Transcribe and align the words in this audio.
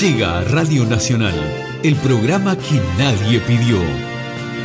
Llega 0.00 0.38
a 0.38 0.44
Radio 0.44 0.84
Nacional, 0.84 1.34
el 1.82 1.94
programa 1.96 2.56
que 2.56 2.80
nadie 2.98 3.40
pidió. 3.40 3.78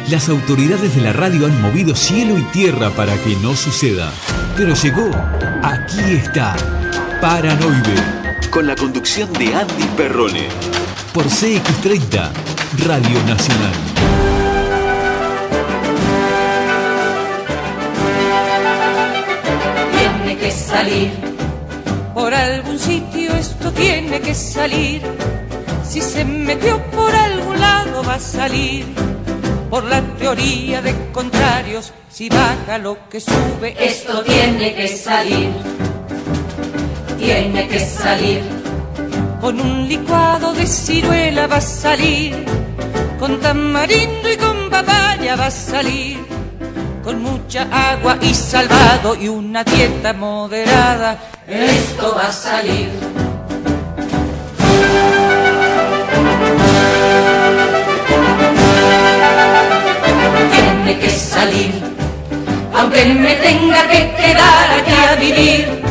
Las 0.09 0.27
autoridades 0.27 0.95
de 0.95 1.01
la 1.01 1.13
radio 1.13 1.45
han 1.45 1.61
movido 1.61 1.95
cielo 1.95 2.37
y 2.37 2.41
tierra 2.51 2.89
para 2.89 3.15
que 3.15 3.35
no 3.37 3.55
suceda. 3.55 4.11
Pero 4.57 4.73
llegó, 4.73 5.09
aquí 5.63 6.01
está, 6.15 6.55
Paranoide, 7.21 7.95
con 8.49 8.65
la 8.65 8.75
conducción 8.75 9.31
de 9.33 9.53
Andy 9.53 9.85
Perrone. 9.95 10.47
Por 11.13 11.25
CX30, 11.25 12.31
Radio 12.85 13.23
Nacional. 13.25 13.73
Tiene 19.91 20.37
que 20.37 20.51
salir. 20.51 21.28
Por 22.19 22.33
algún 22.33 22.77
sitio 22.77 23.33
esto 23.37 23.71
tiene 23.71 24.19
que 24.19 24.35
salir. 24.35 25.01
Si 25.87 26.01
se 26.01 26.25
metió 26.25 26.77
por 26.91 27.15
algún 27.15 27.57
lado 27.61 28.03
va 28.03 28.15
a 28.15 28.19
salir. 28.19 28.85
Por 29.69 29.85
la 29.85 30.01
teoría 30.17 30.81
de 30.81 30.93
contrarios, 31.13 31.93
si 32.11 32.27
baja 32.27 32.77
lo 32.77 33.07
que 33.09 33.21
sube, 33.21 33.73
esto 33.79 34.21
tiene 34.23 34.75
que 34.75 34.89
salir. 34.89 35.49
Tiene 37.17 37.69
que 37.69 37.79
salir. 37.79 38.41
Con 39.39 39.61
un 39.61 39.87
licuado 39.87 40.53
de 40.53 40.67
ciruela 40.67 41.47
va 41.47 41.57
a 41.57 41.61
salir. 41.61 42.35
Con 43.17 43.39
tamarindo 43.39 44.29
y 44.29 44.35
con 44.35 44.69
papaya 44.69 45.37
va 45.37 45.45
a 45.45 45.51
salir. 45.51 46.18
Con 47.09 47.23
mucha 47.23 47.65
agua 47.71 48.19
y 48.21 48.35
salvado 48.35 49.15
y 49.15 49.29
una 49.29 49.63
dieta 49.63 50.13
moderada, 50.13 51.17
esto 51.47 52.13
va 52.15 52.27
a 52.27 52.31
salir. 52.31 52.87
Tiene 60.51 60.99
que 60.99 61.09
salir, 61.09 61.73
aunque 62.75 63.05
me 63.05 63.33
tenga 63.37 63.87
que 63.87 64.13
quedar 64.15 64.79
aquí 64.79 64.91
a 64.91 65.15
vivir, 65.15 65.81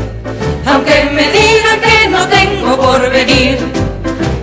aunque 0.66 1.04
me 1.16 1.32
digan 1.32 1.80
que 1.80 2.08
no 2.10 2.28
tengo 2.28 2.76
por 2.76 3.10
venir. 3.10 3.58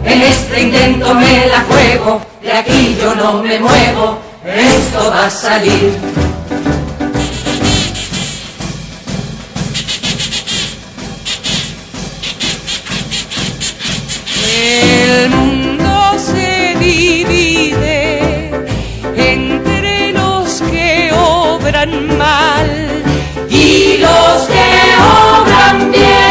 En 0.03 0.21
este 0.23 0.63
intento 0.63 1.13
me 1.13 1.47
la 1.47 1.61
juego, 1.61 2.21
de 2.41 2.51
aquí 2.51 2.97
yo 3.01 3.15
no 3.15 3.41
me 3.41 3.59
muevo, 3.59 4.19
esto 4.45 5.09
va 5.09 5.27
a 5.27 5.29
salir. 5.29 6.24
El 15.25 15.31
mundo 15.31 16.19
se 16.19 16.75
divide 16.79 18.51
entre 19.17 20.11
los 20.11 20.61
que 20.61 21.11
obran 21.13 22.15
mal 22.15 22.69
y 23.49 23.97
los 23.97 24.43
que 24.45 24.67
obran 25.01 25.91
bien. 25.91 26.24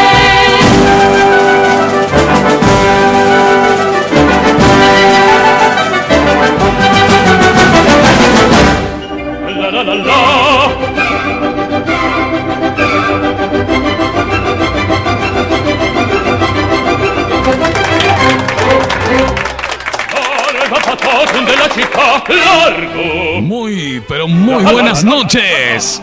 De 21.15 21.57
la 21.57 21.69
chica 21.69 22.25
largo. 22.29 23.41
Muy, 23.41 24.03
pero 24.09 24.27
muy 24.27 24.65
buenas 24.65 25.05
noches. 25.05 26.03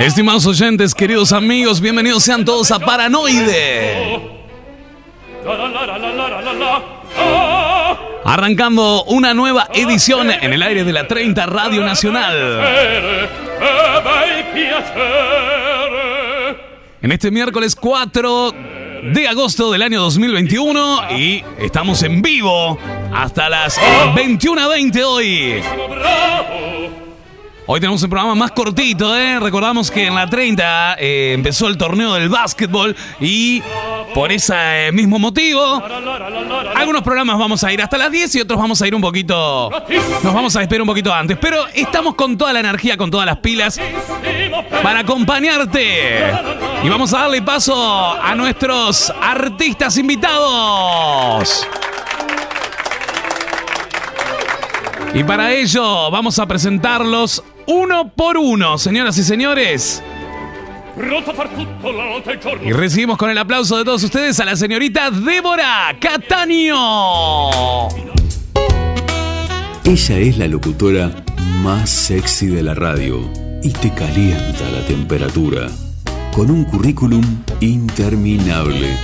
Estimados 0.00 0.46
oyentes, 0.46 0.94
queridos 0.94 1.32
amigos, 1.32 1.80
bienvenidos 1.80 2.24
sean 2.24 2.44
todos 2.44 2.72
a 2.72 2.80
Paranoide. 2.80 4.20
Arrancando 8.24 9.04
una 9.04 9.32
nueva 9.32 9.68
edición 9.74 10.30
en 10.30 10.52
el 10.52 10.62
aire 10.62 10.82
de 10.82 10.92
la 10.92 11.06
30 11.06 11.46
Radio 11.46 11.84
Nacional. 11.84 12.78
En 17.00 17.12
este 17.12 17.30
miércoles 17.30 17.76
4 17.76 18.54
de 19.02 19.26
agosto 19.26 19.72
del 19.72 19.82
año 19.82 20.00
2021 20.00 21.10
y 21.18 21.42
estamos 21.58 22.02
en 22.04 22.22
vivo 22.22 22.78
hasta 23.12 23.48
las 23.48 23.78
21.20 23.78 25.02
hoy. 25.04 26.71
Hoy 27.74 27.80
tenemos 27.80 28.02
un 28.02 28.10
programa 28.10 28.34
más 28.34 28.50
cortito, 28.50 29.16
¿eh? 29.16 29.40
Recordamos 29.40 29.90
que 29.90 30.06
en 30.06 30.14
la 30.14 30.28
30 30.28 30.96
eh, 30.98 31.32
empezó 31.32 31.68
el 31.68 31.78
torneo 31.78 32.12
del 32.12 32.28
básquetbol 32.28 32.94
y 33.18 33.62
por 34.12 34.30
ese 34.30 34.88
eh, 34.88 34.92
mismo 34.92 35.18
motivo, 35.18 35.82
algunos 36.76 37.00
programas 37.00 37.38
vamos 37.38 37.64
a 37.64 37.72
ir 37.72 37.80
hasta 37.80 37.96
las 37.96 38.12
10 38.12 38.34
y 38.34 38.40
otros 38.42 38.60
vamos 38.60 38.82
a 38.82 38.86
ir 38.86 38.94
un 38.94 39.00
poquito... 39.00 39.70
Nos 40.22 40.34
vamos 40.34 40.54
a 40.54 40.60
despedir 40.60 40.82
un 40.82 40.88
poquito 40.88 41.14
antes, 41.14 41.38
pero 41.40 41.66
estamos 41.68 42.14
con 42.14 42.36
toda 42.36 42.52
la 42.52 42.60
energía, 42.60 42.98
con 42.98 43.10
todas 43.10 43.24
las 43.24 43.38
pilas 43.38 43.80
para 44.82 45.00
acompañarte. 45.00 46.30
Y 46.84 46.90
vamos 46.90 47.14
a 47.14 47.20
darle 47.20 47.40
paso 47.40 48.22
a 48.22 48.34
nuestros 48.34 49.10
artistas 49.18 49.96
invitados. 49.96 51.66
Y 55.14 55.24
para 55.24 55.52
ello 55.52 56.10
vamos 56.10 56.38
a 56.38 56.46
presentarlos 56.46 57.42
uno 57.66 58.12
por 58.14 58.36
uno, 58.36 58.78
señoras 58.78 59.16
y 59.18 59.22
señores. 59.22 60.02
Y 62.64 62.72
recibimos 62.72 63.16
con 63.16 63.30
el 63.30 63.38
aplauso 63.38 63.78
de 63.78 63.84
todos 63.84 64.02
ustedes 64.04 64.38
a 64.40 64.44
la 64.44 64.56
señorita 64.56 65.10
Débora 65.10 65.96
Cataño. 65.98 66.76
Ella 69.84 70.18
es 70.18 70.38
la 70.38 70.48
locutora 70.48 71.10
más 71.62 71.88
sexy 71.88 72.46
de 72.46 72.62
la 72.62 72.74
radio 72.74 73.28
y 73.62 73.70
te 73.70 73.90
calienta 73.92 74.70
la 74.70 74.84
temperatura. 74.86 75.68
Con 76.34 76.50
un 76.50 76.64
currículum 76.64 77.22
interminable 77.60 78.96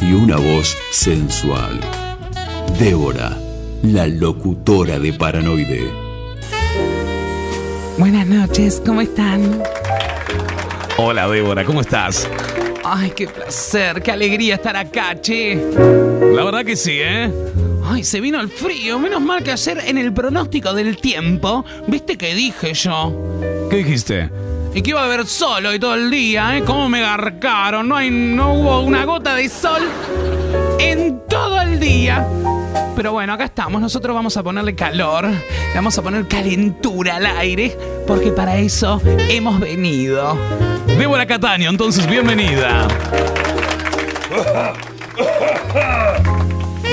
y 0.00 0.12
una 0.12 0.36
voz 0.36 0.76
sensual. 0.90 1.80
Débora, 2.78 3.38
la 3.82 4.06
locutora 4.06 4.98
de 4.98 5.12
Paranoide. 5.12 6.03
Buenas 7.96 8.26
noches, 8.26 8.82
¿cómo 8.84 9.00
están? 9.00 9.62
Hola 10.96 11.28
Débora, 11.28 11.64
¿cómo 11.64 11.80
estás? 11.80 12.28
Ay, 12.82 13.12
qué 13.14 13.28
placer, 13.28 14.02
qué 14.02 14.10
alegría 14.10 14.56
estar 14.56 14.76
acá, 14.76 15.20
che. 15.20 15.54
La 16.34 16.42
verdad 16.42 16.64
que 16.64 16.74
sí, 16.74 16.98
¿eh? 17.00 17.30
Ay, 17.84 18.02
se 18.02 18.20
vino 18.20 18.40
el 18.40 18.48
frío. 18.48 18.98
Menos 18.98 19.20
mal 19.20 19.44
que 19.44 19.52
ayer 19.52 19.78
en 19.86 19.98
el 19.98 20.12
pronóstico 20.12 20.72
del 20.72 20.96
tiempo, 20.96 21.64
¿viste 21.86 22.18
que 22.18 22.34
dije 22.34 22.74
yo? 22.74 23.12
¿Qué 23.70 23.76
dijiste? 23.76 24.28
Y 24.74 24.82
que 24.82 24.90
iba 24.90 25.02
a 25.02 25.04
haber 25.04 25.24
sol 25.26 25.64
hoy 25.64 25.78
todo 25.78 25.94
el 25.94 26.10
día, 26.10 26.56
¿eh? 26.58 26.64
¿Cómo 26.64 26.88
me 26.88 27.00
garcaron? 27.00 27.88
No, 27.88 27.96
hay, 27.96 28.10
no 28.10 28.54
hubo 28.54 28.80
una 28.80 29.04
gota 29.04 29.36
de 29.36 29.48
sol 29.48 29.82
en 30.80 31.20
todo 31.28 31.60
el 31.60 31.78
día. 31.78 32.26
Pero 32.96 33.12
bueno, 33.12 33.32
acá 33.32 33.44
estamos. 33.44 33.80
Nosotros 33.80 34.14
vamos 34.14 34.36
a 34.36 34.42
ponerle 34.42 34.74
calor, 34.74 35.26
le 35.28 35.74
vamos 35.74 35.96
a 35.98 36.02
poner 36.02 36.26
calentura 36.28 37.16
al 37.16 37.26
aire, 37.26 37.76
porque 38.06 38.30
para 38.30 38.56
eso 38.58 39.00
hemos 39.28 39.60
venido. 39.60 40.36
Débora 40.98 41.26
Cataño, 41.26 41.70
entonces 41.70 42.06
bienvenida. 42.08 42.86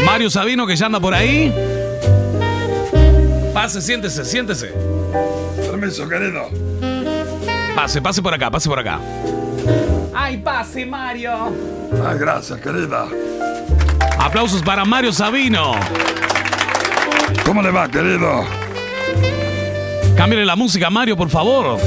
Mario 0.05 0.29
Sabino 0.29 0.65
que 0.65 0.75
ya 0.75 0.87
anda 0.87 0.99
por 0.99 1.13
ahí. 1.13 1.53
Pase, 3.53 3.81
siéntese, 3.81 4.25
siéntese. 4.25 4.73
Permiso, 5.69 6.07
querido. 6.07 6.49
Pase, 7.75 8.01
pase 8.01 8.21
por 8.21 8.33
acá, 8.33 8.49
pase 8.49 8.67
por 8.67 8.79
acá. 8.79 8.99
¡Ay, 10.13 10.37
pase, 10.37 10.85
Mario! 10.85 11.31
Ay, 12.05 12.17
gracias, 12.17 12.59
querida. 12.59 13.07
Aplausos 14.23 14.61
para 14.61 14.85
Mario 14.85 15.11
Sabino. 15.11 15.73
¿Cómo 17.45 17.61
le 17.61 17.71
va, 17.71 17.87
querido? 17.89 18.45
Cámbiale 20.15 20.45
la 20.45 20.55
música, 20.55 20.89
Mario, 20.89 21.17
por 21.17 21.29
favor. 21.29 21.79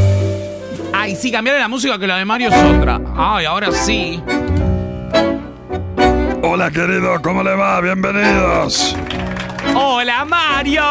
Ay, 0.92 1.16
sí, 1.16 1.30
cambiarle 1.30 1.60
la 1.60 1.68
música 1.68 1.98
que 1.98 2.06
la 2.06 2.16
de 2.16 2.24
Mario 2.24 2.48
es 2.50 2.62
otra. 2.76 3.00
Ay, 3.16 3.44
ahora 3.46 3.70
sí. 3.72 4.20
Hola, 6.42 6.70
querido, 6.70 7.20
¿cómo 7.22 7.42
le 7.42 7.54
va? 7.54 7.80
Bienvenidos. 7.80 8.96
¡Hola, 9.74 10.24
Mario! 10.24 10.82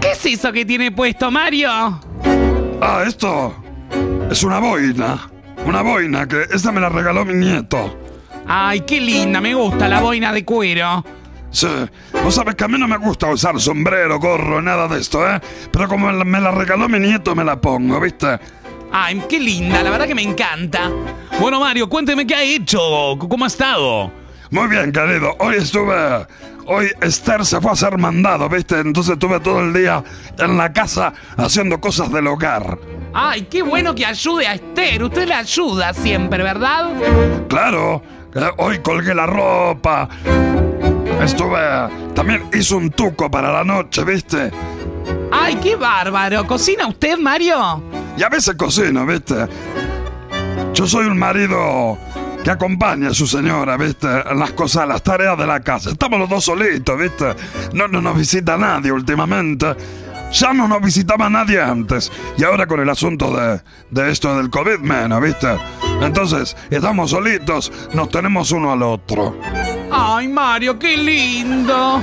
¿Qué 0.00 0.10
es 0.12 0.26
eso 0.26 0.52
que 0.52 0.64
tiene 0.64 0.92
puesto 0.92 1.30
Mario? 1.30 1.70
Ah, 2.80 3.02
esto 3.06 3.54
es 4.30 4.42
una 4.42 4.58
boina. 4.58 5.30
una 5.64 5.82
boina 5.82 6.26
que 6.26 6.42
esta 6.52 6.70
me 6.72 6.80
la 6.80 6.88
regaló 6.88 7.24
mi 7.24 7.34
nieto. 7.34 7.96
Ay, 8.48 8.80
qué 8.80 9.00
linda, 9.00 9.40
me 9.40 9.54
gusta 9.54 9.86
la 9.88 10.00
boina 10.00 10.32
de 10.32 10.44
cuero. 10.44 11.04
Sí, 11.50 11.68
vos 12.24 12.34
sabés 12.34 12.54
que 12.54 12.64
a 12.64 12.68
mí 12.68 12.78
no 12.78 12.88
me 12.88 12.96
gusta 12.96 13.30
usar 13.30 13.60
sombrero, 13.60 14.18
gorro, 14.18 14.60
nada 14.60 14.88
de 14.88 15.00
esto, 15.00 15.26
¿eh? 15.28 15.40
Pero 15.70 15.88
como 15.88 16.10
me 16.12 16.40
la 16.40 16.50
regaló 16.50 16.88
mi 16.88 16.98
nieto, 16.98 17.34
me 17.34 17.44
la 17.44 17.60
pongo, 17.60 18.00
¿viste? 18.00 18.38
Ay, 18.90 19.22
qué 19.28 19.38
linda, 19.38 19.82
la 19.82 19.90
verdad 19.90 20.06
que 20.06 20.14
me 20.14 20.22
encanta. 20.22 20.90
Bueno, 21.40 21.60
Mario, 21.60 21.88
cuénteme 21.88 22.26
qué 22.26 22.34
ha 22.34 22.42
hecho, 22.42 23.16
cómo 23.18 23.44
ha 23.44 23.48
estado. 23.48 24.10
Muy 24.50 24.68
bien, 24.68 24.92
querido. 24.92 25.36
Hoy 25.40 25.56
estuve. 25.56 26.26
Hoy 26.70 26.90
Esther 27.00 27.46
se 27.46 27.60
fue 27.62 27.70
a 27.70 27.74
hacer 27.74 27.96
mandado, 27.96 28.48
¿viste? 28.48 28.78
Entonces 28.78 29.14
estuve 29.14 29.40
todo 29.40 29.60
el 29.60 29.72
día 29.72 30.04
en 30.38 30.58
la 30.58 30.70
casa 30.70 31.14
haciendo 31.36 31.80
cosas 31.80 32.12
del 32.12 32.26
hogar. 32.26 32.78
Ay, 33.14 33.42
qué 33.50 33.62
bueno 33.62 33.94
que 33.94 34.04
ayude 34.04 34.46
a 34.46 34.54
Esther. 34.54 35.02
Usted 35.02 35.28
le 35.28 35.34
ayuda 35.34 35.94
siempre, 35.94 36.42
¿verdad? 36.42 36.90
Claro. 37.48 38.02
Hoy 38.58 38.78
colgué 38.78 39.14
la 39.14 39.26
ropa. 39.26 40.08
Estuve. 41.22 41.58
También 42.14 42.44
hice 42.52 42.74
un 42.74 42.90
tuco 42.90 43.30
para 43.30 43.52
la 43.52 43.64
noche, 43.64 44.04
¿viste? 44.04 44.50
¡Ay, 45.30 45.56
qué 45.56 45.76
bárbaro! 45.76 46.46
¿Cocina 46.46 46.86
usted, 46.86 47.18
Mario? 47.18 47.82
Y 48.16 48.22
a 48.22 48.28
veces 48.28 48.54
cocino, 48.56 49.06
¿viste? 49.06 49.46
Yo 50.74 50.86
soy 50.86 51.06
un 51.06 51.18
marido 51.18 51.98
que 52.42 52.50
acompaña 52.50 53.10
a 53.10 53.14
su 53.14 53.26
señora, 53.26 53.76
¿viste? 53.76 54.06
En 54.30 54.38
las 54.38 54.52
cosas, 54.52 54.86
las 54.88 55.02
tareas 55.02 55.36
de 55.36 55.46
la 55.46 55.60
casa. 55.60 55.90
Estamos 55.90 56.18
los 56.18 56.28
dos 56.28 56.44
solitos, 56.44 56.98
¿viste? 56.98 57.34
No, 57.72 57.88
no 57.88 58.00
nos 58.00 58.16
visita 58.16 58.56
nadie 58.56 58.92
últimamente. 58.92 59.74
Ya 60.32 60.52
no 60.52 60.68
nos 60.68 60.82
visitaba 60.82 61.28
nadie 61.30 61.60
antes. 61.60 62.12
Y 62.36 62.44
ahora 62.44 62.66
con 62.66 62.80
el 62.80 62.88
asunto 62.88 63.34
de, 63.34 63.60
de 63.90 64.10
esto 64.10 64.36
del 64.36 64.50
COVID 64.50 64.78
menos, 64.78 65.22
¿viste? 65.22 65.48
Entonces, 66.02 66.56
estamos 66.70 67.10
solitos, 67.10 67.72
nos 67.94 68.08
tenemos 68.10 68.52
uno 68.52 68.72
al 68.72 68.82
otro. 68.82 69.38
¡Ay, 69.90 70.28
Mario, 70.28 70.78
qué 70.78 70.96
lindo! 70.96 72.02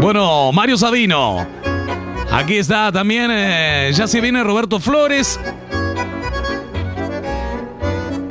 Bueno, 0.00 0.52
Mario 0.52 0.76
Sabino. 0.76 1.46
Aquí 2.32 2.56
está 2.56 2.90
también, 2.90 3.30
eh, 3.32 3.90
ya 3.94 4.06
se 4.06 4.20
viene 4.20 4.42
Roberto 4.42 4.80
Flores. 4.80 5.38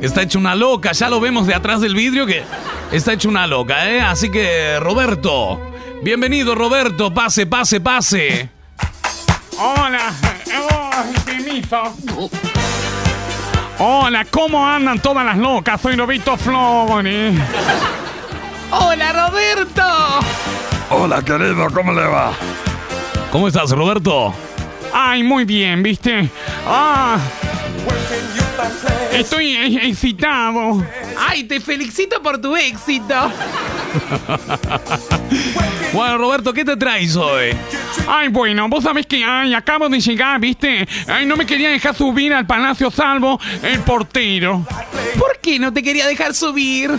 Está 0.00 0.22
hecho 0.22 0.38
una 0.38 0.54
loca, 0.54 0.92
ya 0.92 1.08
lo 1.08 1.20
vemos 1.20 1.46
de 1.46 1.54
atrás 1.54 1.80
del 1.80 1.94
vidrio 1.94 2.26
que 2.26 2.42
está 2.92 3.14
hecho 3.14 3.28
una 3.28 3.46
loca, 3.46 3.90
¿eh? 3.90 4.00
Así 4.02 4.30
que, 4.30 4.78
Roberto, 4.78 5.58
bienvenido, 6.04 6.54
Roberto, 6.54 7.12
pase, 7.12 7.46
pase, 7.46 7.80
pase. 7.80 8.50
Hola, 9.58 10.12
permiso. 11.24 11.96
Hola, 13.78 14.24
¿cómo 14.26 14.66
andan 14.66 15.00
todas 15.00 15.24
las 15.24 15.38
locas? 15.38 15.80
Soy 15.80 15.96
Roberto 15.96 16.36
Flores. 16.36 17.34
Hola, 18.70 19.28
Roberto. 19.28 19.82
Hola, 20.90 21.22
querido, 21.22 21.66
¿cómo 21.72 21.92
le 21.92 22.06
va? 22.06 22.32
¿Cómo 23.32 23.48
estás, 23.48 23.70
Roberto? 23.70 24.34
Ay, 24.92 25.22
muy 25.22 25.44
bien, 25.44 25.82
¿viste? 25.82 26.28
Ah. 26.68 27.18
Estoy 29.12 29.76
excitado. 29.76 30.84
Ay, 31.18 31.44
te 31.44 31.60
felicito 31.60 32.22
por 32.22 32.40
tu 32.40 32.56
éxito. 32.56 33.14
bueno, 35.92 36.18
Roberto, 36.18 36.52
¿qué 36.52 36.64
te 36.64 36.76
traes 36.76 37.14
hoy? 37.16 37.54
Ay, 38.06 38.28
bueno, 38.28 38.68
vos 38.68 38.84
sabés 38.84 39.06
que 39.06 39.24
ay, 39.24 39.54
acabo 39.54 39.88
de 39.88 40.00
llegar, 40.00 40.40
¿viste? 40.40 40.86
Ay, 41.06 41.26
no 41.26 41.36
me 41.36 41.46
quería 41.46 41.70
dejar 41.70 41.94
subir 41.94 42.34
al 42.34 42.46
Palacio 42.46 42.90
Salvo 42.90 43.40
el 43.62 43.80
portero. 43.80 44.66
¿Por 45.18 45.38
qué 45.40 45.58
no 45.58 45.72
te 45.72 45.82
quería 45.82 46.06
dejar 46.06 46.34
subir? 46.34 46.90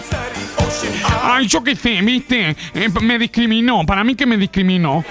Ay, 1.22 1.48
yo 1.48 1.64
qué 1.64 1.76
sé, 1.76 2.02
¿viste? 2.02 2.56
Eh, 2.74 2.90
me 3.02 3.20
discriminó, 3.20 3.86
para 3.86 4.04
mí 4.04 4.16
que 4.16 4.26
me 4.26 4.38
discriminó. 4.38 5.04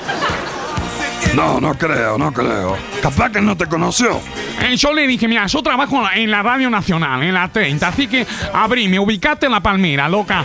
No, 1.35 1.61
no 1.61 1.75
creo, 1.75 2.17
no 2.17 2.33
creo. 2.33 2.77
Capaz 3.03 3.31
que 3.31 3.41
no 3.41 3.57
te 3.57 3.67
conoció. 3.67 4.21
Eh, 4.61 4.77
yo 4.77 4.93
le 4.93 5.07
dije, 5.07 5.27
mira, 5.27 5.47
yo 5.47 5.63
trabajo 5.63 6.03
en 6.15 6.31
la 6.31 6.43
Radio 6.43 6.71
Nacional, 6.71 7.23
en 7.23 7.35
la 7.35 7.49
30, 7.49 7.89
así 7.89 8.07
que 8.07 8.27
abrime, 8.53 8.99
ubicate 8.99 9.47
en 9.47 9.53
la 9.53 9.61
palmera, 9.61 10.09
loca. 10.09 10.45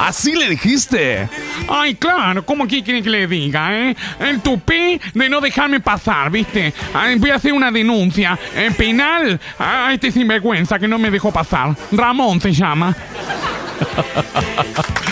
¿Así 0.00 0.34
le 0.34 0.48
dijiste? 0.48 1.28
Ay, 1.68 1.96
claro, 1.96 2.46
¿cómo 2.46 2.68
que 2.68 2.82
quiere 2.82 3.02
que 3.02 3.10
le 3.10 3.26
diga, 3.26 3.76
eh? 3.76 3.96
El 4.20 4.40
tupé 4.40 5.00
de 5.12 5.28
no 5.28 5.40
dejarme 5.40 5.80
pasar, 5.80 6.30
¿viste? 6.30 6.72
voy 7.16 7.30
a 7.30 7.34
hacer 7.34 7.52
una 7.52 7.70
denuncia 7.70 8.38
en 8.54 8.74
penal 8.74 9.40
a 9.58 9.92
este 9.92 10.12
sinvergüenza 10.12 10.78
que 10.78 10.86
no 10.86 10.98
me 10.98 11.10
dejó 11.10 11.32
pasar. 11.32 11.74
Ramón 11.92 12.40
se 12.40 12.52
llama. 12.52 12.94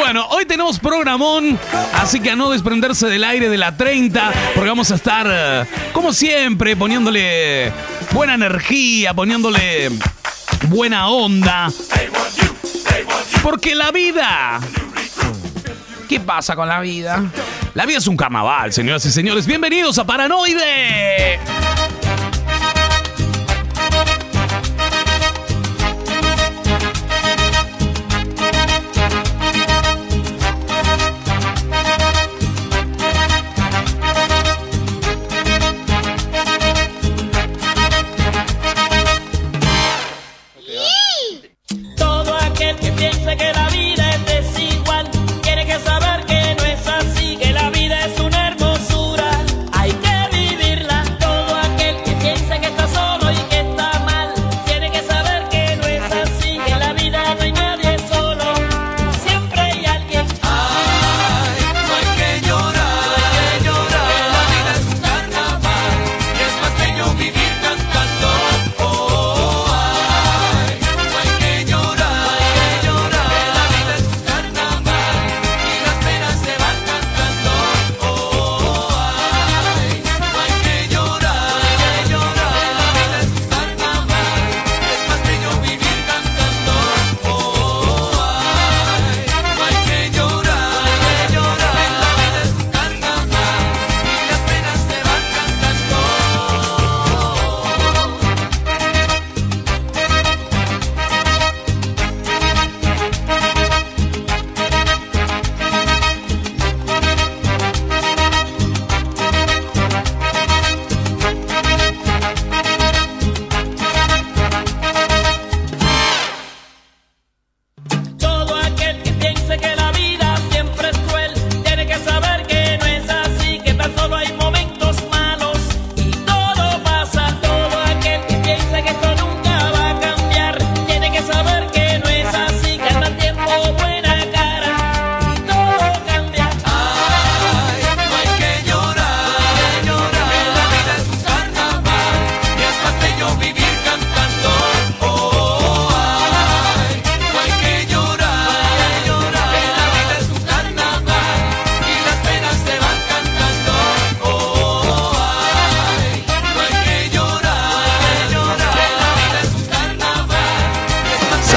Bueno, 0.00 0.26
hoy 0.30 0.46
tenemos 0.46 0.78
programón, 0.78 1.58
así 1.92 2.20
que 2.20 2.30
a 2.30 2.36
no 2.36 2.48
desprenderse 2.48 3.06
del 3.06 3.22
aire 3.22 3.50
de 3.50 3.58
la 3.58 3.76
30, 3.76 4.32
porque 4.54 4.68
vamos 4.70 4.90
a 4.90 4.94
estar, 4.94 5.26
eh, 5.30 5.66
como 5.92 6.14
siempre, 6.14 6.74
poniéndole 6.74 7.70
buena 8.12 8.32
energía, 8.34 9.12
poniéndole 9.12 9.90
buena 10.68 11.08
onda. 11.08 11.70
Porque 13.42 13.74
la 13.74 13.92
vida... 13.92 14.58
¿Qué 16.08 16.18
pasa 16.18 16.56
con 16.56 16.66
la 16.66 16.80
vida? 16.80 17.22
La 17.74 17.84
vida 17.84 17.98
es 17.98 18.06
un 18.06 18.16
carnaval, 18.16 18.72
señoras 18.72 19.04
y 19.04 19.10
señores. 19.10 19.46
Bienvenidos 19.46 19.98
a 19.98 20.06
Paranoide. 20.06 21.38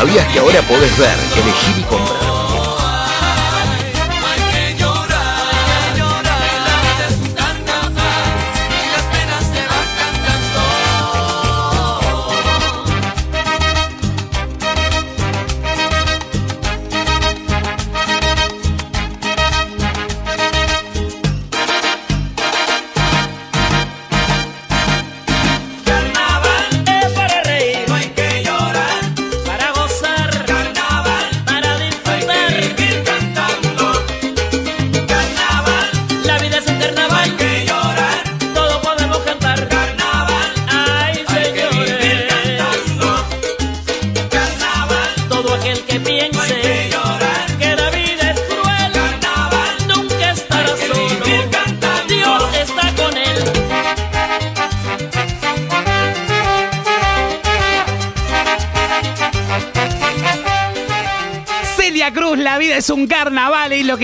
¿Sabías 0.04 0.28
que 0.34 0.40
ahora 0.40 0.62
podés 0.64 0.98
ver, 0.98 1.18
elegir 1.38 1.80
y 1.80 1.84
comprar? 1.84 2.23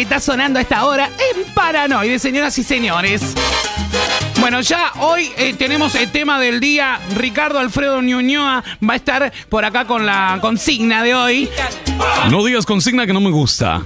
Está 0.09 0.19
sonando 0.19 0.57
a 0.57 0.63
esta 0.63 0.85
hora 0.85 1.05
en 1.05 1.53
Paranoide, 1.53 2.17
señoras 2.17 2.57
y 2.57 2.63
señores. 2.63 3.21
Bueno, 4.39 4.59
ya 4.61 4.91
hoy 5.01 5.31
eh, 5.37 5.53
tenemos 5.53 5.93
el 5.93 6.09
tema 6.11 6.39
del 6.39 6.59
día. 6.59 6.99
Ricardo 7.15 7.59
Alfredo 7.59 8.01
Ñuñoa 8.01 8.63
va 8.83 8.93
a 8.93 8.95
estar 8.95 9.31
por 9.49 9.65
acá 9.65 9.85
con 9.85 10.07
la 10.07 10.39
consigna 10.41 11.03
de 11.03 11.13
hoy. 11.13 11.49
No 12.31 12.43
digas 12.43 12.65
consigna 12.65 13.05
que 13.05 13.13
no 13.13 13.21
me 13.21 13.29
gusta. 13.29 13.83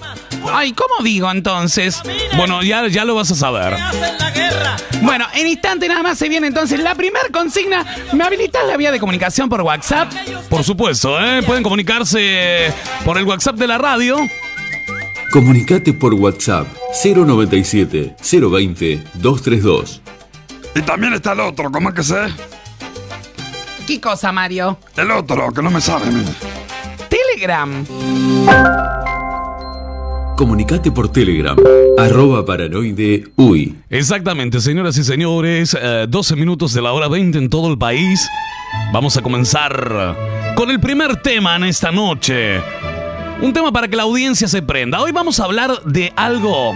Ay, 0.49 0.71
¿cómo 0.71 1.03
digo 1.03 1.29
entonces? 1.29 2.01
Bueno, 2.37 2.63
ya, 2.63 2.87
ya 2.87 3.03
lo 3.03 3.15
vas 3.15 3.29
a 3.31 3.35
saber. 3.35 3.75
Bueno, 5.01 5.27
en 5.33 5.47
instante 5.47 5.89
nada 5.89 6.03
más 6.03 6.17
se 6.17 6.29
viene 6.29 6.47
entonces 6.47 6.79
la 6.79 6.95
primera 6.95 7.27
consigna. 7.33 7.85
¿Me 8.13 8.23
habilitas 8.23 8.65
la 8.65 8.77
vía 8.77 8.93
de 8.93 8.99
comunicación 9.01 9.49
por 9.49 9.59
WhatsApp? 9.59 10.09
Por 10.49 10.63
supuesto, 10.63 11.21
¿eh? 11.21 11.43
Pueden 11.43 11.63
comunicarse 11.63 12.73
por 13.03 13.17
el 13.17 13.25
WhatsApp 13.25 13.57
de 13.57 13.67
la 13.67 13.77
radio. 13.77 14.17
Comunicate 15.33 15.93
por 15.93 16.13
WhatsApp 16.13 16.67
097 17.03 18.15
020 18.21 19.03
232. 19.15 20.01
Y 20.75 20.81
también 20.83 21.13
está 21.13 21.31
el 21.31 21.39
otro, 21.39 21.71
¿cómo 21.71 21.89
es 21.89 21.95
que 21.95 22.03
sé? 22.03 22.17
¿Qué 23.87 23.99
cosa, 23.99 24.31
Mario? 24.31 24.77
El 24.95 25.09
otro, 25.09 25.51
que 25.51 25.63
no 25.63 25.71
me 25.71 25.81
sale. 25.81 26.05
Telegram. 27.09 27.83
Comunicate 30.37 30.91
por 30.91 31.11
Telegram, 31.11 31.57
arroba 31.97 32.45
paranoide 32.45 33.23
uy. 33.35 33.75
Exactamente, 33.89 34.61
señoras 34.61 34.99
y 34.99 35.03
señores, 35.03 35.75
12 36.09 36.33
eh, 36.33 36.37
minutos 36.37 36.73
de 36.73 36.83
la 36.83 36.93
hora 36.93 37.07
20 37.07 37.39
en 37.39 37.49
todo 37.49 37.71
el 37.71 37.79
país. 37.79 38.29
Vamos 38.93 39.17
a 39.17 39.23
comenzar 39.23 40.15
con 40.55 40.69
el 40.69 40.79
primer 40.79 41.23
tema 41.23 41.55
en 41.55 41.63
esta 41.63 41.91
noche. 41.91 42.61
Un 43.43 43.51
tema 43.51 43.73
para 43.73 43.89
que 43.89 43.97
la 43.97 44.03
audiencia 44.03 44.47
se 44.47 44.62
prenda. 44.62 45.01
Hoy 45.01 45.12
vamos 45.12 45.38
a 45.41 45.43
hablar 45.43 45.83
de 45.83 46.13
algo 46.15 46.73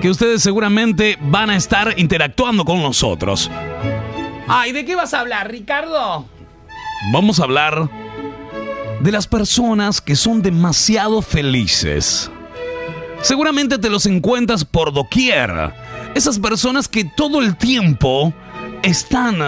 que 0.00 0.08
ustedes 0.08 0.40
seguramente 0.40 1.18
van 1.20 1.50
a 1.50 1.56
estar 1.56 1.98
interactuando 1.98 2.64
con 2.64 2.80
nosotros. 2.80 3.50
Ay, 4.46 4.70
¿de 4.70 4.84
qué 4.84 4.94
vas 4.94 5.14
a 5.14 5.20
hablar, 5.20 5.50
Ricardo? 5.50 6.26
Vamos 7.12 7.40
a 7.40 7.42
hablar 7.42 7.90
de 9.00 9.10
las 9.10 9.26
personas 9.26 10.00
que 10.00 10.14
son 10.14 10.42
demasiado 10.42 11.22
felices. 11.22 12.30
Seguramente 13.20 13.76
te 13.76 13.90
los 13.90 14.06
encuentras 14.06 14.64
por 14.64 14.92
doquier. 14.92 15.72
Esas 16.14 16.38
personas 16.38 16.86
que 16.86 17.04
todo 17.04 17.42
el 17.42 17.56
tiempo 17.56 18.32
están 18.84 19.40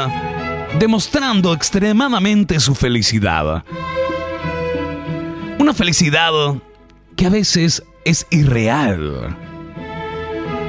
demostrando 0.81 1.53
extremadamente 1.53 2.59
su 2.59 2.75
felicidad. 2.75 3.63
Una 5.67 5.75
felicidad 5.75 6.31
que 7.17 7.27
a 7.27 7.29
veces 7.29 7.83
es 8.05 8.25
irreal. 8.31 9.37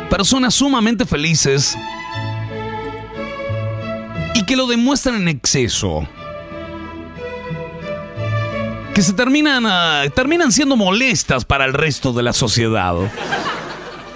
Personas 0.09 0.55
sumamente 0.55 1.05
felices 1.05 1.77
y 4.33 4.43
que 4.43 4.55
lo 4.55 4.65
demuestran 4.65 5.17
en 5.21 5.27
exceso. 5.27 6.07
Que 8.95 9.03
se 9.03 9.13
terminan, 9.13 9.67
ah, 9.67 10.05
terminan 10.15 10.51
siendo 10.51 10.75
molestas 10.75 11.45
para 11.45 11.65
el 11.65 11.73
resto 11.73 12.11
de 12.11 12.23
la 12.23 12.33
sociedad. 12.33 12.95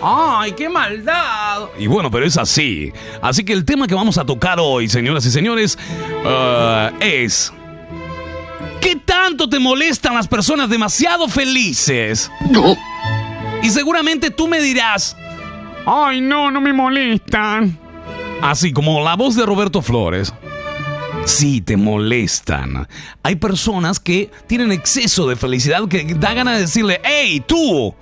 ¡Ay, 0.01 0.53
qué 0.53 0.67
maldad! 0.67 1.69
Y 1.77 1.85
bueno, 1.85 2.09
pero 2.09 2.25
es 2.25 2.37
así. 2.37 2.91
Así 3.21 3.43
que 3.43 3.53
el 3.53 3.65
tema 3.65 3.85
que 3.85 3.93
vamos 3.93 4.17
a 4.17 4.25
tocar 4.25 4.57
hoy, 4.59 4.89
señoras 4.89 5.27
y 5.27 5.29
señores, 5.29 5.77
ah, 6.25 6.91
es 6.99 7.53
¿Qué 8.81 8.95
tanto 8.95 9.47
te 9.47 9.59
molestan 9.59 10.15
las 10.15 10.27
personas 10.27 10.69
demasiado 10.69 11.27
felices? 11.27 12.31
No. 12.49 12.75
Y 13.61 13.69
seguramente 13.69 14.31
tú 14.31 14.47
me 14.47 14.59
dirás, 14.59 15.15
ay 15.85 16.19
no, 16.19 16.49
no 16.49 16.59
me 16.59 16.73
molestan. 16.73 17.77
Así 18.41 18.73
como 18.73 19.03
la 19.03 19.15
voz 19.15 19.35
de 19.35 19.45
Roberto 19.45 19.83
Flores. 19.83 20.33
Sí, 21.25 21.61
te 21.61 21.77
molestan. 21.77 22.87
Hay 23.21 23.35
personas 23.35 23.99
que 23.99 24.31
tienen 24.47 24.71
exceso 24.71 25.27
de 25.27 25.35
felicidad 25.35 25.87
que 25.87 26.03
da 26.15 26.33
ganas 26.33 26.55
de 26.55 26.61
decirle, 26.61 26.99
hey, 27.03 27.43
tú, 27.47 27.93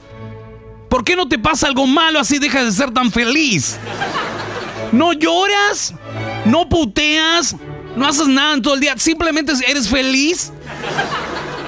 ¿por 0.90 1.04
qué 1.04 1.18
no 1.18 1.28
te 1.28 1.38
pasa 1.38 1.68
algo 1.68 1.86
malo 1.86 2.20
así 2.20 2.40
dejas 2.40 2.66
de 2.66 2.72
ser 2.72 2.92
tan 2.92 3.12
feliz? 3.12 3.78
¿No 4.94 5.12
lloras? 5.12 5.94
¿No 6.46 6.70
puteas? 6.70 7.58
¿No 7.98 8.08
haces 8.08 8.28
nada 8.28 8.54
en 8.54 8.62
todo 8.62 8.76
el 8.76 8.80
día? 8.80 8.94
¿Simplemente 8.98 9.52
eres 9.68 9.90
feliz? 9.90 10.54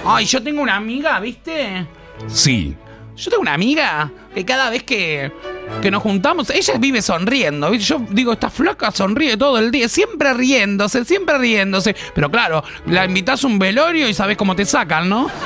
Ay, 0.06 0.26
yo 0.26 0.42
tengo 0.42 0.62
una 0.62 0.76
amiga, 0.76 1.20
¿viste? 1.20 1.86
Sí. 2.28 2.76
Yo 3.16 3.30
tengo 3.30 3.42
una 3.42 3.54
amiga 3.54 4.10
que 4.34 4.44
cada 4.46 4.70
vez 4.70 4.84
que, 4.84 5.32
que 5.82 5.92
nos 5.92 6.02
juntamos, 6.02 6.50
ella 6.50 6.74
vive 6.80 7.02
sonriendo. 7.02 7.70
¿viste? 7.70 7.86
Yo 7.86 8.02
digo, 8.10 8.34
esta 8.34 8.50
flaca 8.50 8.92
sonríe 8.92 9.38
todo 9.38 9.60
el 9.60 9.70
día, 9.72 9.88
siempre 9.88 10.34
riéndose, 10.34 11.06
siempre 11.06 11.38
riéndose. 11.38 11.96
Pero 12.16 12.32
claro, 12.32 12.64
la 12.88 13.06
invitas 13.06 13.44
a 13.44 13.48
un 13.48 13.60
velorio 13.60 14.10
y 14.10 14.14
sabes 14.14 14.38
cómo 14.38 14.56
te 14.56 14.66
sacan, 14.66 15.08
¿no? 15.08 15.30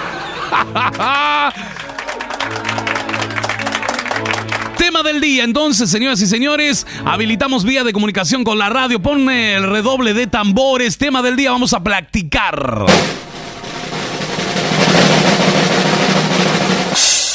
Tema 4.78 5.04
del 5.04 5.20
día, 5.20 5.44
entonces, 5.44 5.90
señoras 5.90 6.22
y 6.22 6.28
señores, 6.28 6.86
habilitamos 7.04 7.66
vía 7.66 7.84
de 7.84 7.92
comunicación 7.92 8.44
con 8.44 8.60
la 8.60 8.70
radio. 8.70 9.02
Ponme 9.02 9.56
el 9.56 9.64
redoble 9.64 10.14
de 10.14 10.28
tambores. 10.28 10.98
Tema 10.98 11.22
del 11.22 11.36
día, 11.36 11.52
vamos 11.52 11.74
a 11.74 11.84
practicar. 11.84 12.86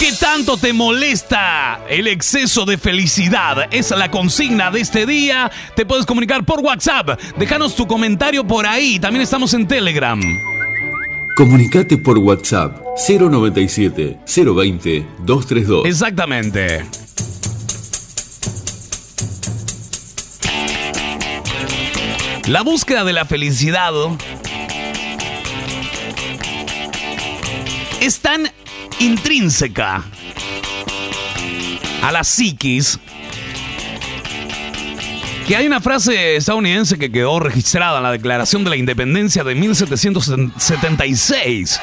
¿Qué 0.00 0.12
tanto 0.18 0.56
te 0.56 0.72
molesta 0.72 1.84
el 1.86 2.06
exceso 2.06 2.64
de 2.64 2.78
felicidad? 2.78 3.68
Es 3.70 3.90
la 3.90 4.10
consigna 4.10 4.70
de 4.70 4.80
este 4.80 5.04
día. 5.04 5.50
Te 5.76 5.84
puedes 5.84 6.06
comunicar 6.06 6.42
por 6.46 6.60
WhatsApp. 6.60 7.20
Déjanos 7.36 7.76
tu 7.76 7.86
comentario 7.86 8.46
por 8.46 8.64
ahí. 8.64 8.98
También 8.98 9.22
estamos 9.22 9.52
en 9.52 9.68
Telegram. 9.68 10.18
Comunicate 11.36 11.98
por 11.98 12.16
WhatsApp 12.16 12.78
097 13.06 14.20
020 14.24 15.06
232. 15.18 15.84
Exactamente. 15.84 16.82
La 22.46 22.62
búsqueda 22.62 23.04
de 23.04 23.12
la 23.12 23.26
felicidad 23.26 23.92
es 28.00 28.20
tan 28.20 28.50
intrínseca 29.00 30.04
a 32.02 32.12
la 32.12 32.22
psiquis 32.22 33.00
que 35.46 35.56
hay 35.56 35.66
una 35.66 35.80
frase 35.80 36.36
estadounidense 36.36 36.96
que 36.96 37.10
quedó 37.10 37.40
registrada 37.40 37.96
en 37.96 38.04
la 38.04 38.12
Declaración 38.12 38.62
de 38.62 38.70
la 38.70 38.76
Independencia 38.76 39.42
de 39.42 39.56
1776. 39.56 41.80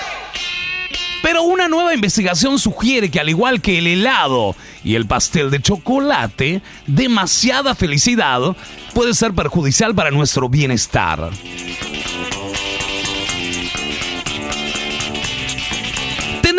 Pero 1.21 1.43
una 1.43 1.67
nueva 1.67 1.93
investigación 1.93 2.59
sugiere 2.59 3.11
que 3.11 3.19
al 3.19 3.27
igual 3.27 3.59
que 3.59 3.79
el 3.79 3.87
helado 3.87 4.55
y 4.85 4.95
el 4.95 5.05
pastel 5.05 5.51
de 5.51 5.61
chocolate, 5.61 6.61
demasiada 6.85 7.75
felicidad 7.75 8.55
puede 8.93 9.13
ser 9.13 9.33
perjudicial 9.33 9.93
para 9.93 10.11
nuestro 10.11 10.47
bienestar. 10.47 11.29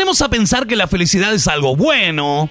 A 0.08 0.30
pensar 0.30 0.66
que 0.66 0.74
la 0.74 0.88
felicidad 0.88 1.34
es 1.34 1.46
algo 1.48 1.76
bueno. 1.76 2.48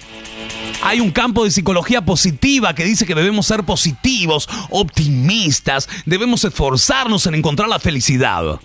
Hay 0.80 1.00
un 1.00 1.10
campo 1.10 1.42
de 1.42 1.50
psicología 1.50 2.02
positiva 2.02 2.72
que 2.72 2.84
dice 2.84 3.04
que 3.04 3.16
debemos 3.16 3.46
ser 3.46 3.64
positivos, 3.64 4.48
optimistas, 4.70 5.88
debemos 6.06 6.44
esforzarnos 6.44 7.26
en 7.26 7.34
encontrar 7.34 7.68
la 7.68 7.80
felicidad. 7.80 8.60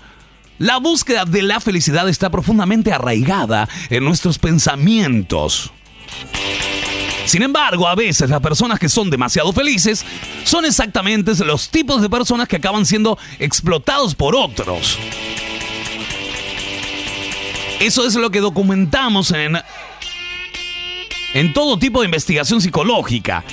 La 0.60 0.78
búsqueda 0.78 1.26
de 1.26 1.42
la 1.42 1.60
felicidad 1.60 2.08
está 2.08 2.30
profundamente 2.30 2.94
arraigada 2.94 3.68
en 3.90 4.06
nuestros 4.06 4.38
pensamientos. 4.38 5.72
Sin 7.26 7.42
embargo, 7.42 7.88
a 7.88 7.96
veces 7.96 8.30
las 8.30 8.42
personas 8.42 8.80
que 8.80 8.90
son 8.90 9.10
demasiado 9.10 9.52
felices 9.54 10.06
son 10.44 10.66
exactamente 10.66 11.34
los 11.44 11.70
tipos 11.70 12.00
de 12.00 12.12
personas 12.12 12.48
que 12.48 12.58
acaban 12.58 12.86
siendo 12.86 13.18
explotados 13.40 14.14
por 14.14 14.36
otros. 14.36 15.00
Eso 17.80 18.06
es 18.06 18.15
lo 18.15 18.30
que 18.30 18.39
documentamos 18.39 19.32
en, 19.32 19.58
en 21.34 21.53
todo 21.53 21.77
tipo 21.77 22.00
de 22.00 22.06
investigación 22.06 22.62
psicológica. 22.62 23.44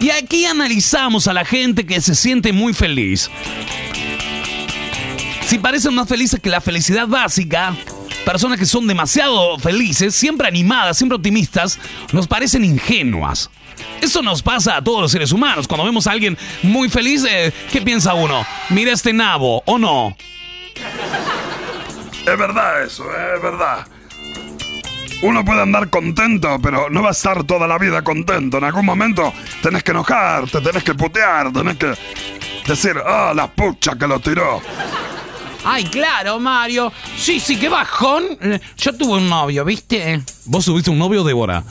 Y 0.00 0.10
aquí 0.10 0.44
analizamos 0.46 1.28
a 1.28 1.32
la 1.32 1.44
gente 1.44 1.86
que 1.86 2.00
se 2.00 2.14
siente 2.14 2.52
muy 2.52 2.74
feliz. 2.74 3.30
Si 5.46 5.58
parecen 5.58 5.94
más 5.94 6.08
felices 6.08 6.40
que 6.40 6.50
la 6.50 6.60
felicidad 6.60 7.06
básica, 7.06 7.76
personas 8.24 8.58
que 8.58 8.66
son 8.66 8.86
demasiado 8.86 9.58
felices, 9.58 10.14
siempre 10.14 10.48
animadas, 10.48 10.96
siempre 10.96 11.16
optimistas, 11.16 11.78
nos 12.12 12.26
parecen 12.26 12.64
ingenuas. 12.64 13.50
Eso 14.00 14.22
nos 14.22 14.42
pasa 14.42 14.76
a 14.76 14.82
todos 14.82 15.00
los 15.00 15.12
seres 15.12 15.30
humanos. 15.30 15.68
Cuando 15.68 15.84
vemos 15.84 16.06
a 16.06 16.12
alguien 16.12 16.36
muy 16.62 16.88
feliz, 16.88 17.24
eh, 17.28 17.52
¿qué 17.70 17.80
piensa 17.80 18.14
uno? 18.14 18.44
Mira 18.70 18.92
este 18.92 19.12
nabo, 19.12 19.62
¿o 19.66 19.78
no? 19.78 20.16
Es 22.26 22.38
verdad 22.38 22.82
eso, 22.84 23.04
es 23.10 23.42
verdad. 23.42 23.86
Uno 25.22 25.44
puede 25.44 25.62
andar 25.62 25.88
contento, 25.88 26.58
pero 26.60 26.90
no 26.90 27.02
va 27.02 27.10
a 27.10 27.12
estar 27.12 27.44
toda 27.44 27.66
la 27.66 27.78
vida 27.78 28.02
contento. 28.02 28.58
En 28.58 28.64
algún 28.64 28.84
momento 28.84 29.32
tenés 29.62 29.82
que 29.82 29.92
enojarte, 29.92 30.60
tenés 30.60 30.82
que 30.82 30.94
putear, 30.94 31.52
tenés 31.52 31.76
que 31.76 31.94
decir, 32.66 32.96
ah, 33.04 33.32
la 33.34 33.46
pucha 33.46 33.96
que 33.96 34.06
lo 34.06 34.18
tiró. 34.20 34.60
Ay, 35.64 35.84
claro, 35.84 36.40
Mario. 36.40 36.92
Sí, 37.16 37.38
sí, 37.38 37.56
qué 37.56 37.68
bajón. 37.68 38.24
Yo 38.76 38.96
tuve 38.96 39.14
un 39.14 39.28
novio, 39.28 39.64
¿viste? 39.64 40.20
¿Vos 40.46 40.64
tuviste 40.64 40.90
un 40.90 40.98
novio, 40.98 41.22
Débora? 41.22 41.62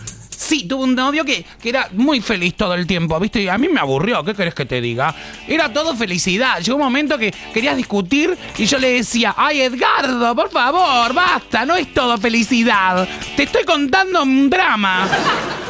Sí, 0.41 0.63
tuve 0.63 0.85
un 0.85 0.95
novio 0.95 1.23
que, 1.23 1.45
que 1.61 1.69
era 1.69 1.87
muy 1.91 2.19
feliz 2.19 2.55
todo 2.55 2.73
el 2.73 2.87
tiempo, 2.87 3.19
¿viste? 3.19 3.43
Y 3.43 3.47
a 3.47 3.59
mí 3.59 3.69
me 3.69 3.79
aburrió, 3.79 4.23
¿qué 4.23 4.33
querés 4.33 4.55
que 4.55 4.65
te 4.65 4.81
diga? 4.81 5.13
Era 5.47 5.71
todo 5.71 5.95
felicidad. 5.95 6.59
Llegó 6.59 6.77
un 6.77 6.83
momento 6.83 7.15
que 7.19 7.31
querías 7.53 7.77
discutir 7.77 8.35
y 8.57 8.65
yo 8.65 8.79
le 8.79 8.93
decía, 8.93 9.35
ay, 9.37 9.61
Edgardo, 9.61 10.35
por 10.35 10.49
favor, 10.49 11.13
basta, 11.13 11.63
no 11.63 11.75
es 11.75 11.93
todo 11.93 12.17
felicidad. 12.17 13.07
Te 13.37 13.43
estoy 13.43 13.65
contando 13.65 14.23
un 14.23 14.49
drama. 14.49 15.07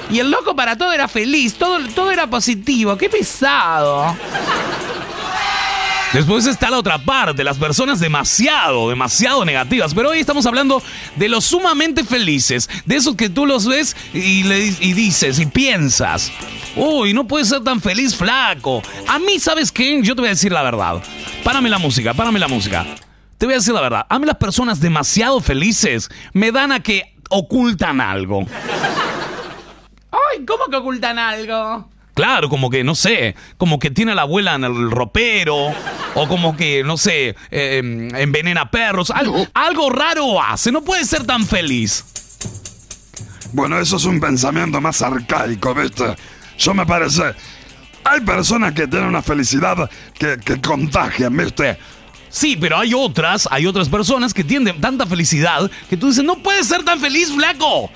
Y 0.09 0.19
el 0.19 0.31
loco 0.31 0.55
para 0.55 0.77
todo 0.77 0.93
era 0.93 1.09
feliz, 1.09 1.55
todo, 1.55 1.77
todo 1.93 2.09
era 2.09 2.27
positivo, 2.27 2.97
qué 2.97 3.09
pesado. 3.09 4.15
Después 6.13 6.45
está 6.45 6.69
la 6.69 6.77
otra 6.77 6.97
parte, 6.97 7.41
las 7.41 7.57
personas 7.57 8.01
demasiado, 8.01 8.89
demasiado 8.89 9.45
negativas. 9.45 9.93
Pero 9.93 10.09
hoy 10.09 10.19
estamos 10.19 10.45
hablando 10.45 10.83
de 11.15 11.29
los 11.29 11.45
sumamente 11.45 12.03
felices, 12.03 12.69
de 12.85 12.97
esos 12.97 13.15
que 13.15 13.29
tú 13.29 13.45
los 13.45 13.65
ves 13.65 13.95
y, 14.13 14.43
le, 14.43 14.59
y 14.65 14.91
dices 14.91 15.39
y 15.39 15.45
piensas, 15.45 16.29
uy, 16.75 17.13
no 17.13 17.27
puedes 17.27 17.47
ser 17.47 17.63
tan 17.63 17.79
feliz, 17.79 18.13
flaco. 18.13 18.81
A 19.07 19.19
mí, 19.19 19.39
¿sabes 19.39 19.71
qué? 19.71 20.01
Yo 20.03 20.13
te 20.13 20.21
voy 20.21 20.27
a 20.27 20.31
decir 20.31 20.51
la 20.51 20.63
verdad. 20.63 21.01
Párame 21.45 21.69
la 21.69 21.77
música, 21.77 22.13
párame 22.13 22.39
la 22.39 22.49
música. 22.49 22.85
Te 23.37 23.45
voy 23.45 23.53
a 23.53 23.59
decir 23.59 23.73
la 23.73 23.81
verdad. 23.81 24.05
A 24.09 24.19
mí 24.19 24.25
las 24.25 24.37
personas 24.37 24.81
demasiado 24.81 25.39
felices 25.39 26.09
me 26.33 26.51
dan 26.51 26.73
a 26.73 26.81
que 26.81 27.15
ocultan 27.29 28.01
algo. 28.01 28.45
Ay, 30.11 30.43
¿cómo 30.45 30.65
que 30.69 30.75
ocultan 30.75 31.17
algo? 31.17 31.89
Claro, 32.13 32.49
como 32.49 32.69
que, 32.69 32.83
no 32.83 32.93
sé, 32.93 33.35
como 33.57 33.79
que 33.79 33.89
tiene 33.89 34.11
a 34.11 34.15
la 34.15 34.23
abuela 34.23 34.55
en 34.55 34.65
el 34.65 34.91
ropero, 34.91 35.73
o 36.13 36.27
como 36.27 36.57
que, 36.57 36.83
no 36.83 36.97
sé, 36.97 37.35
eh, 37.51 38.09
envenena 38.15 38.69
perros. 38.69 39.11
Algo, 39.11 39.47
algo 39.53 39.89
raro 39.89 40.41
hace, 40.41 40.71
no 40.71 40.81
puede 40.81 41.05
ser 41.05 41.25
tan 41.25 41.45
feliz. 41.45 42.05
Bueno, 43.53 43.79
eso 43.79 43.97
es 43.97 44.05
un 44.05 44.19
pensamiento 44.19 44.79
más 44.81 45.01
arcaico, 45.01 45.73
¿viste? 45.73 46.15
Yo 46.57 46.73
me 46.73 46.85
parece... 46.85 47.33
Hay 48.03 48.21
personas 48.21 48.73
que 48.73 48.87
tienen 48.87 49.07
una 49.07 49.21
felicidad 49.21 49.89
que, 50.17 50.37
que 50.43 50.59
contagian, 50.59 51.37
¿viste? 51.37 51.77
Sí, 52.29 52.57
pero 52.59 52.77
hay 52.77 52.93
otras, 52.93 53.47
hay 53.51 53.67
otras 53.67 53.89
personas 53.89 54.33
que 54.33 54.43
tienen 54.43 54.79
tanta 54.81 55.05
felicidad 55.05 55.69
que 55.89 55.97
tú 55.97 56.07
dices, 56.07 56.23
no 56.23 56.37
puedes 56.37 56.67
ser 56.67 56.83
tan 56.83 56.99
feliz, 56.99 57.31
flaco. 57.31 57.91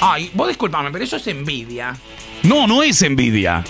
Ay, 0.00 0.30
vos 0.34 0.48
disculpame, 0.48 0.90
pero 0.90 1.04
eso 1.04 1.16
es 1.16 1.26
envidia. 1.26 1.96
No, 2.42 2.66
no 2.66 2.82
es 2.82 3.02
envidia. 3.02 3.64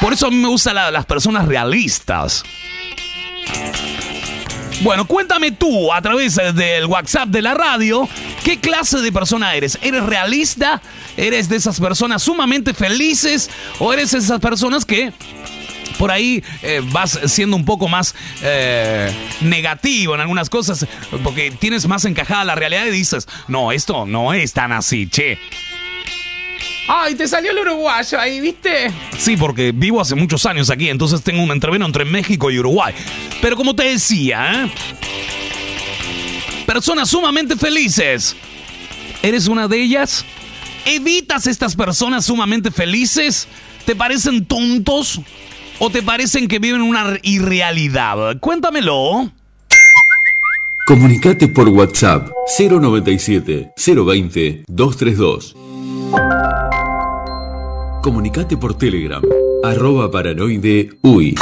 Por 0.00 0.12
eso 0.12 0.26
a 0.26 0.30
mí 0.30 0.36
me 0.36 0.48
gustan 0.48 0.74
la- 0.76 0.90
las 0.90 1.06
personas 1.06 1.46
realistas. 1.46 2.44
Bueno, 4.82 5.06
cuéntame 5.06 5.52
tú 5.52 5.92
a 5.92 6.02
través 6.02 6.34
del 6.54 6.84
WhatsApp 6.86 7.28
de 7.28 7.40
la 7.40 7.54
radio, 7.54 8.06
¿qué 8.44 8.58
clase 8.60 8.98
de 8.98 9.12
persona 9.12 9.54
eres? 9.54 9.78
¿Eres 9.82 10.02
realista? 10.04 10.82
¿Eres 11.16 11.48
de 11.48 11.56
esas 11.56 11.80
personas 11.80 12.22
sumamente 12.22 12.74
felices? 12.74 13.50
¿O 13.78 13.92
eres 13.92 14.10
de 14.10 14.18
esas 14.18 14.40
personas 14.40 14.84
que 14.84 15.12
por 15.96 16.10
ahí 16.10 16.42
eh, 16.62 16.82
vas 16.90 17.18
siendo 17.26 17.56
un 17.56 17.64
poco 17.64 17.86
más 17.88 18.14
eh, 18.42 19.10
negativo 19.40 20.16
en 20.16 20.20
algunas 20.20 20.50
cosas? 20.50 20.86
Porque 21.22 21.50
tienes 21.52 21.86
más 21.86 22.04
encajada 22.04 22.44
la 22.44 22.54
realidad 22.56 22.84
y 22.86 22.90
dices, 22.90 23.26
no, 23.48 23.72
esto 23.72 24.04
no 24.04 24.34
es 24.34 24.52
tan 24.52 24.72
así, 24.72 25.06
che. 25.08 25.38
Ay, 26.86 27.14
te 27.14 27.26
salió 27.26 27.50
el 27.50 27.58
uruguayo 27.58 28.20
ahí, 28.20 28.40
¿viste? 28.40 28.92
Sí, 29.16 29.36
porque 29.36 29.72
vivo 29.72 30.00
hace 30.00 30.14
muchos 30.14 30.44
años 30.44 30.68
aquí, 30.70 30.90
entonces 30.90 31.22
tengo 31.22 31.42
un 31.42 31.50
entreveno 31.50 31.86
entre 31.86 32.04
México 32.04 32.50
y 32.50 32.58
Uruguay. 32.58 32.94
Pero 33.40 33.56
como 33.56 33.74
te 33.74 33.84
decía, 33.84 34.64
¿eh? 34.64 34.70
Personas 36.66 37.08
sumamente 37.08 37.56
felices. 37.56 38.36
¿Eres 39.22 39.48
una 39.48 39.68
de 39.68 39.82
ellas? 39.82 40.24
¿Evitas 40.84 41.46
estas 41.46 41.74
personas 41.74 42.26
sumamente 42.26 42.70
felices? 42.70 43.48
¿Te 43.86 43.96
parecen 43.96 44.44
tontos? 44.44 45.20
¿O 45.78 45.90
te 45.90 46.02
parecen 46.02 46.48
que 46.48 46.58
viven 46.58 46.82
una 46.82 47.18
irrealidad? 47.22 48.38
Cuéntamelo. 48.40 49.30
Comunicate 50.86 51.48
por 51.48 51.68
WhatsApp 51.70 52.28
097 52.58 53.72
020 53.76 54.64
232. 54.68 55.56
Comunicate 58.04 58.58
por 58.58 58.76
Telegram 58.76 59.22
arroba 59.64 60.10
paranoide 60.10 60.90
uy. 61.00 61.34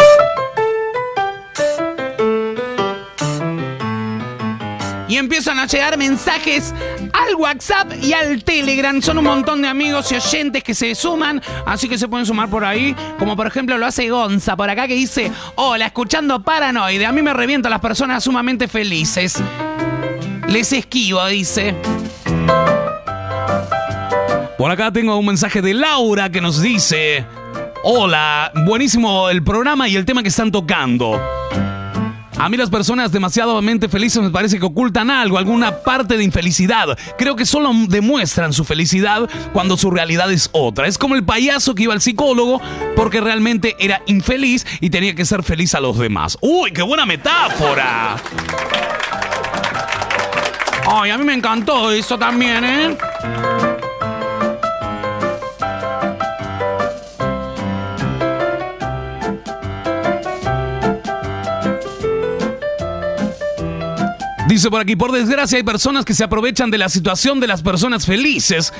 Y 5.09 5.16
empiezan 5.16 5.59
a 5.59 5.66
llegar 5.66 5.98
mensajes 5.98 6.72
al 7.12 7.35
WhatsApp 7.35 7.94
y 8.01 8.12
al 8.12 8.44
Telegram. 8.44 9.03
Son 9.03 9.18
un 9.18 9.25
montón 9.25 9.61
de 9.61 9.66
amigos 9.66 10.12
y 10.12 10.14
oyentes 10.14 10.62
que 10.62 10.72
se 10.72 10.94
suman, 10.94 11.42
así 11.66 11.88
que 11.88 11.98
se 11.98 12.07
pueden 12.07 12.27
sumar 12.27 12.48
por 12.48 12.64
ahí. 12.64 12.94
Como 13.18 13.35
por 13.35 13.48
ejemplo 13.48 13.77
lo 13.77 13.87
hace 13.87 14.09
Gonza 14.09 14.55
por 14.57 14.70
acá 14.70 14.87
que 14.87 14.94
dice, 14.94 15.33
hola, 15.57 15.87
escuchando 15.87 16.44
Paranoide. 16.44 17.07
A 17.07 17.11
mí 17.11 17.22
me 17.22 17.35
revientan 17.35 17.70
las 17.70 17.81
personas 17.81 18.22
sumamente 18.22 18.68
felices. 18.68 19.42
Les 20.46 20.72
esquivo, 20.72 21.27
dice. 21.27 21.75
Por 24.62 24.70
acá 24.70 24.92
tengo 24.92 25.16
un 25.16 25.27
mensaje 25.27 25.61
de 25.61 25.75
Laura 25.75 26.31
que 26.31 26.40
nos 26.40 26.62
dice: 26.62 27.27
Hola, 27.83 28.53
buenísimo 28.64 29.29
el 29.29 29.42
programa 29.42 29.88
y 29.88 29.96
el 29.96 30.05
tema 30.05 30.22
que 30.22 30.29
están 30.29 30.53
tocando. 30.53 31.20
A 32.38 32.48
mí 32.48 32.57
las 32.57 32.70
personas 32.70 33.11
demasiadamente 33.11 33.88
felices 33.88 34.22
me 34.22 34.31
parece 34.31 34.61
que 34.61 34.64
ocultan 34.64 35.11
algo, 35.11 35.37
alguna 35.37 35.79
parte 35.79 36.16
de 36.16 36.22
infelicidad. 36.22 36.96
Creo 37.18 37.35
que 37.35 37.44
solo 37.44 37.72
demuestran 37.88 38.53
su 38.53 38.62
felicidad 38.62 39.29
cuando 39.53 39.77
su 39.77 39.90
realidad 39.90 40.31
es 40.31 40.48
otra. 40.53 40.87
Es 40.87 40.96
como 40.96 41.16
el 41.16 41.25
payaso 41.25 41.75
que 41.75 41.83
iba 41.83 41.92
al 41.92 42.01
psicólogo 42.01 42.61
porque 42.94 43.20
realmente 43.20 43.75
era 43.81 44.03
infeliz 44.07 44.64
y 44.81 44.90
tenía 44.90 45.16
que 45.16 45.25
ser 45.25 45.42
feliz 45.42 45.75
a 45.75 45.81
los 45.81 45.98
demás. 45.98 46.38
¡Uy, 46.40 46.70
qué 46.70 46.83
buena 46.83 47.05
metáfora! 47.05 48.14
Ay, 50.87 51.11
a 51.11 51.18
mí 51.18 51.25
me 51.25 51.35
encantó 51.35 51.90
eso 51.90 52.16
también, 52.16 52.64
¿eh? 52.64 52.96
Dice 64.52 64.70
por 64.70 64.82
aquí, 64.82 64.96
por 64.96 65.12
desgracia 65.12 65.56
hay 65.56 65.64
personas 65.64 66.04
que 66.04 66.12
se 66.12 66.24
aprovechan 66.24 66.70
de 66.70 66.76
la 66.76 66.90
situación 66.90 67.40
de 67.40 67.46
las 67.46 67.62
personas 67.62 68.04
felices. 68.04 68.70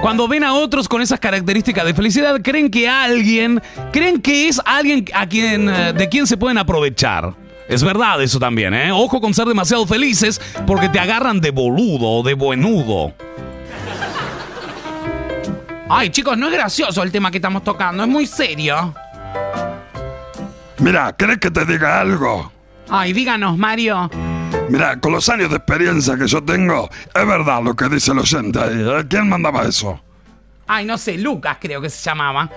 Cuando 0.00 0.26
ven 0.26 0.42
a 0.42 0.54
otros 0.54 0.88
con 0.88 1.02
esas 1.02 1.20
características 1.20 1.84
de 1.84 1.92
felicidad, 1.92 2.40
creen 2.40 2.70
que 2.70 2.88
alguien, 2.88 3.60
creen 3.92 4.22
que 4.22 4.48
es 4.48 4.58
alguien 4.64 5.04
a 5.12 5.28
quien, 5.28 5.68
eh, 5.68 5.92
de 5.92 6.08
quien 6.08 6.26
se 6.26 6.38
pueden 6.38 6.56
aprovechar. 6.56 7.34
Es 7.68 7.84
verdad 7.84 8.22
eso 8.22 8.38
también, 8.38 8.72
¿eh? 8.72 8.90
Ojo 8.90 9.20
con 9.20 9.34
ser 9.34 9.46
demasiado 9.46 9.86
felices 9.86 10.40
porque 10.66 10.88
te 10.88 10.98
agarran 10.98 11.42
de 11.42 11.50
boludo 11.50 12.08
o 12.08 12.22
de 12.22 12.32
buenudo. 12.32 13.12
Ay, 15.90 16.08
chicos, 16.08 16.38
no 16.38 16.46
es 16.46 16.54
gracioso 16.54 17.02
el 17.02 17.12
tema 17.12 17.30
que 17.30 17.36
estamos 17.36 17.62
tocando, 17.62 18.02
es 18.02 18.08
muy 18.08 18.24
serio. 18.24 18.94
Mira, 20.78 21.14
¿querés 21.18 21.36
que 21.36 21.50
te 21.50 21.66
diga 21.66 22.00
algo? 22.00 22.50
Ay, 22.88 23.12
díganos, 23.12 23.58
Mario. 23.58 24.10
Mira, 24.68 24.98
con 25.00 25.12
los 25.12 25.28
años 25.28 25.50
de 25.50 25.56
experiencia 25.56 26.16
que 26.16 26.26
yo 26.26 26.42
tengo, 26.42 26.88
es 27.14 27.26
verdad 27.26 27.62
lo 27.62 27.74
que 27.76 27.88
dice 27.88 28.12
el 28.12 28.20
oyente 28.20 28.58
ahí. 28.58 28.84
¿eh? 28.86 29.04
¿Quién 29.08 29.28
mandaba 29.28 29.64
eso? 29.64 30.00
Ay, 30.66 30.86
no 30.86 30.96
sé, 30.96 31.18
Lucas 31.18 31.58
creo 31.60 31.80
que 31.80 31.90
se 31.90 32.02
llamaba. 32.02 32.48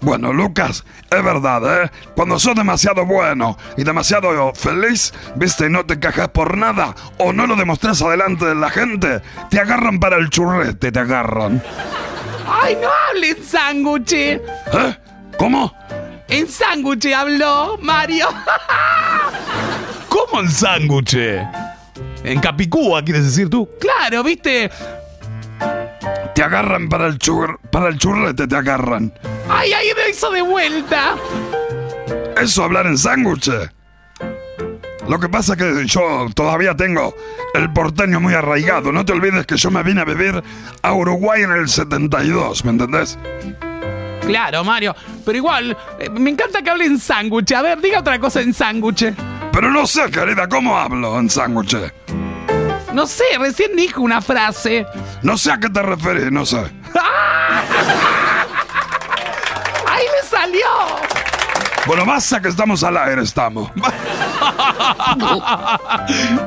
Bueno, 0.00 0.32
Lucas, 0.34 0.84
es 1.10 1.24
verdad, 1.24 1.84
¿eh? 1.84 1.90
Cuando 2.14 2.38
sos 2.38 2.54
demasiado 2.54 3.06
bueno 3.06 3.56
y 3.78 3.84
demasiado 3.84 4.52
feliz, 4.54 5.14
viste, 5.36 5.66
y 5.66 5.70
no 5.70 5.86
te 5.86 5.98
quejas 5.98 6.28
por 6.28 6.58
nada, 6.58 6.94
o 7.18 7.32
no 7.32 7.46
lo 7.46 7.56
demostrás 7.56 8.02
adelante 8.02 8.44
de 8.44 8.54
la 8.54 8.68
gente, 8.68 9.22
te 9.48 9.58
agarran 9.58 9.98
para 9.98 10.16
el 10.16 10.28
churrete, 10.28 10.92
te 10.92 10.98
agarran. 10.98 11.62
Ay, 12.46 12.76
no 12.82 12.88
hablen 13.08 13.42
sándwich. 13.42 14.12
¿Eh? 14.12 14.40
¿Cómo? 15.38 15.74
En 16.28 16.48
sándwich 16.48 17.06
habló 17.12 17.78
Mario. 17.80 18.28
¿Cómo 20.14 20.42
en 20.42 20.48
sándwich? 20.48 21.16
En 22.22 22.40
Capicúa, 22.40 23.02
quieres 23.02 23.24
decir 23.24 23.50
tú. 23.50 23.68
claro, 23.80 24.22
viste. 24.22 24.70
Te 26.36 26.42
agarran 26.42 26.88
para 26.88 27.08
el 27.08 27.18
chur 27.18 27.58
para 27.72 27.88
el 27.88 27.98
churrete, 27.98 28.46
te 28.46 28.56
agarran. 28.56 29.12
Ay, 29.48 29.72
ahí 29.72 29.88
me 29.96 30.10
hizo 30.10 30.30
de 30.30 30.40
vuelta. 30.42 31.16
Eso 32.40 32.62
hablar 32.62 32.86
en 32.86 32.96
sándwich. 32.96 33.50
Lo 35.08 35.18
que 35.18 35.28
pasa 35.28 35.54
es 35.54 35.58
que 35.58 35.86
yo 35.86 36.28
todavía 36.32 36.76
tengo 36.76 37.12
el 37.52 37.72
porteño 37.72 38.20
muy 38.20 38.34
arraigado. 38.34 38.92
No 38.92 39.04
te 39.04 39.12
olvides 39.12 39.46
que 39.46 39.56
yo 39.56 39.72
me 39.72 39.82
vine 39.82 40.02
a 40.02 40.04
vivir 40.04 40.40
a 40.82 40.92
Uruguay 40.92 41.42
en 41.42 41.50
el 41.50 41.68
72, 41.68 42.64
¿me 42.64 42.70
entendés? 42.70 43.18
Claro, 44.24 44.62
Mario. 44.62 44.94
Pero 45.24 45.36
igual, 45.36 45.76
eh, 45.98 46.08
me 46.08 46.30
encanta 46.30 46.62
que 46.62 46.70
hable 46.70 46.84
en 46.84 47.00
sándwich. 47.00 47.52
A 47.52 47.62
ver, 47.62 47.80
diga 47.80 47.98
otra 47.98 48.20
cosa 48.20 48.40
en 48.42 48.54
sándwich. 48.54 49.12
Pero 49.54 49.70
no 49.70 49.86
sé, 49.86 50.10
querida, 50.10 50.48
¿cómo 50.48 50.76
hablo 50.76 51.16
en 51.20 51.30
sándwich? 51.30 51.76
No 52.92 53.06
sé, 53.06 53.22
recién 53.38 53.76
dijo 53.76 54.00
una 54.00 54.20
frase. 54.20 54.84
No 55.22 55.38
sé 55.38 55.52
a 55.52 55.60
qué 55.60 55.70
te 55.70 55.80
referís, 55.80 56.32
no 56.32 56.44
sé. 56.44 56.56
¡Ahí 59.86 60.04
le 60.04 60.28
salió! 60.28 60.66
Bueno, 61.86 62.04
basta 62.04 62.42
que 62.42 62.48
estamos 62.48 62.82
al 62.82 62.96
aire, 62.96 63.22
estamos. 63.22 63.70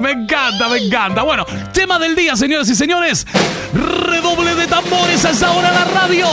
me 0.01 0.11
encanta, 0.11 0.67
me 0.67 0.77
encanta. 0.79 1.23
Bueno, 1.23 1.45
tema 1.71 1.97
del 1.99 2.13
día, 2.13 2.35
señores 2.35 2.67
y 2.67 2.75
señores. 2.75 3.25
Redoble 3.73 4.53
de 4.55 4.67
tambores 4.67 5.23
a 5.23 5.29
esa 5.29 5.51
hora 5.53 5.71
la 5.71 5.85
radio. 5.85 6.27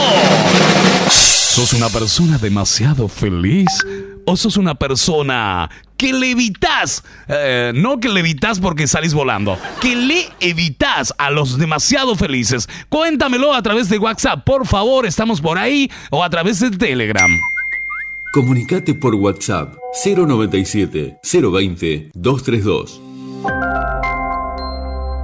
¿Sos 1.09 1.71
una 1.71 1.87
persona 1.87 2.37
demasiado 2.37 3.07
feliz? 3.07 3.69
¿O 4.25 4.35
sos 4.35 4.57
una 4.57 4.75
persona 4.75 5.69
que 5.97 6.13
le 6.13 6.31
evitas? 6.31 7.03
eh, 7.27 7.71
no 7.75 7.99
que 7.99 8.09
le 8.09 8.19
evitas 8.19 8.59
porque 8.59 8.87
salís 8.87 9.13
volando. 9.13 9.57
Que 9.81 9.95
le 9.95 10.27
evitas 10.39 11.13
a 11.17 11.29
los 11.31 11.57
demasiado 11.57 12.15
felices. 12.15 12.69
Cuéntamelo 12.89 13.53
a 13.53 13.61
través 13.61 13.89
de 13.89 13.97
WhatsApp, 13.97 14.43
por 14.43 14.65
favor. 14.67 15.05
Estamos 15.05 15.41
por 15.41 15.57
ahí. 15.57 15.89
O 16.11 16.23
a 16.23 16.29
través 16.29 16.59
de 16.59 16.71
Telegram. 16.71 17.31
Comunicate 18.33 18.93
por 18.93 19.15
WhatsApp 19.15 19.75
097 20.03 21.19
020 21.23 22.11
232. 22.13 23.01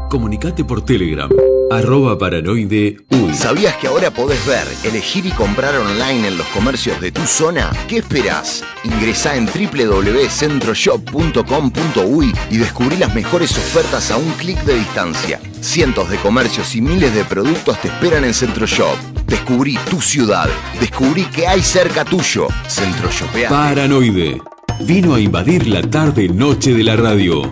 Comunicate 0.09 0.63
por 0.63 0.83
Telegram 0.83 1.29
arroba 1.71 2.17
paranoide 2.17 2.97
uy. 3.09 3.33
¿Sabías 3.33 3.75
que 3.77 3.87
ahora 3.87 4.11
podés 4.11 4.45
ver, 4.45 4.67
elegir 4.83 5.25
y 5.25 5.31
comprar 5.31 5.75
online 5.75 6.27
en 6.27 6.37
los 6.37 6.45
comercios 6.47 6.99
de 6.99 7.11
tu 7.11 7.25
zona? 7.25 7.71
¿Qué 7.87 7.97
esperás? 7.97 8.63
Ingresá 8.83 9.35
en 9.35 9.45
www.centroshop.com.uy 9.45 12.33
y 12.49 12.57
descubrí 12.57 12.97
las 12.97 13.15
mejores 13.15 13.57
ofertas 13.57 14.11
a 14.11 14.17
un 14.17 14.29
clic 14.33 14.61
de 14.63 14.75
distancia. 14.75 15.39
Cientos 15.61 16.09
de 16.09 16.17
comercios 16.17 16.75
y 16.75 16.81
miles 16.81 17.13
de 17.13 17.23
productos 17.23 17.79
te 17.81 17.87
esperan 17.87 18.25
en 18.25 18.33
Centroshop. 18.33 18.97
Descubrí 19.27 19.77
tu 19.89 20.01
ciudad. 20.01 20.49
Descubrí 20.79 21.23
que 21.25 21.47
hay 21.47 21.61
cerca 21.61 22.03
tuyo. 22.03 22.47
Centroshopea. 22.67 23.49
Paranoide. 23.49 24.41
Vino 24.81 25.15
a 25.15 25.19
invadir 25.19 25.67
la 25.67 25.81
tarde-noche 25.81 26.73
de 26.73 26.83
la 26.83 26.95
radio. 26.95 27.51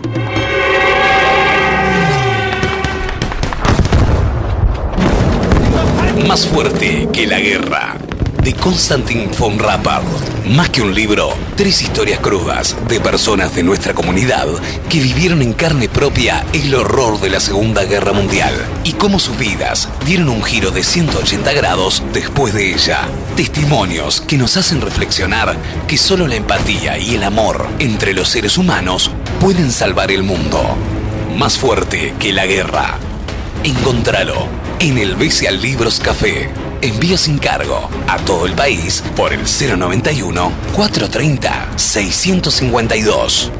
Más 6.26 6.46
fuerte 6.46 7.08
que 7.12 7.26
la 7.26 7.40
guerra. 7.40 7.96
De 8.42 8.54
Konstantin 8.54 9.30
von 9.38 9.58
Rappard. 9.58 10.04
Más 10.46 10.70
que 10.70 10.82
un 10.82 10.94
libro, 10.94 11.34
tres 11.56 11.82
historias 11.82 12.20
crudas 12.20 12.76
de 12.88 13.00
personas 13.00 13.54
de 13.54 13.62
nuestra 13.62 13.94
comunidad 13.94 14.46
que 14.88 15.00
vivieron 15.00 15.42
en 15.42 15.52
carne 15.52 15.88
propia 15.88 16.44
el 16.52 16.74
horror 16.74 17.20
de 17.20 17.30
la 17.30 17.40
Segunda 17.40 17.84
Guerra 17.84 18.12
Mundial 18.12 18.54
y 18.84 18.92
cómo 18.92 19.18
sus 19.18 19.38
vidas 19.38 19.88
dieron 20.04 20.28
un 20.28 20.42
giro 20.42 20.70
de 20.70 20.82
180 20.82 21.52
grados 21.52 22.02
después 22.12 22.54
de 22.54 22.74
ella. 22.74 23.00
Testimonios 23.36 24.20
que 24.20 24.38
nos 24.38 24.56
hacen 24.56 24.80
reflexionar 24.80 25.56
que 25.88 25.98
solo 25.98 26.26
la 26.26 26.36
empatía 26.36 26.98
y 26.98 27.14
el 27.14 27.24
amor 27.24 27.66
entre 27.78 28.14
los 28.14 28.28
seres 28.28 28.56
humanos 28.58 29.10
pueden 29.40 29.70
salvar 29.70 30.10
el 30.10 30.22
mundo. 30.22 30.62
Más 31.36 31.58
fuerte 31.58 32.14
que 32.18 32.32
la 32.32 32.46
guerra. 32.46 32.98
Encontralo 33.62 34.48
en 34.78 34.96
el 34.96 35.16
Bestial 35.16 35.60
Libros 35.60 36.00
Café. 36.00 36.50
Envío 36.80 37.18
sin 37.18 37.38
cargo 37.38 37.90
a 38.08 38.16
todo 38.16 38.46
el 38.46 38.54
país 38.54 39.02
por 39.14 39.34
el 39.34 39.40
091 39.40 40.50
430 40.74 41.78
652. 41.78 43.52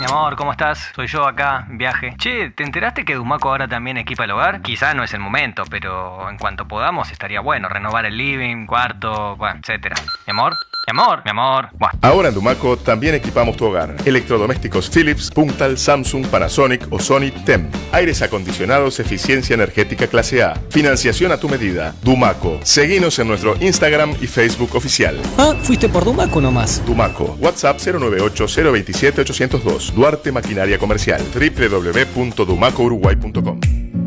Mi 0.00 0.04
amor, 0.06 0.34
¿cómo 0.34 0.50
estás? 0.50 0.90
Soy 0.96 1.06
yo 1.06 1.24
acá, 1.28 1.64
viaje. 1.70 2.12
Che, 2.18 2.50
¿te 2.50 2.64
enteraste 2.64 3.04
que 3.04 3.14
Dumaco 3.14 3.50
ahora 3.50 3.68
también 3.68 3.96
equipa 3.96 4.24
el 4.24 4.32
hogar? 4.32 4.60
Quizá 4.60 4.94
no 4.94 5.04
es 5.04 5.14
el 5.14 5.20
momento, 5.20 5.62
pero 5.70 6.28
en 6.28 6.38
cuanto 6.38 6.66
podamos 6.66 7.12
estaría 7.12 7.38
bueno 7.38 7.68
renovar 7.68 8.04
el 8.04 8.18
living, 8.18 8.66
cuarto, 8.66 9.36
bueno, 9.36 9.60
etcétera. 9.60 9.94
Mi 10.26 10.32
amor, 10.32 10.56
mi 10.86 11.00
amor, 11.00 11.22
mi 11.24 11.30
amor. 11.30 11.68
Bueno. 11.78 11.98
Ahora 12.02 12.28
en 12.28 12.34
Dumaco 12.34 12.76
también 12.76 13.14
equipamos 13.14 13.56
tu 13.56 13.64
hogar. 13.64 13.96
Electrodomésticos 14.04 14.90
Philips, 14.90 15.30
Puntal, 15.30 15.78
Samsung, 15.78 16.26
Panasonic 16.26 16.86
o 16.90 16.98
Sony 16.98 17.30
TEM. 17.44 17.70
Aires 17.92 18.20
acondicionados, 18.22 18.98
eficiencia 19.00 19.54
energética 19.54 20.06
clase 20.06 20.42
A. 20.42 20.54
Financiación 20.70 21.32
a 21.32 21.38
tu 21.38 21.48
medida. 21.48 21.94
Dumaco. 22.02 22.60
Seguinos 22.62 23.18
en 23.18 23.28
nuestro 23.28 23.56
Instagram 23.60 24.14
y 24.20 24.26
Facebook 24.26 24.74
oficial. 24.74 25.18
Ah, 25.38 25.54
fuiste 25.62 25.88
por 25.88 26.04
Dumaco 26.04 26.38
nomás. 26.40 26.82
Dumaco. 26.84 27.36
WhatsApp 27.40 27.78
098-027-802. 27.78 29.92
Duarte 29.92 30.32
Maquinaria 30.32 30.78
Comercial. 30.78 31.22
www.dumacouruguay.com. 31.34 33.60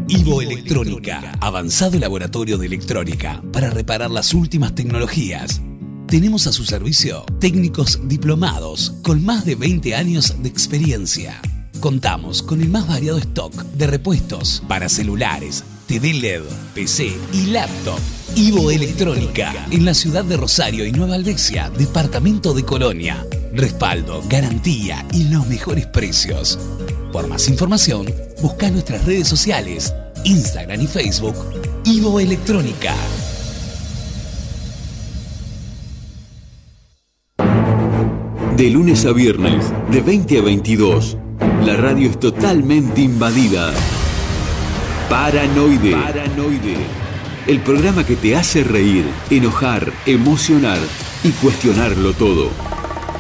Ivo 0.10 0.42
Electrónica, 0.42 1.34
avanzado 1.42 2.00
laboratorio 2.00 2.58
de 2.58 2.66
electrónica 2.66 3.42
para 3.52 3.70
reparar 3.70 4.10
las 4.10 4.34
últimas 4.34 4.74
tecnologías. 4.74 5.62
Tenemos 6.08 6.48
a 6.48 6.54
su 6.54 6.64
servicio 6.64 7.26
técnicos 7.42 8.00
diplomados 8.08 8.94
con 9.04 9.26
más 9.26 9.44
de 9.44 9.56
20 9.56 9.94
años 9.94 10.36
de 10.42 10.48
experiencia. 10.48 11.42
Contamos 11.82 12.42
con 12.42 12.62
el 12.62 12.70
más 12.70 12.88
variado 12.88 13.18
stock 13.18 13.54
de 13.54 13.88
repuestos 13.88 14.64
para 14.70 14.88
celulares, 14.88 15.66
TV 15.86 16.14
LED, 16.14 16.44
PC 16.74 17.12
y 17.34 17.48
laptop. 17.48 18.00
Ivo 18.38 18.72
Electrónica, 18.72 19.68
en 19.70 19.84
la 19.84 19.94
ciudad 19.94 20.24
de 20.24 20.38
Rosario 20.38 20.86
y 20.86 20.94
Nueva 20.94 21.16
Albesia, 21.16 21.70
departamento 21.78 22.54
de 22.54 22.64
Colonia. 22.64 23.26
Respaldo, 23.54 24.24
garantía 24.30 25.06
y 25.12 25.26
los 25.26 25.46
mejores 25.48 25.88
precios. 25.88 26.58
Por 27.12 27.28
más 27.28 27.50
información, 27.50 28.06
busca 28.42 28.72
nuestras 28.72 29.04
redes 29.04 29.28
sociales, 29.28 29.94
Instagram 30.24 30.82
y 30.82 30.88
Facebook, 30.88 31.36
Ivo 31.84 32.22
Electrónica. 32.22 32.96
De 38.58 38.72
lunes 38.72 39.06
a 39.06 39.12
viernes, 39.12 39.72
de 39.92 40.02
20 40.02 40.40
a 40.40 40.42
22, 40.42 41.16
la 41.64 41.78
radio 41.78 42.10
es 42.10 42.20
totalmente 42.20 43.02
invadida. 43.02 43.72
Paranoide. 45.08 45.92
Paranoide. 45.92 46.78
El 47.46 47.60
programa 47.60 48.04
que 48.04 48.16
te 48.16 48.36
hace 48.36 48.64
reír, 48.64 49.06
enojar, 49.30 49.94
emocionar 50.08 50.80
y 51.24 51.30
cuestionarlo 51.34 52.14
todo. 52.14 52.50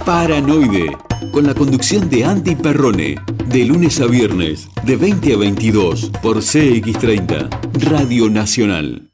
Paranoide. 0.07 0.97
Con 1.31 1.45
la 1.45 1.53
conducción 1.53 2.09
de 2.09 2.25
Andy 2.25 2.55
Perrone. 2.55 3.17
De 3.45 3.63
lunes 3.63 4.01
a 4.01 4.07
viernes, 4.07 4.69
de 4.85 4.95
20 4.95 5.35
a 5.35 5.37
22, 5.37 6.13
por 6.19 6.37
CX30, 6.37 7.47
Radio 7.91 8.27
Nacional. 8.31 9.06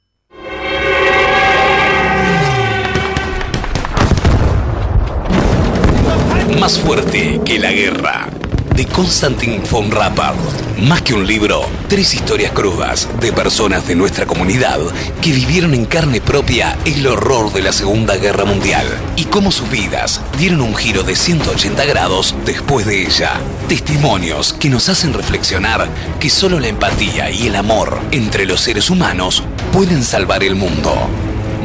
Más 6.59 6.79
fuerte 6.79 7.41
que 7.43 7.57
la 7.57 7.71
guerra. 7.71 8.27
De 8.75 8.85
Konstantin 8.85 9.61
von 9.69 9.89
Rappard. 9.89 10.35
Más 10.79 11.01
que 11.01 11.13
un 11.13 11.25
libro, 11.25 11.65
tres 11.87 12.13
historias 12.13 12.51
crudas 12.51 13.07
de 13.19 13.33
personas 13.33 13.87
de 13.87 13.95
nuestra 13.95 14.25
comunidad 14.25 14.79
que 15.21 15.31
vivieron 15.31 15.73
en 15.73 15.85
carne 15.85 16.21
propia 16.21 16.77
el 16.85 17.05
horror 17.07 17.51
de 17.53 17.63
la 17.63 17.71
Segunda 17.71 18.15
Guerra 18.17 18.45
Mundial 18.45 18.85
y 19.15 19.25
cómo 19.25 19.51
sus 19.51 19.69
vidas 19.69 20.21
dieron 20.37 20.61
un 20.61 20.75
giro 20.75 21.03
de 21.03 21.15
180 21.15 21.85
grados 21.85 22.35
después 22.45 22.85
de 22.85 23.05
ella. 23.07 23.33
Testimonios 23.67 24.53
que 24.53 24.69
nos 24.69 24.89
hacen 24.89 25.13
reflexionar 25.13 25.89
que 26.19 26.29
solo 26.29 26.59
la 26.59 26.67
empatía 26.67 27.29
y 27.31 27.47
el 27.47 27.55
amor 27.55 27.99
entre 28.11 28.45
los 28.45 28.61
seres 28.61 28.89
humanos 28.89 29.43
pueden 29.71 30.03
salvar 30.03 30.43
el 30.43 30.55
mundo. 30.55 30.93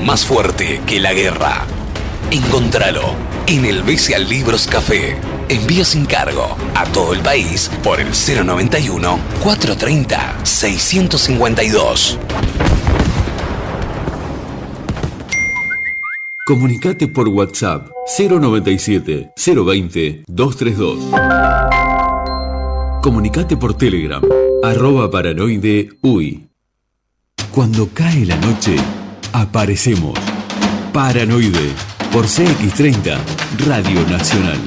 Más 0.04 0.24
fuerte 0.24 0.80
que 0.86 0.98
la 0.98 1.12
guerra. 1.12 1.66
Encontralo 2.30 3.37
en 3.48 3.64
el 3.64 3.82
Bestial 3.82 4.28
Libros 4.28 4.66
Café. 4.66 5.16
Envía 5.48 5.82
sin 5.84 6.04
cargo 6.04 6.54
a 6.74 6.84
todo 6.84 7.14
el 7.14 7.20
país 7.20 7.70
por 7.82 7.98
el 7.98 8.08
091 8.08 9.18
430 9.42 10.44
652. 10.44 12.18
Comunicate 16.46 17.08
por 17.08 17.28
WhatsApp 17.28 17.88
097 18.18 19.32
020 19.36 20.24
232. 20.26 20.98
Comunicate 23.02 23.56
por 23.56 23.74
Telegram 23.74 24.22
arroba 24.62 25.10
paranoide 25.10 25.88
uy. 26.02 26.48
Cuando 27.50 27.88
cae 27.94 28.26
la 28.26 28.36
noche, 28.36 28.76
aparecemos. 29.32 30.18
Paranoide 30.92 31.97
por 32.12 32.26
CX30 32.26 33.18
Radio 33.66 34.00
Nacional. 34.08 34.58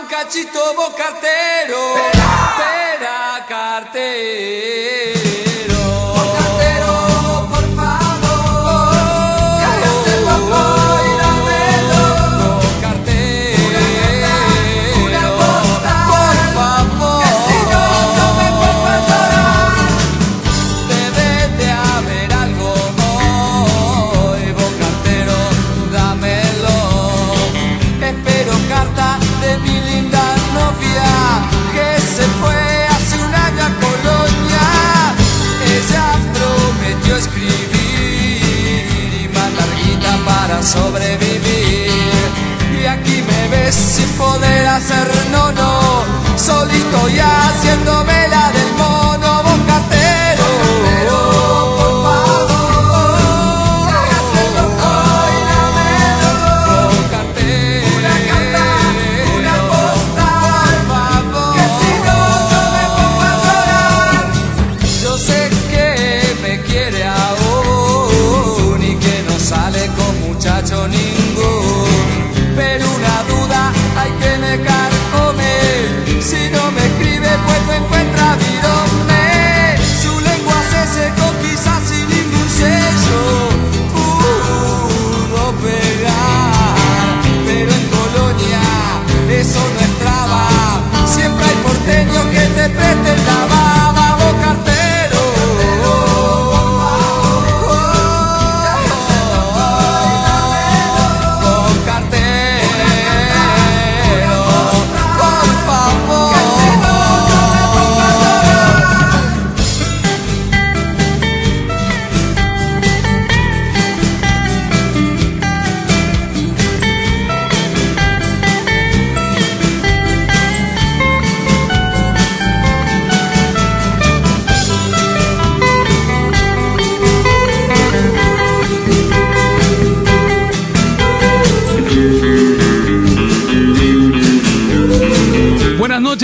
un 0.00 0.06
cachito 0.08 0.58
vos 0.76 0.94
sobrevivir. 40.66 41.90
Y 42.80 42.84
aquí 42.86 43.22
me 43.22 43.48
ves 43.48 43.74
sin 43.74 44.08
poder 44.18 44.66
hacer 44.66 45.08
no, 45.30 45.52
no, 45.52 46.04
solito 46.36 47.08
y 47.08 47.18
haciéndome 47.18 48.28
la 48.28 48.55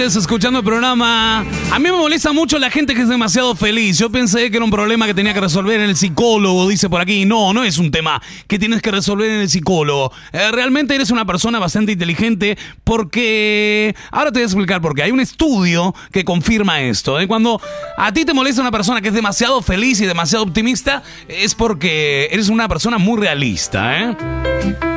Escuchando 0.02 0.58
el 0.58 0.64
programa. 0.64 1.46
A 1.70 1.78
mí 1.78 1.84
me 1.84 1.92
molesta 1.92 2.32
mucho 2.32 2.58
la 2.58 2.70
gente 2.70 2.92
que 2.92 3.02
es 3.02 3.08
demasiado 3.08 3.54
feliz. 3.54 3.98
Yo 3.98 4.10
pensé 4.10 4.50
que 4.50 4.56
era 4.56 4.64
un 4.64 4.70
problema 4.72 5.06
que 5.06 5.14
tenía 5.14 5.32
que 5.32 5.40
resolver 5.40 5.78
en 5.78 5.88
el 5.88 5.96
psicólogo, 5.96 6.66
dice 6.66 6.90
por 6.90 7.00
aquí. 7.00 7.24
No, 7.24 7.52
no 7.52 7.62
es 7.62 7.78
un 7.78 7.92
tema 7.92 8.20
que 8.48 8.58
tienes 8.58 8.82
que 8.82 8.90
resolver 8.90 9.30
en 9.30 9.42
el 9.42 9.48
psicólogo. 9.48 10.12
Eh, 10.32 10.50
realmente 10.50 10.96
eres 10.96 11.12
una 11.12 11.24
persona 11.24 11.60
bastante 11.60 11.92
inteligente 11.92 12.58
porque... 12.82 13.94
Ahora 14.10 14.32
te 14.32 14.40
voy 14.40 14.42
a 14.42 14.46
explicar 14.46 14.80
por 14.80 14.96
qué. 14.96 15.04
Hay 15.04 15.12
un 15.12 15.20
estudio 15.20 15.94
que 16.10 16.24
confirma 16.24 16.80
esto. 16.80 17.20
¿eh? 17.20 17.28
Cuando 17.28 17.60
a 17.96 18.12
ti 18.12 18.24
te 18.24 18.34
molesta 18.34 18.60
una 18.60 18.72
persona 18.72 19.00
que 19.00 19.08
es 19.08 19.14
demasiado 19.14 19.62
feliz 19.62 20.00
y 20.00 20.06
demasiado 20.06 20.42
optimista, 20.42 21.04
es 21.28 21.54
porque 21.54 22.28
eres 22.32 22.48
una 22.48 22.66
persona 22.66 22.98
muy 22.98 23.20
realista. 23.20 24.00
¿eh? 24.00 24.91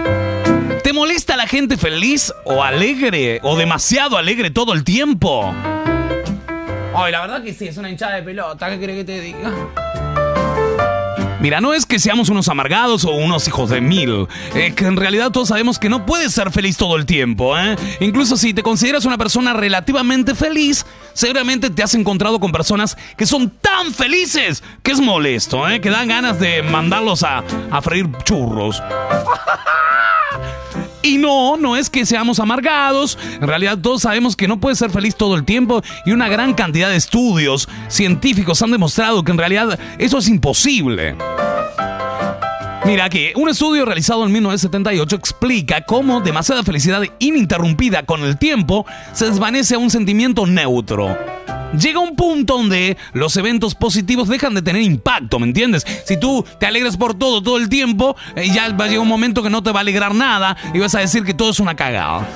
¿Te 0.86 0.94
molesta 0.94 1.36
la 1.36 1.48
gente 1.48 1.78
feliz 1.78 2.32
o 2.44 2.62
alegre 2.62 3.40
o 3.42 3.58
demasiado 3.58 4.20
alegre 4.20 4.52
todo 4.52 4.72
el 4.72 4.84
tiempo? 4.84 5.52
Ay, 6.94 7.12
la 7.12 7.22
verdad 7.22 7.44
que 7.44 7.56
sí, 7.56 7.68
es 7.68 7.78
una 7.78 7.90
hinchada 7.90 8.18
de 8.18 8.22
pelota. 8.22 8.70
¿Qué 8.70 8.78
crees 8.78 9.00
que 9.00 9.04
te 9.04 9.20
diga? 9.20 9.52
Mira, 11.40 11.60
no 11.60 11.74
es 11.74 11.88
que 11.88 11.98
seamos 11.98 12.30
unos 12.30 12.50
amargados 12.50 13.04
o 13.04 13.14
unos 13.14 13.48
hijos 13.48 13.72
de 13.72 13.82
mil. 13.82 14.28
Eh, 14.54 14.76
que 14.76 14.86
en 14.86 14.96
realidad 14.96 15.32
todos 15.32 15.48
sabemos 15.48 15.80
que 15.80 15.90
no 15.90 16.06
puedes 16.06 16.34
ser 16.34 16.52
feliz 16.52 16.78
todo 16.78 16.98
el 16.98 17.08
tiempo, 17.08 17.58
¿eh? 17.58 17.76
Incluso 18.00 18.38
si 18.38 18.54
te 18.54 18.62
consideras 18.62 19.06
una 19.06 19.18
persona 19.18 19.54
relativamente 19.54 20.36
feliz, 20.36 20.86
seguramente 21.14 21.72
te 21.72 21.82
has 21.82 21.96
encontrado 21.96 22.40
con 22.40 22.52
personas 22.52 22.96
que 23.18 23.26
son 23.26 23.50
tan 23.50 23.92
felices 23.92 24.62
que 24.84 24.92
es 24.92 25.00
molesto, 25.00 25.68
¿eh? 25.68 25.82
Que 25.82 25.90
dan 25.90 26.10
ganas 26.10 26.40
de 26.40 26.62
mandarlos 26.62 27.24
a, 27.24 27.44
a 27.72 27.82
freír 27.82 28.08
churros. 28.24 28.84
Y 31.02 31.18
no, 31.18 31.56
no 31.56 31.76
es 31.76 31.90
que 31.90 32.06
seamos 32.06 32.40
amargados. 32.40 33.18
En 33.40 33.48
realidad 33.48 33.78
todos 33.78 34.02
sabemos 34.02 34.36
que 34.36 34.48
no 34.48 34.60
puedes 34.60 34.80
ser 34.80 34.90
feliz 34.90 35.16
todo 35.16 35.36
el 35.36 35.46
tiempo 35.46 35.84
y 36.06 36.12
una 36.12 36.28
gran 36.30 36.54
cantidad 36.54 36.90
de 36.90 36.96
estudios 36.96 37.70
científicos 37.90 38.62
han 38.62 38.72
demostrado 38.72 39.24
que 39.24 39.32
en 39.32 39.38
realidad 39.38 39.80
eso 40.00 40.18
es 40.18 40.28
imposible. 40.28 41.16
Mira 42.86 43.06
aquí, 43.06 43.32
un 43.36 43.50
estudio 43.50 43.84
realizado 43.84 44.24
en 44.24 44.32
1978 44.32 45.16
explica 45.16 45.82
cómo 45.82 46.22
demasiada 46.22 46.64
felicidad 46.64 47.02
ininterrumpida 47.18 48.04
con 48.04 48.24
el 48.24 48.38
tiempo 48.38 48.86
se 49.12 49.26
desvanece 49.26 49.74
a 49.74 49.80
un 49.80 49.90
sentimiento 49.90 50.46
neutro. 50.46 51.18
Llega 51.80 52.00
un 52.00 52.16
punto 52.16 52.58
donde 52.58 52.96
los 53.14 53.36
eventos 53.38 53.74
positivos 53.74 54.28
dejan 54.28 54.54
de 54.54 54.62
tener 54.62 54.84
impacto, 54.84 55.40
¿me 55.40 55.48
entiendes? 55.48 55.84
Si 56.06 56.20
tú 56.20 56.46
te 56.60 56.68
alegras 56.68 56.96
por 56.96 57.16
todo 57.16 57.42
todo 57.42 57.58
el 57.58 57.70
tiempo, 57.70 58.16
eh, 58.36 58.50
ya 58.54 58.72
va 58.74 58.86
a 58.86 58.88
llegar 58.88 59.02
un 59.02 59.08
momento 59.08 59.42
que 59.42 59.50
no 59.50 59.64
te 59.64 59.72
va 59.72 59.80
a 59.80 59.82
alegrar 59.82 60.14
nada 60.14 60.56
y 60.72 60.78
vas 60.80 60.94
a 60.94 61.00
decir 61.00 61.24
que 61.24 61.34
todo 61.34 61.50
es 61.50 61.60
una 61.60 61.76
cagada. 61.76 62.28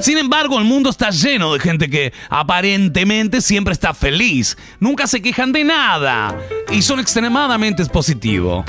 Sin 0.00 0.16
embargo, 0.16 0.58
el 0.58 0.64
mundo 0.64 0.90
está 0.90 1.10
lleno 1.10 1.52
de 1.52 1.60
gente 1.60 1.90
que 1.90 2.12
aparentemente 2.28 3.40
siempre 3.40 3.72
está 3.72 3.92
feliz, 3.92 4.56
nunca 4.78 5.06
se 5.06 5.20
quejan 5.20 5.52
de 5.52 5.64
nada 5.64 6.36
y 6.72 6.82
son 6.82 7.00
extremadamente 7.00 7.84
positivos. 7.86 8.64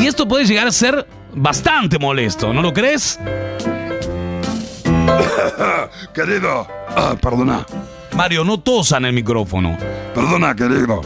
Y 0.00 0.06
esto 0.06 0.26
puede 0.26 0.44
llegar 0.44 0.66
a 0.66 0.72
ser 0.72 1.06
bastante 1.34 1.98
molesto, 1.98 2.52
¿no 2.52 2.62
lo 2.62 2.72
crees? 2.72 3.18
querido, 6.14 6.66
ah, 6.96 7.14
perdona. 7.20 7.64
Mario, 8.16 8.44
no 8.44 8.60
tosa 8.60 8.96
en 8.98 9.06
el 9.06 9.12
micrófono. 9.12 9.78
Perdona, 10.14 10.54
querido. 10.54 11.00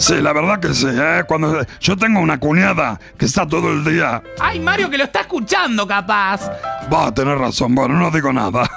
Sí, 0.00 0.14
la 0.22 0.32
verdad 0.32 0.58
que 0.58 0.72
sí, 0.72 0.86
¿eh? 0.88 1.24
Cuando 1.28 1.62
yo 1.78 1.94
tengo 1.94 2.20
una 2.20 2.40
cuñada 2.40 2.98
que 3.18 3.26
está 3.26 3.46
todo 3.46 3.70
el 3.70 3.84
día. 3.84 4.22
Ay, 4.40 4.58
Mario, 4.58 4.88
que 4.88 4.96
lo 4.96 5.04
está 5.04 5.20
escuchando, 5.20 5.86
capaz. 5.86 6.50
Va 6.90 7.08
a 7.08 7.14
tener 7.14 7.36
razón, 7.36 7.74
bueno, 7.74 7.96
no 7.96 8.10
digo 8.10 8.32
nada. 8.32 8.68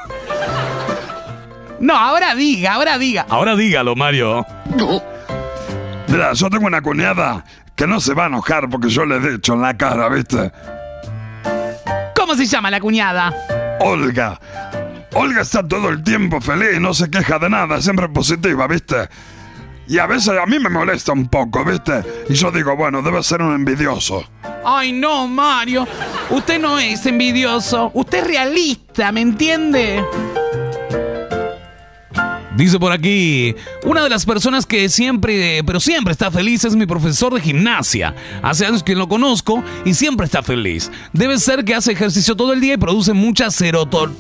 No, 1.80 1.96
ahora 1.96 2.36
diga, 2.36 2.74
ahora 2.74 2.98
diga. 2.98 3.26
Ahora 3.30 3.56
dígalo, 3.56 3.96
Mario. 3.96 4.46
Mira, 6.08 6.34
yo 6.34 6.50
tengo 6.50 6.68
una 6.68 6.82
cuñada 6.82 7.46
que 7.74 7.88
no 7.88 8.02
se 8.02 8.14
va 8.14 8.26
a 8.26 8.28
enojar 8.28 8.70
porque 8.70 8.90
yo 8.90 9.06
le 9.06 9.16
he 9.16 9.32
dicho 9.32 9.54
en 9.54 9.62
la 9.62 9.78
cara, 9.78 10.10
¿viste? 10.10 10.52
¿Cómo 12.16 12.36
se 12.36 12.46
llama 12.46 12.70
la 12.70 12.82
cuñada? 12.82 13.34
Olga. 13.80 14.40
Olga 15.14 15.42
está 15.42 15.66
todo 15.66 15.88
el 15.88 16.04
tiempo 16.04 16.42
feliz, 16.42 16.82
no 16.82 16.94
se 16.94 17.10
queja 17.10 17.40
de 17.40 17.50
nada, 17.50 17.82
siempre 17.82 18.10
positiva, 18.10 18.68
¿viste? 18.68 19.08
Y 19.88 19.98
a 19.98 20.06
veces 20.08 20.30
a 20.30 20.46
mí 20.46 20.60
me 20.60 20.70
molesta 20.70 21.12
un 21.12 21.28
poco, 21.28 21.64
¿viste? 21.66 22.04
Y 22.30 22.34
yo 22.34 22.52
digo, 22.52 22.76
bueno, 22.76 23.02
debe 23.02 23.22
ser 23.22 23.42
un 23.42 23.54
envidioso. 23.54 24.24
Ay, 24.66 24.94
no, 24.94 25.28
Mario. 25.28 25.86
Usted 26.30 26.60
no 26.60 26.80
es 26.80 27.06
envidioso. 27.06 27.92
Usted 27.94 28.20
es 28.20 28.28
realista, 28.28 29.12
¿me 29.12 29.22
entiende? 29.22 30.04
Dice 32.56 32.80
por 32.80 32.92
aquí, 32.92 33.56
una 33.84 34.04
de 34.04 34.10
las 34.10 34.26
personas 34.26 34.68
que 34.68 34.88
siempre, 34.88 35.64
pero 35.66 35.80
siempre 35.80 36.12
está 36.12 36.30
feliz 36.30 36.64
es 36.64 36.76
mi 36.76 36.86
profesor 36.86 37.34
de 37.34 37.42
gimnasia. 37.42 38.14
Hace 38.44 38.68
años 38.68 38.84
que 38.84 38.96
lo 38.96 39.10
conozco 39.10 39.64
y 39.86 39.96
siempre 39.96 40.28
está 40.28 40.44
feliz. 40.44 40.92
Debe 41.14 41.40
ser 41.40 41.66
que 41.66 41.74
hace 41.74 41.92
ejercicio 41.92 42.36
todo 42.36 42.54
el 42.54 42.62
día 42.62 42.76
y 42.76 42.78
produce 42.78 43.14
mucha 43.14 43.50
serotonina 43.50 44.14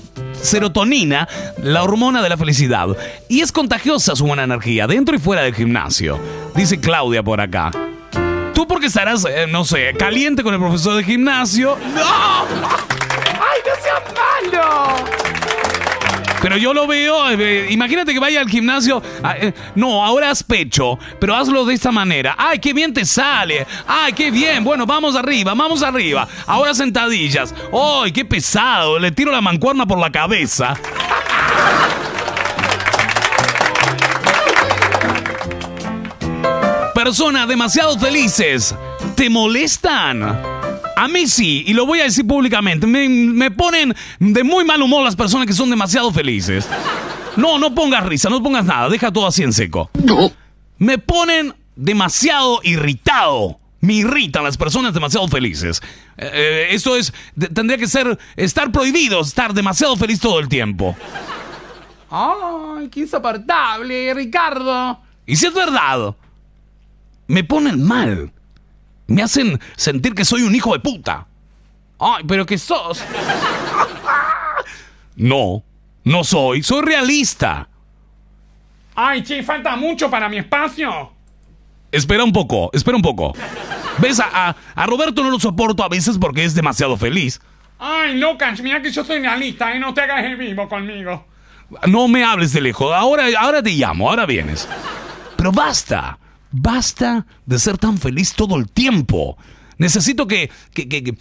serotonina, 0.43 1.27
la 1.57 1.83
hormona 1.83 2.21
de 2.21 2.29
la 2.29 2.37
felicidad. 2.37 2.87
Y 3.27 3.41
es 3.41 3.51
contagiosa 3.51 4.15
su 4.15 4.25
buena 4.25 4.43
energía, 4.43 4.85
dentro 4.85 5.15
y 5.15 5.19
fuera 5.19 5.41
del 5.41 5.55
gimnasio. 5.55 6.19
Dice 6.55 6.79
Claudia 6.79 7.23
por 7.23 7.41
acá. 7.41 7.71
Tú 8.53 8.67
porque 8.67 8.87
estarás, 8.87 9.25
eh, 9.25 9.47
no 9.49 9.65
sé, 9.65 9.93
caliente 9.97 10.43
con 10.43 10.53
el 10.53 10.59
profesor 10.59 10.95
de 10.95 11.03
gimnasio. 11.03 11.77
¡No! 11.95 12.03
¡Ay, 12.03 13.61
no 13.65 13.81
seas 13.81 14.03
malo! 14.53 15.42
Pero 16.43 16.57
yo 16.57 16.73
lo 16.73 16.85
veo, 16.87 17.29
eh, 17.29 17.67
imagínate 17.69 18.11
que 18.11 18.19
vaya 18.19 18.41
al 18.41 18.49
gimnasio, 18.49 19.01
ah, 19.23 19.37
eh, 19.37 19.53
no, 19.75 20.03
ahora 20.03 20.29
haz 20.29 20.43
pecho, 20.43 20.99
pero 21.17 21.33
hazlo 21.37 21.63
de 21.63 21.73
esta 21.73 21.89
manera. 21.89 22.35
¡Ay, 22.37 22.59
qué 22.59 22.73
bien 22.73 22.93
te 22.93 23.05
sale! 23.05 23.65
¡Ay, 23.87 24.11
qué 24.11 24.29
bien! 24.29 24.61
Bueno, 24.61 24.85
vamos 24.85 25.15
arriba, 25.15 25.53
vamos 25.53 25.81
arriba. 25.81 26.27
Ahora 26.45 26.73
sentadillas. 26.73 27.55
¡Ay, 27.71 28.11
qué 28.11 28.25
pesado! 28.25 28.99
Le 28.99 29.13
tiro 29.13 29.31
la 29.31 29.39
mancuerna 29.39 29.85
por 29.85 29.97
la 29.97 30.11
cabeza. 30.11 30.75
Personas 36.93 37.47
demasiado 37.47 37.97
felices, 37.97 38.75
¿te 39.15 39.29
molestan? 39.29 40.62
A 40.95 41.07
mí 41.07 41.27
sí, 41.27 41.63
y 41.65 41.73
lo 41.73 41.85
voy 41.85 42.01
a 42.01 42.03
decir 42.03 42.25
públicamente. 42.25 42.85
Me, 42.87 43.09
me, 43.09 43.51
ponen 43.51 43.95
de 44.19 44.43
muy 44.43 44.63
mal 44.63 44.81
humor 44.81 45.03
las 45.03 45.15
personas 45.15 45.47
que 45.47 45.53
son 45.53 45.69
demasiado 45.69 46.11
felices. 46.11 46.67
No, 47.35 47.57
no 47.57 47.73
pongas 47.73 48.05
risa, 48.05 48.29
no 48.29 48.43
pongas 48.43 48.65
nada, 48.65 48.89
deja 48.89 49.11
todo 49.11 49.27
así 49.27 49.43
en 49.43 49.53
seco. 49.53 49.89
No. 50.03 50.31
Me 50.77 50.97
ponen 50.97 51.53
demasiado 51.75 52.59
irritado. 52.63 53.57
Me 53.81 53.95
irritan 53.95 54.43
las 54.43 54.55
personas 54.55 54.93
demasiado 54.93 55.27
felices. 55.27 55.81
Eh, 56.17 56.29
eh, 56.31 56.67
esto 56.71 56.95
es, 56.95 57.13
tendría 57.53 57.77
que 57.77 57.87
ser, 57.87 58.17
estar 58.37 58.71
prohibido, 58.71 59.19
estar 59.21 59.53
demasiado 59.53 59.97
feliz 59.97 60.19
todo 60.19 60.39
el 60.39 60.47
tiempo. 60.47 60.95
¡Ay, 62.09 62.87
qué 62.89 63.01
insoportable, 63.01 64.13
Ricardo! 64.13 65.01
Y 65.25 65.35
si 65.35 65.47
es 65.47 65.53
verdad, 65.53 66.15
me 67.27 67.43
ponen 67.43 67.83
mal. 67.83 68.31
Me 69.07 69.21
hacen 69.21 69.59
sentir 69.75 70.15
que 70.15 70.25
soy 70.25 70.43
un 70.43 70.55
hijo 70.55 70.73
de 70.73 70.79
puta. 70.79 71.27
Ay, 71.99 72.23
pero 72.27 72.45
que 72.45 72.57
sos. 72.57 73.03
No, 75.15 75.63
no 76.03 76.23
soy, 76.23 76.63
soy 76.63 76.81
realista. 76.81 77.67
Ay, 78.95 79.23
che, 79.23 79.43
falta 79.43 79.75
mucho 79.75 80.09
para 80.09 80.29
mi 80.29 80.37
espacio. 80.37 81.11
Espera 81.91 82.23
un 82.23 82.31
poco, 82.31 82.69
espera 82.73 82.95
un 82.95 83.03
poco. 83.03 83.33
¿Ves? 83.99 84.19
A, 84.19 84.55
a, 84.75 84.85
Roberto 84.85 85.23
no 85.23 85.29
lo 85.29 85.39
soporto 85.39 85.83
a 85.83 85.89
veces 85.89 86.17
porque 86.17 86.43
es 86.43 86.55
demasiado 86.55 86.97
feliz. 86.97 87.39
Ay, 87.79 88.21
Canch, 88.37 88.61
mira 88.61 88.81
que 88.81 88.91
yo 88.91 89.03
soy 89.03 89.19
realista 89.19 89.75
y 89.75 89.79
no 89.79 89.93
te 89.93 90.01
hagas 90.01 90.23
el 90.25 90.35
vivo 90.35 90.67
conmigo. 90.67 91.25
No 91.87 92.07
me 92.07 92.23
hables 92.23 92.53
de 92.53 92.61
lejos, 92.61 92.93
ahora, 92.93 93.25
ahora 93.37 93.61
te 93.61 93.71
llamo, 93.71 94.09
ahora 94.09 94.25
vienes. 94.25 94.67
Pero 95.35 95.51
basta. 95.51 96.17
Basta 96.53 97.25
de 97.47 97.57
ser 97.57 97.79
tan 97.79 97.97
feliz 97.97 98.33
todo 98.33 98.57
el 98.57 98.69
tiempo. 98.69 99.37
Necesito 99.79 100.27
que, 100.27 100.51
que, 100.73 101.15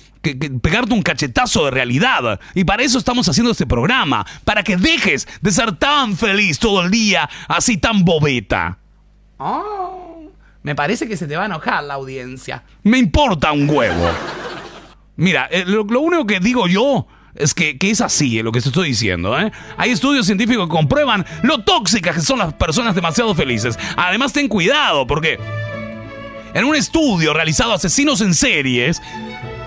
pegarte 0.60 0.92
un 0.92 1.02
cachetazo 1.02 1.64
de 1.64 1.70
realidad. 1.70 2.38
Y 2.54 2.64
para 2.64 2.82
eso 2.82 2.98
estamos 2.98 3.26
haciendo 3.28 3.50
este 3.50 3.66
programa. 3.66 4.26
Para 4.44 4.62
que 4.62 4.76
dejes 4.76 5.26
de 5.40 5.50
ser 5.50 5.76
tan 5.76 6.16
feliz 6.18 6.58
todo 6.58 6.82
el 6.82 6.90
día, 6.90 7.28
así 7.48 7.78
tan 7.78 8.04
bobeta. 8.04 8.78
Oh, 9.38 10.30
me 10.62 10.74
parece 10.74 11.08
que 11.08 11.16
se 11.16 11.26
te 11.26 11.34
va 11.34 11.44
a 11.44 11.46
enojar 11.46 11.82
la 11.82 11.94
audiencia. 11.94 12.62
Me 12.82 12.98
importa 12.98 13.52
un 13.52 13.68
huevo. 13.68 14.10
Mira, 15.16 15.48
eh, 15.50 15.64
lo 15.64 16.00
único 16.00 16.26
que 16.26 16.40
digo 16.40 16.68
yo 16.68 17.06
es 17.34 17.54
que, 17.54 17.76
es 17.80 18.00
así 18.00 18.38
eh, 18.38 18.42
lo 18.42 18.52
que 18.52 18.60
te 18.60 18.68
estoy 18.68 18.88
diciendo. 18.88 19.38
¿eh? 19.38 19.52
Hay 19.76 19.90
estudios 19.90 20.26
científicos 20.26 20.66
que 20.66 20.72
comprueban 20.72 21.24
lo 21.42 21.62
tóxicas 21.62 22.14
que 22.14 22.22
son 22.22 22.38
las 22.38 22.54
personas 22.54 22.94
demasiado 22.94 23.34
felices. 23.34 23.78
Además, 23.96 24.32
ten 24.32 24.48
cuidado, 24.48 25.06
porque 25.06 25.38
en 26.54 26.64
un 26.64 26.76
estudio 26.76 27.32
realizado 27.32 27.72
asesinos 27.72 28.20
en 28.20 28.34
series, 28.34 29.00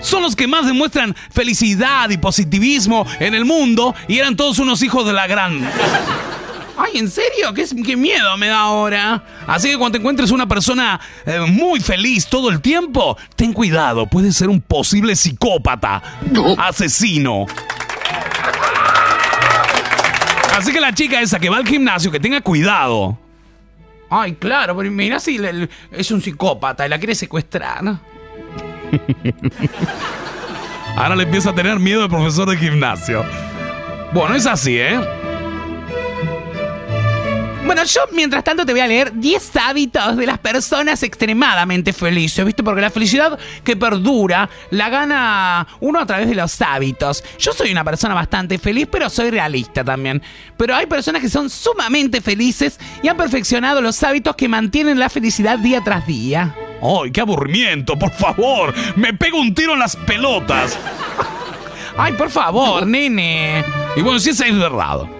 son 0.01 0.21
los 0.21 0.35
que 0.35 0.47
más 0.47 0.67
demuestran 0.67 1.15
felicidad 1.31 2.09
y 2.11 2.17
positivismo 2.17 3.07
en 3.19 3.33
el 3.33 3.45
mundo 3.45 3.95
y 4.07 4.19
eran 4.19 4.35
todos 4.35 4.59
unos 4.59 4.83
hijos 4.83 5.05
de 5.07 5.13
la 5.13 5.25
gran. 5.25 5.67
Ay, 6.77 6.99
¿en 6.99 7.09
serio? 7.09 7.53
¿Qué, 7.53 7.65
qué 7.85 7.95
miedo 7.95 8.35
me 8.37 8.47
da 8.47 8.59
ahora? 8.59 9.23
Así 9.47 9.69
que 9.69 9.77
cuando 9.77 9.97
encuentres 9.97 10.31
una 10.31 10.47
persona 10.47 10.99
eh, 11.25 11.39
muy 11.39 11.79
feliz 11.79 12.27
todo 12.27 12.49
el 12.49 12.59
tiempo, 12.59 13.17
ten 13.35 13.53
cuidado, 13.53 14.05
puede 14.07 14.31
ser 14.33 14.49
un 14.49 14.59
posible 14.61 15.15
psicópata, 15.15 16.01
asesino. 16.57 17.45
Así 20.57 20.71
que 20.71 20.81
la 20.81 20.93
chica 20.93 21.21
esa 21.21 21.39
que 21.39 21.49
va 21.49 21.57
al 21.57 21.67
gimnasio, 21.67 22.11
que 22.11 22.19
tenga 22.19 22.41
cuidado. 22.41 23.17
Ay, 24.09 24.35
claro, 24.35 24.75
pero 24.77 24.91
mira 24.91 25.19
si 25.19 25.39
es 25.91 26.11
un 26.11 26.21
psicópata 26.21 26.85
y 26.85 26.89
la 26.89 26.97
quiere 26.97 27.15
secuestrar. 27.15 27.83
Ahora 30.95 31.15
le 31.15 31.23
empieza 31.23 31.49
a 31.49 31.55
tener 31.55 31.79
miedo 31.79 32.03
al 32.03 32.09
profesor 32.09 32.49
de 32.49 32.57
gimnasio. 32.57 33.25
Bueno, 34.13 34.35
es 34.35 34.45
así, 34.45 34.77
¿eh? 34.77 34.99
Bueno, 37.65 37.83
yo 37.83 38.01
mientras 38.11 38.43
tanto 38.43 38.63
te 38.63 38.73
voy 38.73 38.81
a 38.81 38.87
leer 38.87 39.11
10 39.11 39.55
hábitos 39.55 40.17
de 40.17 40.27
las 40.27 40.37
personas 40.37 41.01
extremadamente 41.01 41.93
felices, 41.93 42.45
¿viste? 42.45 42.61
Porque 42.61 42.79
la 42.79 42.91
felicidad 42.91 43.39
que 43.63 43.75
perdura 43.75 44.47
la 44.69 44.89
gana 44.89 45.67
uno 45.79 45.99
a 45.99 46.05
través 46.05 46.29
de 46.29 46.35
los 46.35 46.61
hábitos. 46.61 47.23
Yo 47.39 47.53
soy 47.53 47.71
una 47.71 47.83
persona 47.83 48.13
bastante 48.13 48.59
feliz, 48.59 48.87
pero 48.91 49.09
soy 49.09 49.31
realista 49.31 49.83
también. 49.83 50.21
Pero 50.55 50.75
hay 50.75 50.85
personas 50.85 51.23
que 51.23 51.29
son 51.29 51.49
sumamente 51.49 52.21
felices 52.21 52.79
y 53.01 53.07
han 53.07 53.17
perfeccionado 53.17 53.81
los 53.81 54.01
hábitos 54.03 54.35
que 54.35 54.47
mantienen 54.47 54.99
la 54.99 55.09
felicidad 55.09 55.57
día 55.57 55.81
tras 55.83 56.05
día. 56.05 56.55
¡Ay, 56.83 57.11
qué 57.11 57.21
aburrimiento! 57.21 57.97
¡Por 57.97 58.11
favor! 58.11 58.75
¡Me 58.95 59.15
pego 59.15 59.41
un 59.41 59.55
tiro 59.55 59.73
en 59.73 59.79
las 59.79 59.95
pelotas! 59.95 60.77
¡Ay, 61.97 62.13
por 62.13 62.29
favor, 62.29 62.85
nene! 62.85 63.65
Y 63.95 64.01
bueno, 64.01 64.19
si 64.19 64.29
es 64.29 64.39
verdad. 64.39 65.14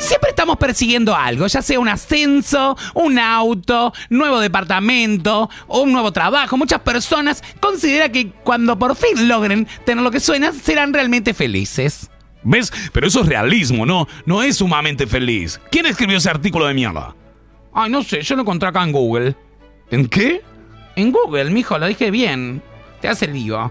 Siempre 0.00 0.30
estamos 0.30 0.56
persiguiendo 0.56 1.14
algo, 1.14 1.46
ya 1.46 1.60
sea 1.60 1.78
un 1.78 1.86
ascenso, 1.86 2.74
un 2.94 3.18
auto, 3.18 3.92
nuevo 4.08 4.40
departamento 4.40 5.50
o 5.66 5.82
un 5.82 5.92
nuevo 5.92 6.10
trabajo. 6.10 6.56
Muchas 6.56 6.80
personas 6.80 7.44
consideran 7.60 8.10
que 8.10 8.30
cuando 8.42 8.78
por 8.78 8.96
fin 8.96 9.28
logren 9.28 9.68
tener 9.84 10.02
lo 10.02 10.10
que 10.10 10.18
suenan, 10.18 10.54
serán 10.54 10.94
realmente 10.94 11.34
felices. 11.34 12.10
¿Ves? 12.42 12.72
Pero 12.92 13.08
eso 13.08 13.20
es 13.20 13.26
realismo, 13.26 13.84
¿no? 13.84 14.08
No 14.24 14.42
es 14.42 14.56
sumamente 14.56 15.06
feliz. 15.06 15.60
¿Quién 15.70 15.84
escribió 15.84 16.16
ese 16.16 16.30
artículo 16.30 16.66
de 16.66 16.72
mierda? 16.72 17.14
Ay, 17.74 17.90
no 17.90 18.02
sé, 18.02 18.22
yo 18.22 18.36
lo 18.36 18.42
encontré 18.42 18.70
acá 18.70 18.82
en 18.82 18.92
Google. 18.92 19.36
¿En 19.90 20.08
qué? 20.08 20.40
En 20.96 21.12
Google, 21.12 21.50
mijo, 21.50 21.78
lo 21.78 21.86
dije 21.86 22.10
bien. 22.10 22.62
Te 23.02 23.08
hace 23.08 23.26
lío. 23.28 23.70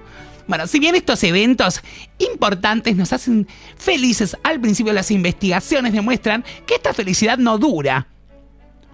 Bueno, 0.49 0.65
si 0.65 0.79
bien 0.79 0.95
estos 0.95 1.23
eventos 1.23 1.79
importantes 2.17 2.95
nos 2.95 3.13
hacen 3.13 3.47
felices 3.77 4.35
al 4.41 4.59
principio, 4.59 4.91
las 4.93 5.11
investigaciones 5.11 5.93
demuestran 5.93 6.43
que 6.65 6.73
esta 6.73 6.91
felicidad 6.91 7.37
no 7.37 7.59
dura. 7.59 8.07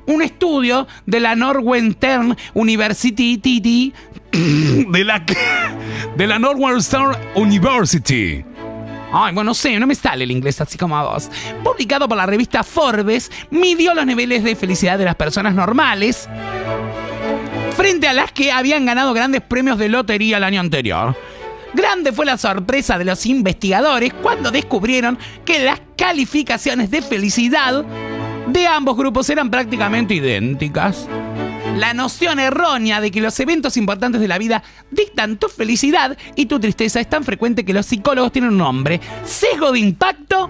Un 0.06 0.22
estudio 0.22 0.86
de 1.06 1.22
la 1.22 1.34
Northwestern 1.34 2.36
University 2.54 3.38
de 4.34 5.04
la 5.06 5.26
de 6.18 6.28
la 6.28 6.40
Northwestern 6.40 7.16
University. 7.36 8.44
Ay, 9.14 9.34
bueno, 9.34 9.46
no 9.46 9.54
sé, 9.54 9.80
no 9.80 9.88
me 9.88 9.96
sale 9.96 10.26
el 10.26 10.32
inglés 10.32 10.60
así 10.60 10.78
como 10.78 10.98
a 10.98 11.04
vos. 11.04 11.32
Publicado 11.64 12.10
por 12.10 12.18
la 12.18 12.26
revista 12.26 12.66
Forbes, 12.66 13.32
midió 13.50 13.94
los 13.94 14.06
niveles 14.06 14.44
de 14.44 14.58
felicidad 14.58 14.98
de 14.98 15.06
las 15.06 15.16
personas 15.16 15.56
normales 15.56 16.28
frente 17.78 18.10
a 18.10 18.14
las 18.14 18.34
que 18.34 18.52
habían 18.52 18.86
ganado 18.86 19.14
grandes 19.14 19.42
premios 19.42 19.78
de 19.78 19.88
lotería 19.88 20.36
el 20.36 20.44
año 20.44 20.60
anterior. 20.60 21.16
Grande 21.76 22.14
fue 22.14 22.26
la 22.26 22.38
sorpresa 22.38 22.98
de 22.98 23.04
los 23.04 23.26
investigadores 23.26 24.14
cuando 24.14 24.50
descubrieron 24.50 25.20
que 25.44 25.60
las 25.60 25.82
calificaciones 25.98 26.90
de 26.90 27.02
felicidad 27.02 27.84
de 28.48 28.68
ambos 28.68 28.96
grupos 28.96 29.30
eran 29.30 29.52
prácticamente 29.52 30.14
idénticas. 30.14 31.08
La 31.76 31.94
noción 31.94 32.40
errónea 32.40 33.02
de 33.02 33.12
que 33.12 33.20
los 33.20 33.38
eventos 33.42 33.76
importantes 33.76 34.22
de 34.22 34.30
la 34.30 34.38
vida 34.38 34.64
dictan 34.90 35.36
tu 35.38 35.50
felicidad 35.50 36.18
y 36.38 36.46
tu 36.46 36.62
tristeza 36.62 37.02
es 37.02 37.10
tan 37.10 37.26
frecuente 37.26 37.66
que 37.66 37.74
los 37.74 37.86
psicólogos 37.86 38.32
tienen 38.32 38.52
un 38.52 38.58
nombre. 38.58 39.02
Sesgo 39.26 39.74
de 39.74 39.80
impacto 39.80 40.50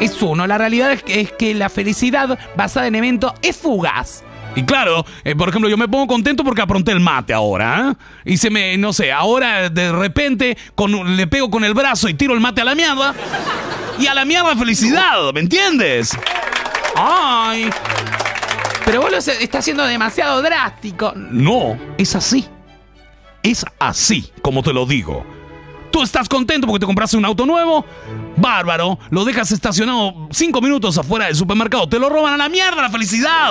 es 0.00 0.20
uno. 0.22 0.48
La 0.48 0.58
realidad 0.58 0.90
es 1.06 1.30
que, 1.30 1.54
la 1.54 1.68
felicidad 1.68 2.36
basada 2.56 2.88
en 2.88 2.96
eventos 2.96 3.32
es 3.42 3.56
fugaz. 3.56 4.24
Y 4.54 4.64
claro, 4.64 5.04
eh, 5.24 5.34
por 5.34 5.48
ejemplo, 5.48 5.68
yo 5.70 5.76
me 5.76 5.88
pongo 5.88 6.06
contento 6.06 6.44
porque 6.44 6.62
apronté 6.62 6.92
el 6.92 7.00
mate 7.00 7.32
ahora, 7.32 7.90
¿eh? 7.90 8.32
Y 8.32 8.36
se 8.36 8.50
me, 8.50 8.76
no 8.76 8.92
sé, 8.92 9.10
ahora 9.10 9.70
de 9.70 9.92
repente 9.92 10.58
con, 10.74 11.16
le 11.16 11.26
pego 11.26 11.50
con 11.50 11.64
el 11.64 11.74
brazo 11.74 12.08
y 12.08 12.14
tiro 12.14 12.34
el 12.34 12.40
mate 12.40 12.60
a 12.60 12.64
la 12.64 12.74
mierda. 12.74 13.14
Y 13.98 14.06
a 14.06 14.14
la 14.14 14.24
mierda 14.24 14.54
felicidad, 14.56 15.32
¿me 15.32 15.40
entiendes? 15.40 16.16
¡Ay! 16.96 17.70
Pero 18.84 19.00
vos 19.00 19.10
lo 19.10 19.18
estás 19.18 19.64
siendo 19.64 19.84
demasiado 19.84 20.42
drástico. 20.42 21.12
No, 21.16 21.78
es 21.98 22.14
así. 22.14 22.46
Es 23.42 23.64
así, 23.78 24.30
como 24.42 24.62
te 24.62 24.72
lo 24.72 24.86
digo. 24.86 25.24
Tú 25.92 26.02
estás 26.02 26.28
contento 26.28 26.66
porque 26.66 26.80
te 26.80 26.86
compraste 26.86 27.18
un 27.18 27.24
auto 27.24 27.44
nuevo. 27.44 27.84
Bárbaro, 28.36 28.98
lo 29.10 29.24
dejas 29.26 29.52
estacionado 29.52 30.28
cinco 30.30 30.62
minutos 30.62 30.96
afuera 30.96 31.26
del 31.26 31.36
supermercado. 31.36 31.86
Te 31.88 31.98
lo 31.98 32.08
roban 32.08 32.32
a 32.32 32.36
la 32.38 32.48
mierda 32.48 32.80
la 32.80 32.90
felicidad. 32.90 33.50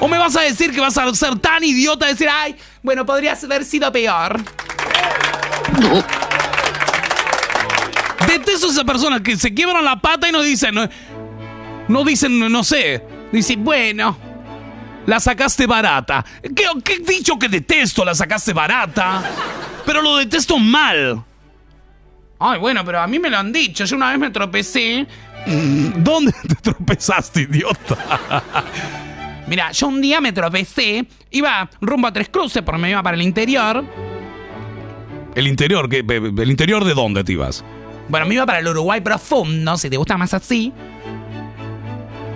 ¿O 0.00 0.08
me 0.08 0.16
vas 0.18 0.34
a 0.34 0.40
decir 0.40 0.72
que 0.72 0.80
vas 0.80 0.96
a 0.96 1.14
ser 1.14 1.38
tan 1.38 1.62
idiota 1.62 2.06
de 2.06 2.12
decir, 2.12 2.28
ay, 2.28 2.56
Bueno, 2.82 3.04
podría 3.04 3.34
haber 3.40 3.64
sido 3.64 3.92
peor. 3.92 4.40
detesto 8.26 8.66
a 8.68 8.70
esa 8.70 8.84
persona 8.84 9.22
que 9.22 9.36
se 9.36 9.52
quiebran 9.52 9.84
la 9.84 10.00
pata 10.00 10.28
y 10.28 10.32
no 10.32 10.40
dicen, 10.40 10.74
no, 10.74 10.88
no 11.88 12.04
dicen, 12.04 12.50
no 12.50 12.64
sé, 12.64 13.04
dicen, 13.30 13.62
bueno, 13.62 14.16
la 15.06 15.20
sacaste 15.20 15.66
barata. 15.66 16.24
¿Qué, 16.42 16.64
qué 16.82 16.98
dicho 17.00 17.38
que 17.38 17.48
detesto? 17.48 18.04
La 18.04 18.14
sacaste 18.14 18.54
barata. 18.54 19.22
Pero 19.84 20.00
lo 20.00 20.16
detesto 20.16 20.58
mal. 20.58 21.24
Ay, 22.44 22.58
bueno, 22.58 22.84
pero 22.84 23.00
a 23.00 23.06
mí 23.06 23.20
me 23.20 23.30
lo 23.30 23.38
han 23.38 23.52
dicho. 23.52 23.84
Yo 23.84 23.94
una 23.94 24.10
vez 24.10 24.18
me 24.18 24.30
tropecé. 24.30 25.06
¿Dónde 25.46 26.32
te 26.48 26.56
tropezaste, 26.56 27.42
idiota? 27.42 27.96
Mira, 29.46 29.70
yo 29.70 29.86
un 29.86 30.00
día 30.00 30.20
me 30.20 30.32
tropecé. 30.32 31.06
Iba 31.30 31.70
rumbo 31.80 32.08
a 32.08 32.12
Tres 32.12 32.30
Cruces 32.30 32.62
porque 32.62 32.80
me 32.80 32.90
iba 32.90 33.00
para 33.00 33.16
el 33.16 33.22
interior. 33.22 33.84
El 35.36 35.46
interior, 35.46 35.88
¿qué? 35.88 36.04
¿el 36.04 36.50
interior 36.50 36.84
de 36.84 36.94
dónde 36.94 37.22
te 37.22 37.32
ibas? 37.32 37.64
Bueno, 38.08 38.26
me 38.26 38.34
iba 38.34 38.44
para 38.44 38.58
el 38.58 38.66
Uruguay 38.66 39.00
profundo, 39.00 39.76
si 39.76 39.88
te 39.88 39.96
gusta 39.96 40.18
más 40.18 40.34
así. 40.34 40.72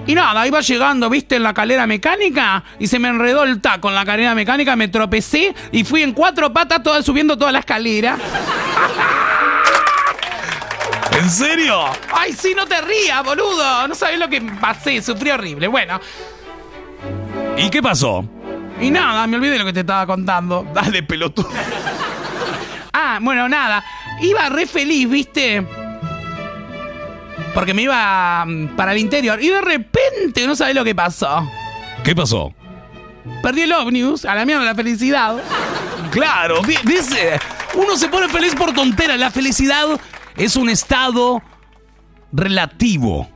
Y 0.07 0.15
nada, 0.15 0.47
iba 0.47 0.61
llegando, 0.61 1.11
viste, 1.11 1.35
en 1.35 1.43
la 1.43 1.53
calera 1.53 1.85
mecánica 1.87 2.63
y 2.79 2.87
se 2.87 3.01
me 3.01 3.09
enredó 3.09 3.43
el 3.43 3.61
taco 3.61 3.89
en 3.89 3.97
la 3.97 4.05
calera 4.05 4.37
mecánica, 4.37 4.77
me 4.77 4.87
tropecé 4.87 5.53
y 5.73 5.83
fui 5.83 6.03
en 6.03 6.13
cuatro 6.13 6.53
patas 6.53 6.83
toda, 6.85 7.03
subiendo 7.03 7.37
toda 7.37 7.51
la 7.51 7.59
escalera. 7.59 8.17
¿En 11.19 11.31
serio? 11.31 11.81
Ay, 12.13 12.33
sí, 12.33 12.53
no 12.55 12.67
te 12.67 12.81
rías, 12.81 13.25
boludo. 13.25 13.89
No 13.89 13.95
sabés 13.95 14.19
lo 14.19 14.29
que 14.29 14.41
pasé, 14.41 15.01
sufrí 15.03 15.31
horrible. 15.31 15.67
Bueno, 15.69 16.01
¿Y 17.57 17.71
qué 17.71 17.83
pasó? 17.83 18.25
y 18.81 18.91
nada, 18.91 19.27
me 19.27 19.37
olvidé 19.37 19.53
de 19.53 19.59
lo 19.61 19.65
que 19.65 19.73
te 19.73 19.81
estaba 19.81 20.07
contando. 20.07 20.67
Dale, 20.75 21.03
pelotudo. 21.03 21.49
Ah, 22.93 23.19
bueno, 23.23 23.49
nada. 23.49 23.83
Iba 24.21 24.49
re 24.51 24.67
feliz, 24.67 25.09
¿viste? 25.09 25.67
Porque 27.55 27.73
me 27.73 27.83
iba 27.83 28.45
mm, 28.47 28.77
para 28.77 28.93
el 28.93 28.99
interior. 28.99 29.43
Y 29.43 29.49
de 29.49 29.61
repente, 29.63 30.47
no 30.47 30.55
sabés 30.55 30.75
lo 30.75 30.85
que 30.85 30.95
pasó. 30.95 31.49
¿Qué 32.05 32.15
pasó? 32.15 32.53
Perdí 33.43 33.63
el 33.63 33.73
ómnibus, 33.73 34.25
a 34.27 34.35
la 34.35 34.45
mierda 34.45 34.63
la 34.65 34.75
felicidad. 34.75 35.37
Claro, 36.11 36.61
di- 36.63 36.77
dice, 36.85 37.39
uno 37.75 37.97
se 37.97 38.09
pone 38.09 38.29
feliz 38.29 38.55
por 38.55 38.73
tontera. 38.75 39.17
La 39.17 39.31
felicidad 39.31 39.87
es 40.37 40.57
un 40.57 40.69
estado 40.69 41.43
relativo. 42.33 43.29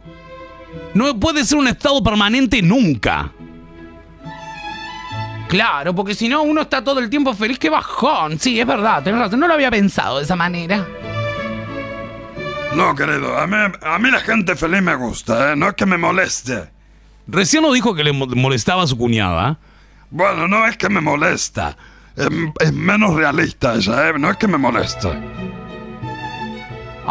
No 0.94 1.18
puede 1.18 1.44
ser 1.44 1.58
un 1.58 1.68
estado 1.68 2.02
permanente 2.02 2.62
nunca. 2.62 3.32
Claro, 5.48 5.94
porque 5.94 6.14
si 6.14 6.28
no, 6.28 6.42
uno 6.42 6.60
está 6.62 6.82
todo 6.84 7.00
el 7.00 7.10
tiempo 7.10 7.34
feliz. 7.34 7.58
¡Qué 7.58 7.68
bajón! 7.70 8.38
Sí, 8.38 8.60
es 8.60 8.66
verdad, 8.66 9.02
tenés 9.02 9.20
razón. 9.20 9.40
No 9.40 9.48
lo 9.48 9.54
había 9.54 9.70
pensado 9.70 10.18
de 10.18 10.24
esa 10.24 10.36
manera. 10.36 10.86
No, 12.76 12.94
querido, 12.94 13.36
a 13.36 13.48
mí, 13.48 13.56
a 13.82 13.98
mí 13.98 14.10
la 14.12 14.20
gente 14.20 14.54
feliz 14.54 14.80
me 14.80 14.94
gusta, 14.94 15.52
¿eh? 15.52 15.56
No 15.56 15.68
es 15.68 15.74
que 15.74 15.86
me 15.86 15.96
moleste. 15.98 16.70
Recién 17.26 17.64
no 17.64 17.72
dijo 17.72 17.94
que 17.96 18.04
le 18.04 18.12
mo- 18.12 18.28
molestaba 18.28 18.84
a 18.84 18.86
su 18.86 18.96
cuñada. 18.96 19.58
Bueno, 20.10 20.46
no 20.46 20.64
es 20.68 20.76
que 20.76 20.88
me 20.88 21.00
molesta. 21.00 21.76
Es, 22.16 22.28
es 22.60 22.72
menos 22.72 23.14
realista 23.14 23.74
ella, 23.74 24.10
¿eh? 24.10 24.12
No 24.18 24.30
es 24.30 24.36
que 24.36 24.46
me 24.46 24.56
moleste. 24.56 25.08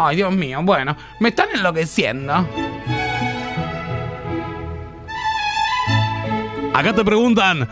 Ay, 0.02 0.16
Dios 0.16 0.34
mío, 0.34 0.60
bueno, 0.62 0.96
me 1.18 1.28
están 1.28 1.48
enloqueciendo. 1.54 2.46
Acá 6.72 6.94
te 6.94 7.04
preguntan, 7.04 7.68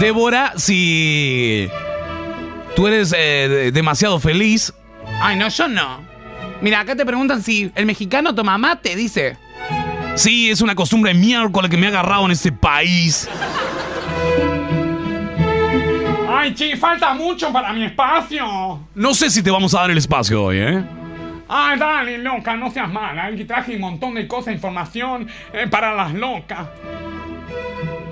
Débora, 0.00 0.54
si 0.56 1.68
tú 2.74 2.86
eres 2.86 3.12
eh, 3.16 3.48
de- 3.48 3.72
demasiado 3.72 4.18
feliz. 4.20 4.72
Ay, 5.20 5.36
no, 5.36 5.48
yo 5.48 5.68
no. 5.68 6.00
Mira, 6.62 6.80
acá 6.80 6.96
te 6.96 7.04
preguntan 7.04 7.42
si 7.42 7.70
el 7.74 7.84
mexicano 7.84 8.34
toma 8.34 8.56
mate, 8.56 8.96
dice. 8.96 9.36
Sí, 10.14 10.50
es 10.50 10.62
una 10.62 10.74
costumbre 10.74 11.12
miércoles 11.12 11.70
que 11.70 11.76
me 11.76 11.86
ha 11.86 11.90
agarrado 11.90 12.24
en 12.24 12.30
este 12.30 12.50
país. 12.52 13.28
Ay, 16.28 16.54
chi, 16.54 16.74
falta 16.76 17.12
mucho 17.12 17.52
para 17.52 17.72
mi 17.74 17.84
espacio. 17.84 18.80
No 18.94 19.12
sé 19.12 19.28
si 19.30 19.42
te 19.42 19.50
vamos 19.50 19.74
a 19.74 19.80
dar 19.80 19.90
el 19.90 19.98
espacio 19.98 20.42
hoy, 20.44 20.58
¿eh? 20.58 20.82
Ay, 21.48 21.78
dale, 21.78 22.18
loca, 22.18 22.56
no 22.56 22.70
seas 22.70 22.90
mala. 22.90 23.26
Aquí 23.26 23.44
traje 23.44 23.74
un 23.76 23.80
montón 23.82 24.14
de 24.14 24.26
cosas, 24.26 24.52
información 24.54 25.28
eh, 25.52 25.66
para 25.70 25.94
las 25.94 26.12
locas. 26.14 26.66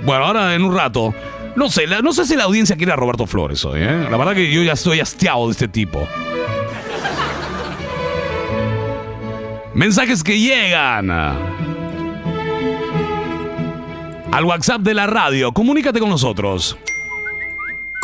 Bueno, 0.03 0.25
ahora 0.27 0.55
en 0.55 0.63
un 0.63 0.75
rato. 0.77 1.13
No 1.57 1.69
sé, 1.69 1.87
la- 1.87 2.01
no 2.03 2.13
sé 2.13 2.25
si 2.27 2.37
la 2.37 2.45
audiencia 2.45 2.77
quiere 2.77 2.93
a 2.93 2.97
Roberto 2.97 3.27
Flores 3.27 3.65
hoy, 3.65 3.81
¿eh? 3.83 4.07
La 4.11 4.17
verdad 4.17 4.35
que 4.35 4.51
yo 4.53 4.63
ya 4.63 4.73
estoy 4.73 5.01
hastiado 5.01 5.47
de 5.47 5.53
este 5.53 5.69
tipo. 5.69 6.07
Mensajes 9.75 10.23
que 10.23 10.39
llegan. 10.39 11.11
Al 14.31 14.45
WhatsApp 14.45 14.81
de 14.83 14.95
la 14.95 15.07
radio, 15.07 15.53
comunícate 15.53 16.01
con 16.01 16.09
nosotros. 16.09 16.77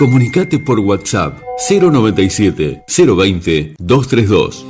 Comunicate 0.00 0.58
por 0.58 0.80
WhatsApp 0.80 1.42
097 1.68 2.84
020 2.88 3.74
232. 3.78 4.66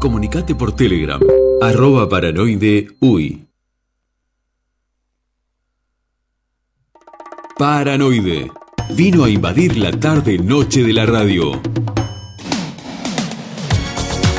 Comunicate 0.00 0.54
por 0.54 0.76
Telegram 0.76 1.20
arroba 1.60 2.08
paranoide 2.08 2.86
uy. 3.00 3.44
Paranoide. 7.58 8.52
Vino 8.90 9.24
a 9.24 9.28
invadir 9.28 9.78
la 9.78 9.90
tarde 9.90 10.38
noche 10.38 10.84
de 10.84 10.92
la 10.92 11.04
radio. 11.04 11.60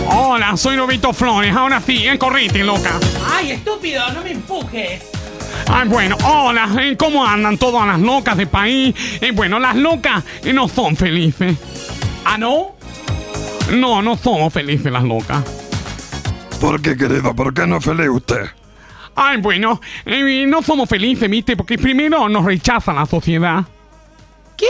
Hola, 0.07 0.55
soy 0.55 0.77
Novito 0.77 1.11
Flores. 1.11 1.53
Ahora 1.53 1.81
sí, 1.81 2.07
eh, 2.07 2.17
corrite, 2.17 2.63
loca. 2.63 2.97
Ay, 3.29 3.51
estúpido, 3.51 4.09
no 4.13 4.23
me 4.23 4.31
empujes. 4.31 5.12
Ay, 5.67 5.87
bueno, 5.87 6.17
hola, 6.25 6.69
eh, 6.79 6.95
¿cómo 6.97 7.25
andan 7.25 7.57
todas 7.57 7.87
las 7.87 7.99
locas 7.99 8.37
del 8.37 8.47
país? 8.47 8.95
Eh, 9.21 9.31
bueno, 9.31 9.59
las 9.59 9.75
locas 9.75 10.23
eh, 10.43 10.53
no 10.53 10.67
son 10.67 10.95
felices. 10.95 11.57
¿Ah, 12.25 12.37
no? 12.37 12.75
No, 13.71 14.01
no 14.01 14.17
somos 14.17 14.53
felices 14.53 14.91
las 14.91 15.03
locas. 15.03 15.43
¿Por 16.59 16.81
qué, 16.81 16.95
querido? 16.95 17.35
¿Por 17.35 17.53
qué 17.53 17.65
no 17.65 17.77
es 17.77 17.85
feliz 17.85 18.07
usted? 18.09 18.45
Ay, 19.15 19.37
bueno, 19.37 19.79
eh, 20.05 20.45
no 20.47 20.61
somos 20.61 20.89
felices, 20.89 21.29
¿viste? 21.29 21.55
Porque 21.55 21.77
primero 21.77 22.27
nos 22.29 22.45
rechaza 22.45 22.93
la 22.93 23.05
sociedad. 23.05 23.63
¿Qué? 24.57 24.65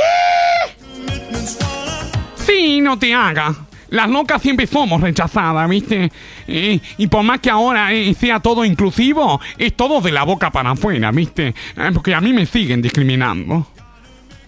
Sí, 2.45 2.81
no 2.81 2.97
te 2.99 3.13
hagas. 3.13 3.55
Las 3.93 4.09
locas 4.09 4.41
siempre 4.41 4.65
somos 4.65 4.99
rechazadas, 4.99 5.69
¿viste? 5.69 6.11
Eh, 6.47 6.79
y 6.97 7.05
por 7.05 7.21
más 7.21 7.39
que 7.39 7.51
ahora 7.51 7.93
eh, 7.93 8.15
sea 8.15 8.39
todo 8.39 8.65
inclusivo, 8.65 9.39
es 9.55 9.75
todo 9.75 10.01
de 10.01 10.11
la 10.11 10.23
boca 10.23 10.49
para 10.49 10.71
afuera, 10.71 11.11
¿viste? 11.11 11.53
Eh, 11.77 11.91
porque 11.93 12.15
a 12.15 12.19
mí 12.19 12.33
me 12.33 12.47
siguen 12.47 12.81
discriminando. 12.81 13.67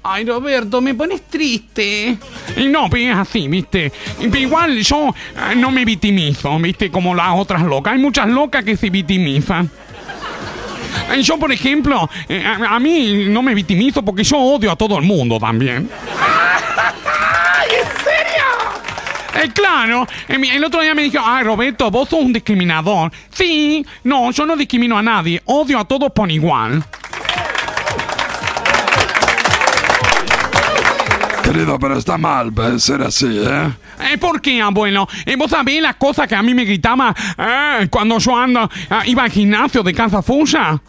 Ay, 0.02 0.26
Roberto, 0.26 0.82
me 0.82 0.96
pones 0.96 1.22
triste. 1.30 2.18
No, 2.70 2.90
pues 2.90 3.04
es 3.04 3.16
así, 3.16 3.48
¿viste? 3.48 3.92
Pues 4.18 4.42
igual 4.42 4.80
yo 4.82 5.14
eh, 5.52 5.56
no 5.56 5.70
me 5.70 5.86
victimizo, 5.86 6.58
¿viste? 6.58 6.90
Como 6.90 7.14
las 7.14 7.38
otras 7.38 7.62
locas. 7.62 7.94
Hay 7.94 8.00
muchas 8.00 8.28
locas 8.28 8.64
que 8.64 8.76
se 8.76 8.90
victimizan. 8.90 9.70
Yo, 11.22 11.38
por 11.38 11.52
ejemplo, 11.52 12.10
eh, 12.28 12.44
a, 12.44 12.76
a 12.76 12.80
mí 12.80 13.26
no 13.28 13.44
me 13.44 13.54
victimizo 13.54 14.04
porque 14.04 14.24
yo 14.24 14.38
odio 14.38 14.72
a 14.72 14.76
todo 14.76 14.98
el 14.98 15.04
mundo 15.06 15.38
también. 15.40 15.88
Eh, 19.36 19.50
claro, 19.54 20.08
el 20.28 20.64
otro 20.64 20.82
día 20.82 20.96
me 20.96 21.04
dijo, 21.04 21.20
ay 21.24 21.44
Roberto, 21.44 21.92
vos 21.92 22.10
sos 22.10 22.22
un 22.22 22.34
discriminador. 22.34 23.12
Sí, 23.32 23.86
no, 24.04 24.32
yo 24.32 24.46
no 24.46 24.56
discrimino 24.56 24.98
a 24.98 25.04
nadie, 25.04 25.42
odio 25.46 25.80
a 25.80 25.86
todos 25.86 26.12
por 26.12 26.32
igual. 26.32 26.84
Querido, 31.44 31.78
pero 31.78 31.98
está 31.98 32.18
mal 32.18 32.52
eh, 32.58 32.80
ser 32.80 33.04
así, 33.04 33.28
¿eh? 33.28 33.72
Eh, 34.00 34.18
¿Por 34.18 34.42
qué, 34.42 34.62
abuelo? 34.62 35.08
Eh, 35.26 35.36
¿Vos 35.36 35.52
sabés 35.52 35.82
las 35.82 35.96
cosas 35.96 36.28
que 36.28 36.36
a 36.36 36.42
mí 36.42 36.54
me 36.54 36.66
gritaba 36.66 37.16
eh, 37.38 37.88
cuando 37.90 38.18
yo 38.18 38.36
ando, 38.38 38.70
iba 39.06 39.24
al 39.24 39.32
gimnasio 39.32 39.84
de 39.84 39.94
Casa 39.94 40.22
Fuya? 40.22 40.80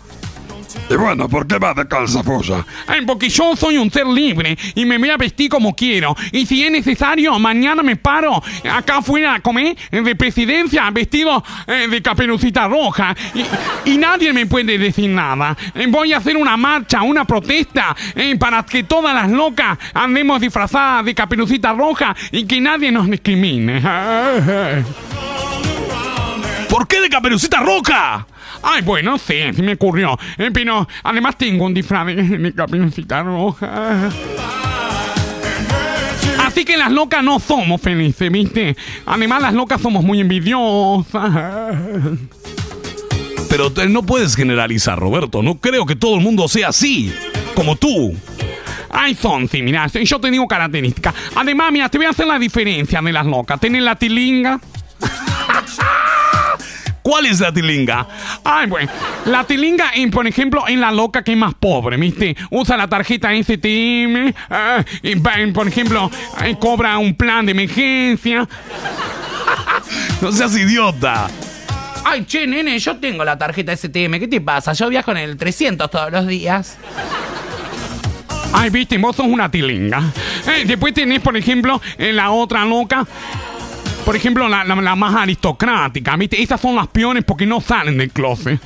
Y 0.89 0.95
bueno, 0.95 1.29
¿por 1.29 1.47
qué 1.47 1.59
va 1.59 1.75
de 1.75 1.87
calza 1.89 2.23
fuya? 2.23 2.65
Eh, 2.89 3.03
porque 3.07 3.29
yo 3.29 3.57
soy 3.57 3.77
un 3.77 3.91
ser 3.91 4.07
libre 4.07 4.57
y 4.75 4.85
me 4.85 4.99
voy 4.99 5.11
a 5.11 5.17
vestir 5.17 5.49
como 5.51 5.75
quiero. 5.75 6.15
Y 6.33 6.47
si 6.47 6.65
es 6.65 6.71
necesario, 6.71 7.39
mañana 7.39 7.83
me 7.83 7.97
paro 7.97 8.43
acá 8.71 8.99
afuera 8.99 9.35
a 9.35 9.41
comer 9.41 9.77
de 9.91 10.15
presidencia 10.15 10.89
vestido 10.91 11.43
eh, 11.67 11.89
de 11.89 12.03
caperucita 12.03 12.69
roja. 12.69 13.17
Y, 13.35 13.45
y 13.91 13.99
nadie 13.99 14.33
me 14.33 14.47
puede 14.47 14.79
decir 14.79 15.11
nada. 15.11 15.57
Eh, 15.75 15.87
voy 15.89 16.13
a 16.13 16.19
hacer 16.19 16.37
una 16.37 16.57
marcha, 16.57 17.03
una 17.03 17.25
protesta 17.25 17.97
eh, 18.15 18.37
para 18.39 18.65
que 18.65 18.85
todas 18.85 19.15
las 19.15 19.31
locas 19.31 19.79
andemos 19.95 20.41
disfrazadas 20.41 21.05
de 21.05 21.15
caperucita 21.15 21.73
roja 21.73 22.15
y 22.31 22.47
que 22.47 22.61
nadie 22.61 22.93
nos 22.93 23.11
discrimine. 23.11 23.81
¿Por 26.69 26.87
qué 26.87 27.01
de 27.01 27.09
caperucita 27.09 27.61
roja? 27.61 28.27
Ay, 28.69 28.83
bueno, 28.83 29.17
sí, 29.17 29.35
se 29.55 29.63
me 29.63 29.75
ocurrió. 29.75 30.19
Eh, 30.39 30.51
pero 30.53 30.87
además 31.05 31.39
tengo 31.39 31.65
un 31.67 31.73
disfraz 31.75 32.07
de, 32.07 32.15
de 32.17 32.53
caperucita 32.53 33.23
roja. 33.23 34.11
Así 36.45 36.65
que 36.65 36.77
las 36.77 36.91
locas 36.91 37.23
no 37.23 37.39
somos 37.39 37.81
felices, 37.81 38.31
¿viste? 38.31 38.77
Además, 39.07 39.43
las 39.43 39.55
locas 39.55 39.81
somos 39.81 40.03
muy 40.03 40.21
envidiosas. 40.21 41.77
Pero 43.49 43.73
te- 43.73 43.89
no 43.89 44.03
puedes 44.03 44.35
generalizar, 44.35 44.99
Roberto. 44.99 45.43
No 45.43 45.57
creo 45.57 45.87
que 45.87 45.95
todo 45.97 46.17
el 46.17 46.21
mundo 46.23 46.49
sea 46.49 46.69
así, 46.69 47.13
como 47.55 47.77
tú. 47.77 48.15
Ay, 48.91 49.15
son, 49.15 49.49
sí, 49.49 49.63
mira, 49.63 49.89
sí, 49.89 50.05
yo 50.05 50.19
te 50.21 50.31
digo 50.31 50.47
características. 50.49 51.15
Además, 51.35 51.71
mira, 51.73 51.89
te 51.89 51.99
voy 51.99 52.07
a 52.07 52.11
hacer 52.11 52.27
la 52.27 52.39
diferencia 52.39 53.01
de 53.03 53.13
las 53.13 53.27
locas. 53.27 53.61
Tienen 53.61 53.85
la 53.85 53.95
tilinga. 53.97 54.59
¿Cuál 57.07 57.27
es 57.27 57.39
la 57.39 57.53
tilinga? 57.53 58.05
Ay, 58.43 58.67
bueno, 58.67 58.91
la 59.27 59.45
tilinga, 59.45 59.93
en, 59.95 60.11
por 60.11 60.27
ejemplo, 60.27 60.65
en 60.67 60.81
la 60.81 60.91
loca 60.91 61.23
que 61.23 61.35
es 61.35 61.39
más 61.39 61.55
pobre, 61.55 61.97
¿viste? 61.99 62.37
Usa 62.51 62.77
la 62.77 62.89
tarjeta 62.89 63.31
STM, 63.31 64.35
ah, 64.51 64.85
y, 65.05 65.15
por 65.15 65.69
ejemplo, 65.69 66.11
eh, 66.45 66.57
cobra 66.59 66.99
un 66.99 67.15
plan 67.15 67.47
de 67.47 67.53
emergencia. 67.53 68.49
No 70.21 70.33
seas 70.33 70.57
idiota. 70.57 71.29
Ay, 72.05 72.25
che, 72.25 72.45
nene, 72.45 72.77
yo 72.81 72.97
tengo 72.97 73.25
la 73.25 73.39
tarjeta 73.39 73.77
STM. 73.77 74.19
¿Qué 74.19 74.27
te 74.27 74.41
pasa? 74.41 74.73
Yo 74.73 74.89
viajo 74.89 75.13
en 75.13 75.19
el 75.19 75.37
300 75.37 75.89
todos 75.89 76.11
los 76.11 76.27
días. 76.27 76.77
Ay, 78.53 78.71
viste, 78.71 78.99
vos 78.99 79.15
sos 79.15 79.27
una 79.27 79.49
tilinga. 79.49 80.03
Eh, 80.49 80.65
después 80.67 80.93
tenés, 80.93 81.21
por 81.21 81.37
ejemplo, 81.37 81.81
eh, 81.99 82.13
la 82.13 82.33
otra 82.33 82.65
loca. 82.65 83.07
Por 84.07 84.15
ejemplo, 84.17 84.49
la, 84.49 84.63
la- 84.65 84.77
la 84.77 84.95
más 84.97 85.15
aristocrática, 85.17 86.17
¿viste? 86.17 86.41
Esas 86.41 86.61
son 86.61 86.77
las 86.77 86.87
peores 86.87 87.25
porque 87.25 87.45
no 87.45 87.61
salen 87.61 87.99
del 87.99 88.11
closet. 88.11 88.59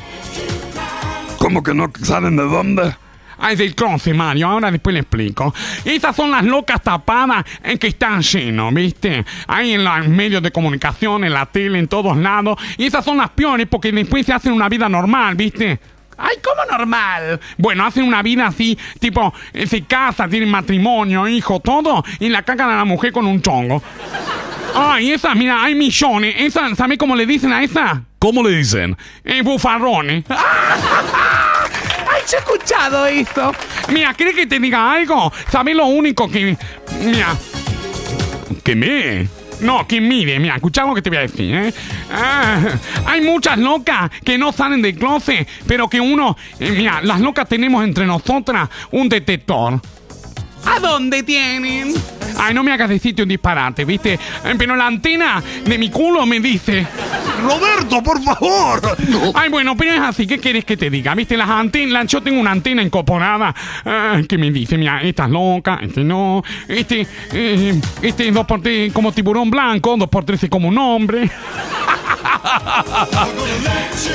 ¿Cómo 1.39 1.63
que 1.63 1.73
no 1.75 1.91
salen 2.03 2.37
de 2.37 2.43
dónde? 2.45 2.95
Ay, 3.39 3.57
del 3.57 3.75
closet, 3.75 4.15
Mario. 4.15 4.49
Ahora 4.49 4.71
después 4.71 4.93
le 4.93 5.01
explico. 5.01 5.55
Esas 5.87 6.15
son 6.15 6.31
las 6.31 6.45
locas 6.45 6.83
tapadas 6.83 7.43
en 7.65 7.79
que 7.79 7.87
están 7.87 8.21
llenos, 8.21 8.75
¿viste? 8.75 9.25
Ahí 9.47 9.73
en 9.73 9.83
los 9.83 10.07
medios 10.09 10.43
de 10.43 10.51
comunicación, 10.53 11.25
en 11.25 11.33
la 11.33 11.47
tele, 11.47 11.79
en 11.79 11.89
todos 11.89 12.19
lados. 12.19 12.59
Y 12.77 12.85
esas 12.85 13.03
son 13.03 13.17
las 13.17 13.31
peores 13.31 13.67
porque 13.67 13.91
después 13.93 14.27
se 14.27 14.35
hacen 14.35 14.53
una 14.53 14.69
vida 14.69 14.91
normal, 14.91 15.37
¿viste? 15.37 15.81
Ay, 16.19 16.37
¿cómo 16.45 16.61
normal? 16.71 17.41
Bueno, 17.57 17.87
hacen 17.87 18.05
una 18.05 18.21
vida 18.23 18.47
así, 18.49 18.79
tipo, 18.99 19.33
eh, 19.55 19.67
se 19.67 19.85
casa, 19.85 20.29
tienen 20.29 20.51
matrimonio, 20.51 21.27
hijo, 21.27 21.61
todo, 21.61 22.05
y 22.19 22.29
la 22.29 22.43
cagan 22.43 22.69
a 22.69 22.77
la 22.77 22.85
mujer 22.85 23.11
con 23.11 23.27
un 23.27 23.41
chongo. 23.41 23.83
Ay, 24.75 25.13
esas, 25.13 25.37
mira, 25.37 25.63
hay 25.63 25.75
millones. 25.75 26.35
Esas, 26.39 26.77
¿sabe 26.77 26.97
cómo 26.97 27.17
le 27.17 27.27
dicen 27.27 27.53
a 27.53 27.63
esa? 27.63 28.03
¿Cómo 28.19 28.43
le 28.43 28.57
dicen? 28.57 28.97
Eh, 29.25 29.43
bufarrones. 29.43 30.25
He 32.33 32.37
escuchado 32.37 33.07
eso. 33.07 33.53
Mira, 33.89 34.15
¿quieres 34.15 34.37
que 34.37 34.47
te 34.47 34.61
diga 34.61 34.93
algo? 34.93 35.33
¿Sabes 35.51 35.75
lo 35.75 35.87
único 35.87 36.31
que... 36.31 36.57
Mira, 37.05 37.37
¿Qué 38.63 38.77
me? 38.77 39.29
no, 39.61 39.87
que 39.87 40.01
mire, 40.01 40.39
mira, 40.39 40.57
escucha 40.57 40.85
lo 40.85 40.95
que 40.95 41.03
te 41.03 41.11
voy 41.11 41.19
a 41.19 41.23
decir, 41.23 41.55
¿eh? 41.55 41.75
Ah, 42.13 42.61
hay 43.07 43.21
muchas 43.21 43.59
locas 43.59 44.11
que 44.25 44.39
no 44.39 44.53
salen 44.53 44.81
del 44.81 44.97
closet, 44.97 45.47
pero 45.67 45.89
que 45.89 46.01
uno... 46.01 46.37
eh, 46.59 46.71
mira, 46.71 47.01
las 47.03 47.21
locas 47.21 47.49
tenemos 47.49 47.85
entre 47.85 48.07
nosotras 48.07 48.69
un 48.93 49.09
detector. 49.09 49.81
¿A 50.65 50.79
dónde 50.81 51.23
tienen? 51.23 51.95
Ay, 52.39 52.55
no 52.55 52.63
me 52.63 52.73
hagas 52.73 52.89
decirte 52.89 53.23
un 53.23 53.29
disparate, 53.29 53.85
¿viste? 53.85 54.15
Eh, 54.15 54.55
Pero 54.57 54.75
la 54.77 54.87
antena 54.87 55.43
de 55.65 55.79
mi 55.79 55.91
culo 55.91 56.25
me 56.27 56.41
dice... 56.41 56.87
Roberto, 57.43 58.03
por 58.03 58.23
favor. 58.23 58.81
Ay, 59.35 59.49
bueno, 59.51 59.77
pero 59.77 59.93
es 59.95 60.01
así, 60.01 60.27
¿qué 60.27 60.39
quieres 60.39 60.65
que 60.65 60.77
te 60.77 60.91
diga? 60.91 61.15
¿Viste? 61.15 61.37
Las 61.37 61.49
antenas, 61.49 62.07
yo 62.07 62.23
tengo 62.23 62.39
una 62.41 62.51
antena 62.53 62.83
incorporada 62.83 63.55
ah, 63.85 64.21
que 64.29 64.37
me 64.39 64.51
dice, 64.51 64.77
mira, 64.79 65.03
esta 65.03 65.25
es 65.25 65.31
loca, 65.31 65.79
este 65.83 66.05
no, 66.05 66.43
este, 66.69 67.07
eh, 67.33 67.81
este 68.03 68.29
es 68.29 68.35
dos 68.35 68.47
por 68.47 68.61
tres 68.63 68.93
como 68.93 69.13
tiburón 69.13 69.51
blanco, 69.51 69.97
dos 69.97 70.09
por 70.09 70.25
tres 70.25 70.43
es 70.45 70.51
como 70.51 70.69
un 70.69 70.77
hombre. 70.79 71.31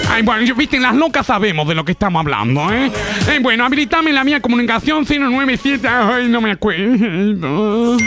Ay, 0.09 0.21
bueno, 0.23 0.41
yo- 0.43 0.55
viste, 0.55 0.79
las 0.79 0.95
locas 0.95 1.25
sabemos 1.25 1.67
de 1.67 1.75
lo 1.75 1.83
que 1.85 1.91
estamos 1.93 2.19
hablando, 2.21 2.71
¿eh? 2.71 2.91
Eh, 3.29 3.39
bueno, 3.41 3.65
habilitame 3.65 4.11
la 4.13 4.23
mía 4.23 4.39
comunicación 4.41 5.05
097, 5.05 5.87
ay, 5.87 6.27
no 6.27 6.34
me 6.41 6.51
acuerdo. 6.51 7.97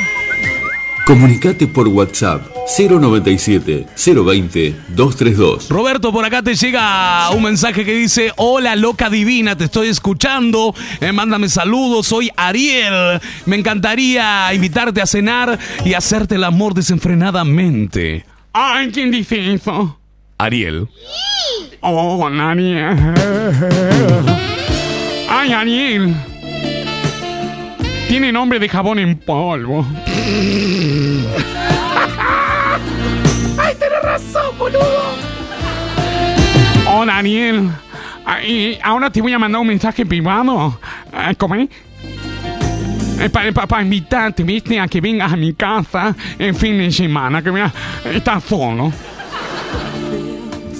Comunicate 1.06 1.66
por 1.66 1.88
WhatsApp 1.88 2.46
097 2.76 3.86
020 3.96 4.76
232. 4.88 5.70
Roberto, 5.70 6.12
por 6.12 6.22
acá 6.22 6.42
te 6.42 6.54
llega 6.54 7.30
un 7.30 7.44
mensaje 7.44 7.82
que 7.84 7.94
dice, 7.94 8.32
hola 8.36 8.76
loca 8.76 9.08
divina, 9.08 9.56
te 9.56 9.64
estoy 9.64 9.88
escuchando, 9.88 10.74
eh, 11.00 11.12
mándame 11.12 11.48
saludos, 11.48 12.08
soy 12.08 12.30
Ariel, 12.36 13.20
me 13.46 13.56
encantaría 13.56 14.52
invitarte 14.52 15.00
a 15.00 15.06
cenar 15.06 15.58
y 15.82 15.94
hacerte 15.94 16.34
el 16.34 16.44
amor 16.44 16.74
desenfrenadamente. 16.74 18.26
Ay, 18.52 18.90
¿quién 18.90 19.10
dice 19.10 19.54
eso? 19.54 19.98
Ariel. 20.36 20.88
Oh, 21.80 22.26
Ariel. 22.26 22.96
Ay, 25.30 25.52
Ariel. 25.52 26.14
Tiene 28.08 28.32
nombre 28.32 28.58
de 28.58 28.68
jabón 28.68 28.98
en 28.98 29.16
polvo. 29.18 29.86
Ay, 33.58 33.74
tenés 33.78 34.02
razón, 34.02 34.58
boludo. 34.58 35.14
Hola, 36.90 37.18
Ariel. 37.18 37.68
Ay, 38.24 38.78
ahora 38.82 39.10
te 39.10 39.20
voy 39.20 39.34
a 39.34 39.38
mandar 39.38 39.60
un 39.60 39.66
mensaje 39.66 40.06
privado. 40.06 40.80
Ah, 41.12 41.34
¿Cómo 41.36 41.54
es? 41.54 41.68
Para 43.30 43.82
invitarte, 43.82 44.42
viste, 44.42 44.80
a 44.80 44.88
que 44.88 45.00
vengas 45.00 45.32
a 45.32 45.36
mi 45.36 45.52
casa 45.52 46.14
en 46.38 46.54
fin 46.54 46.78
de 46.78 46.90
semana, 46.90 47.42
que 47.42 47.50
mira, 47.50 47.72
estás 48.04 48.44
solo. 48.44 48.92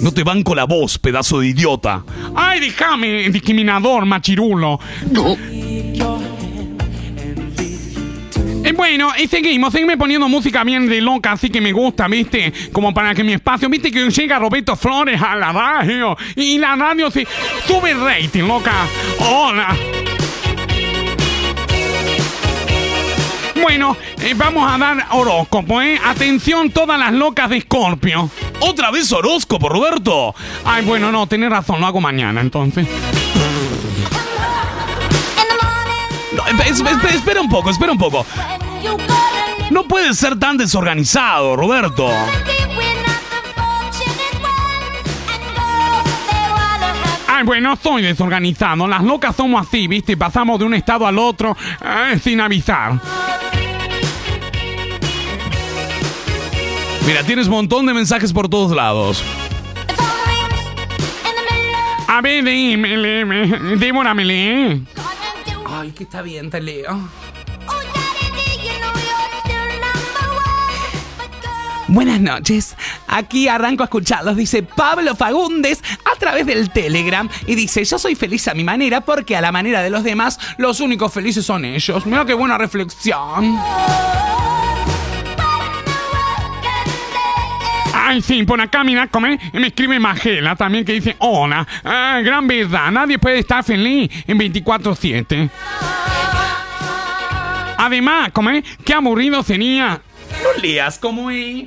No 0.01 0.11
te 0.11 0.23
banco 0.23 0.55
la 0.55 0.63
voz, 0.63 0.97
pedazo 0.97 1.41
de 1.41 1.47
idiota. 1.47 2.03
Ay, 2.33 2.61
déjame, 2.61 3.29
discriminador, 3.29 4.05
machirulo. 4.05 4.79
No. 5.11 5.35
Bueno, 8.79 9.11
y 9.21 9.27
seguimos, 9.27 9.73
seguime 9.73 9.97
poniendo 9.97 10.29
música 10.29 10.63
bien 10.63 10.87
de 10.87 11.01
loca, 11.01 11.33
así 11.33 11.49
que 11.49 11.59
me 11.59 11.73
gusta, 11.73 12.07
¿viste? 12.07 12.53
Como 12.71 12.93
para 12.93 13.13
que 13.13 13.25
mi 13.25 13.33
espacio, 13.33 13.67
¿viste? 13.67 13.91
Que 13.91 14.09
llega 14.09 14.39
Roberto 14.39 14.77
Flores 14.77 15.21
a 15.21 15.35
la 15.35 15.51
radio. 15.51 16.15
Y 16.37 16.57
la 16.57 16.77
radio 16.77 17.11
se 17.11 17.27
sube 17.67 17.93
rating, 17.93 18.43
loca. 18.43 18.71
Hola. 19.19 19.75
Bueno, 23.61 23.97
eh, 24.21 24.33
vamos 24.33 24.71
a 24.71 24.77
dar 24.77 25.07
horóscopo, 25.11 25.81
¿eh? 25.81 25.99
Atención 26.05 26.69
todas 26.71 26.97
las 26.97 27.11
locas 27.11 27.49
de 27.49 27.57
Escorpio. 27.57 28.29
¿Otra 28.61 28.91
vez 28.91 29.11
horóscopo, 29.11 29.67
Roberto? 29.67 30.33
Ay, 30.63 30.85
bueno, 30.85 31.11
no, 31.11 31.27
tenés 31.27 31.49
razón, 31.49 31.81
lo 31.81 31.85
hago 31.87 31.99
mañana 31.99 32.39
entonces. 32.39 32.87
No, 36.31 36.45
es- 36.63 36.79
es- 36.79 37.15
espera 37.15 37.41
un 37.41 37.49
poco, 37.49 37.69
espera 37.71 37.91
un 37.91 37.97
poco. 37.97 38.25
No 39.71 39.83
puedes 39.83 40.17
ser 40.17 40.39
tan 40.39 40.57
desorganizado, 40.57 41.55
Roberto. 41.55 42.09
Ay, 47.27 47.45
bueno, 47.45 47.77
soy 47.81 48.01
desorganizado. 48.01 48.87
Las 48.87 49.03
locas 49.03 49.35
somos 49.35 49.65
así, 49.65 49.87
¿viste? 49.87 50.17
Pasamos 50.17 50.59
de 50.59 50.65
un 50.65 50.73
estado 50.73 51.07
al 51.07 51.17
otro 51.17 51.55
eh, 51.81 52.19
sin 52.21 52.41
avisar. 52.41 52.99
Mira, 57.05 57.23
tienes 57.23 57.47
un 57.47 57.53
montón 57.53 57.85
de 57.85 57.93
mensajes 57.93 58.33
por 58.33 58.49
todos 58.49 58.75
lados. 58.75 59.23
A 62.07 62.21
ver. 62.21 62.45
Ay, 65.65 65.91
que 65.91 66.03
está 66.03 66.21
bien, 66.21 66.49
te 66.49 66.59
leo. 66.59 66.99
Buenas 71.89 72.21
noches. 72.21 72.75
Aquí 73.07 73.47
arranco 73.47 73.81
a 73.81 73.85
escucharlos. 73.85 74.37
Dice 74.37 74.61
Pablo 74.61 75.15
Fagundes 75.15 75.83
a 76.05 76.17
través 76.19 76.45
del 76.45 76.69
Telegram. 76.69 77.27
Y 77.47 77.55
dice, 77.55 77.83
yo 77.83 77.97
soy 77.97 78.13
feliz 78.13 78.47
a 78.47 78.53
mi 78.53 78.63
manera 78.63 79.01
porque 79.01 79.35
a 79.35 79.41
la 79.41 79.51
manera 79.51 79.81
de 79.81 79.89
los 79.89 80.03
demás, 80.03 80.39
los 80.57 80.81
únicos 80.81 81.11
felices 81.11 81.43
son 81.43 81.65
ellos. 81.65 82.05
Mira 82.05 82.25
qué 82.25 82.35
buena 82.35 82.59
reflexión. 82.59 83.59
Ay, 87.91 88.21
sí, 88.21 88.43
por 88.43 88.61
acá, 88.61 88.83
mira, 88.83 89.07
come, 89.07 89.39
me 89.53 89.67
escribe 89.67 89.99
Magela 89.99 90.55
también 90.55 90.85
que 90.85 90.93
dice, 90.93 91.15
hola, 91.19 91.67
ah, 91.83 92.19
gran 92.23 92.47
verdad, 92.47 92.91
nadie 92.91 93.19
puede 93.19 93.39
estar 93.39 93.63
feliz 93.63 94.09
en 94.25 94.37
24-7. 94.39 95.49
Además, 97.77 98.31
come, 98.31 98.63
qué 98.83 98.93
aburrido 98.93 99.43
sería. 99.43 100.01
No 100.31 100.61
leas 100.61 100.99
como 100.99 101.29
es. 101.31 101.65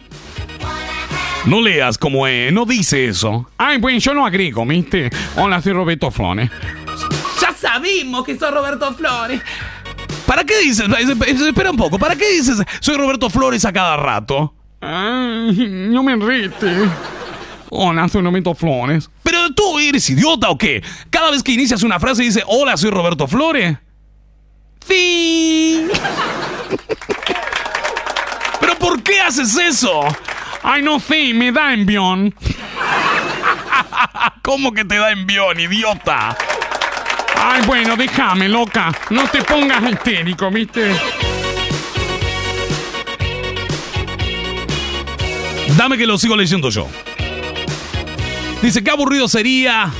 No 1.44 1.60
leas 1.60 1.98
como 1.98 2.26
es, 2.26 2.52
no 2.52 2.64
dice 2.64 3.06
eso. 3.06 3.50
Ay, 3.58 3.78
bueno, 3.78 3.98
yo 3.98 4.14
lo 4.14 4.24
agrego, 4.24 4.64
¿viste? 4.64 5.10
Hola, 5.36 5.60
soy 5.60 5.72
Roberto 5.72 6.10
Flores. 6.10 6.50
Ya 7.40 7.52
sabimos 7.52 8.24
que 8.24 8.38
sos 8.38 8.52
Roberto 8.52 8.94
Flores. 8.94 9.40
¿Para 10.26 10.44
qué 10.44 10.58
dices? 10.58 10.86
Espera 11.26 11.72
un 11.72 11.76
poco, 11.76 11.98
¿para 11.98 12.14
qué 12.14 12.30
dices 12.30 12.62
soy 12.80 12.96
Roberto 12.96 13.28
Flores 13.28 13.64
a 13.64 13.72
cada 13.72 13.96
rato? 13.96 14.54
Ay, 14.80 15.66
no 15.90 16.02
me 16.02 16.12
enrete. 16.12 16.88
Hola, 17.70 18.08
soy 18.08 18.22
Roberto 18.22 18.54
Flores. 18.54 19.10
¿Pero 19.22 19.52
tú 19.54 19.78
eres 19.78 20.08
idiota 20.10 20.50
o 20.50 20.58
qué? 20.58 20.82
Cada 21.10 21.30
vez 21.32 21.42
que 21.42 21.52
inicias 21.52 21.82
una 21.82 21.98
frase 21.98 22.22
dice, 22.22 22.42
hola, 22.46 22.76
soy 22.76 22.90
Roberto 22.90 23.26
Flores. 23.26 23.78
Sí. 24.86 25.88
¿Pero 29.12 29.24
por 29.24 29.34
qué 29.34 29.42
haces 29.42 29.56
eso? 29.56 30.00
Ay, 30.62 30.82
no 30.82 30.98
sé, 30.98 31.32
me 31.34 31.52
da 31.52 31.72
envión. 31.72 32.34
¿Cómo 34.42 34.72
que 34.72 34.84
te 34.84 34.96
da 34.96 35.10
envión, 35.12 35.58
idiota? 35.60 36.36
Ay, 37.36 37.62
bueno, 37.66 37.96
déjame, 37.96 38.48
loca. 38.48 38.92
No 39.10 39.26
te 39.28 39.42
pongas 39.42 39.82
histérico, 39.90 40.50
¿viste? 40.50 40.94
Dame 45.76 45.98
que 45.98 46.06
lo 46.06 46.18
sigo 46.18 46.36
leyendo 46.36 46.70
yo. 46.70 46.86
Dice, 48.62 48.84
qué 48.84 48.90
aburrido 48.90 49.28
sería 49.28 49.90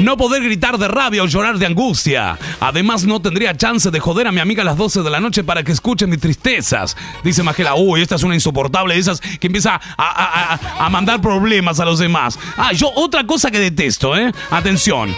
no 0.00 0.16
poder 0.16 0.42
gritar 0.42 0.78
de 0.78 0.88
rabia 0.88 1.22
o 1.22 1.26
llorar 1.26 1.58
de 1.58 1.66
angustia. 1.66 2.38
Además, 2.60 3.04
no 3.04 3.20
tendría 3.20 3.56
chance 3.56 3.90
de 3.90 4.00
joder 4.00 4.26
a 4.26 4.32
mi 4.32 4.40
amiga 4.40 4.62
a 4.62 4.64
las 4.64 4.76
12 4.76 5.02
de 5.02 5.10
la 5.10 5.20
noche 5.20 5.44
para 5.44 5.62
que 5.62 5.72
escuche 5.72 6.06
mis 6.06 6.20
tristezas. 6.20 6.96
Dice 7.24 7.42
Magela, 7.42 7.74
uy, 7.74 8.02
esta 8.02 8.14
es 8.14 8.22
una 8.22 8.34
insoportable 8.34 8.94
de 8.94 9.00
esas 9.00 9.20
que 9.20 9.46
empieza 9.46 9.80
a, 9.96 10.88
mandar 10.90 11.20
problemas 11.20 11.80
a 11.80 11.84
los 11.84 11.98
demás. 11.98 12.38
Ah, 12.56 12.72
yo 12.72 12.90
otra 12.94 13.24
cosa 13.24 13.50
que 13.50 13.58
detesto, 13.58 14.16
¿eh? 14.16 14.32
Atención. 14.50 15.14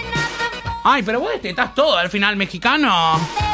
Ay, 0.82 1.02
pero 1.02 1.20
vos 1.20 1.30
estás 1.42 1.74
todo 1.74 1.96
al 1.96 2.08
final 2.08 2.36
mexicano. 2.36 3.49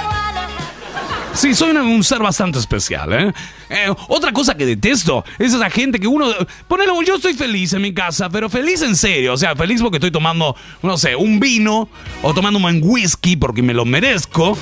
Sí, 1.37 1.55
soy 1.55 1.71
un 1.77 2.03
ser 2.03 2.21
bastante 2.21 2.59
especial, 2.59 3.13
¿eh? 3.13 3.33
Eh, 3.69 3.95
Otra 4.09 4.33
cosa 4.33 4.57
que 4.57 4.65
detesto 4.65 5.23
es 5.39 5.53
esa 5.53 5.69
gente 5.69 6.01
que 6.01 6.07
uno... 6.07 6.33
Ponele, 6.67 6.93
yo 7.07 7.17
estoy 7.17 7.35
feliz 7.35 7.75
en 7.75 7.83
mi 7.83 7.93
casa, 7.93 8.31
pero 8.31 8.49
feliz 8.49 8.81
en 8.81 8.97
serio. 8.97 9.35
O 9.35 9.37
sea, 9.37 9.55
feliz 9.55 9.83
porque 9.83 9.99
estoy 9.99 10.11
tomando, 10.11 10.57
no 10.83 10.97
sé, 10.97 11.15
un 11.15 11.39
vino 11.39 11.91
o 12.23 12.33
tomando 12.33 12.59
un 12.59 12.81
whisky 12.83 13.37
porque 13.37 13.63
me 13.63 13.75
lo 13.75 13.85
merezco. 13.85 14.57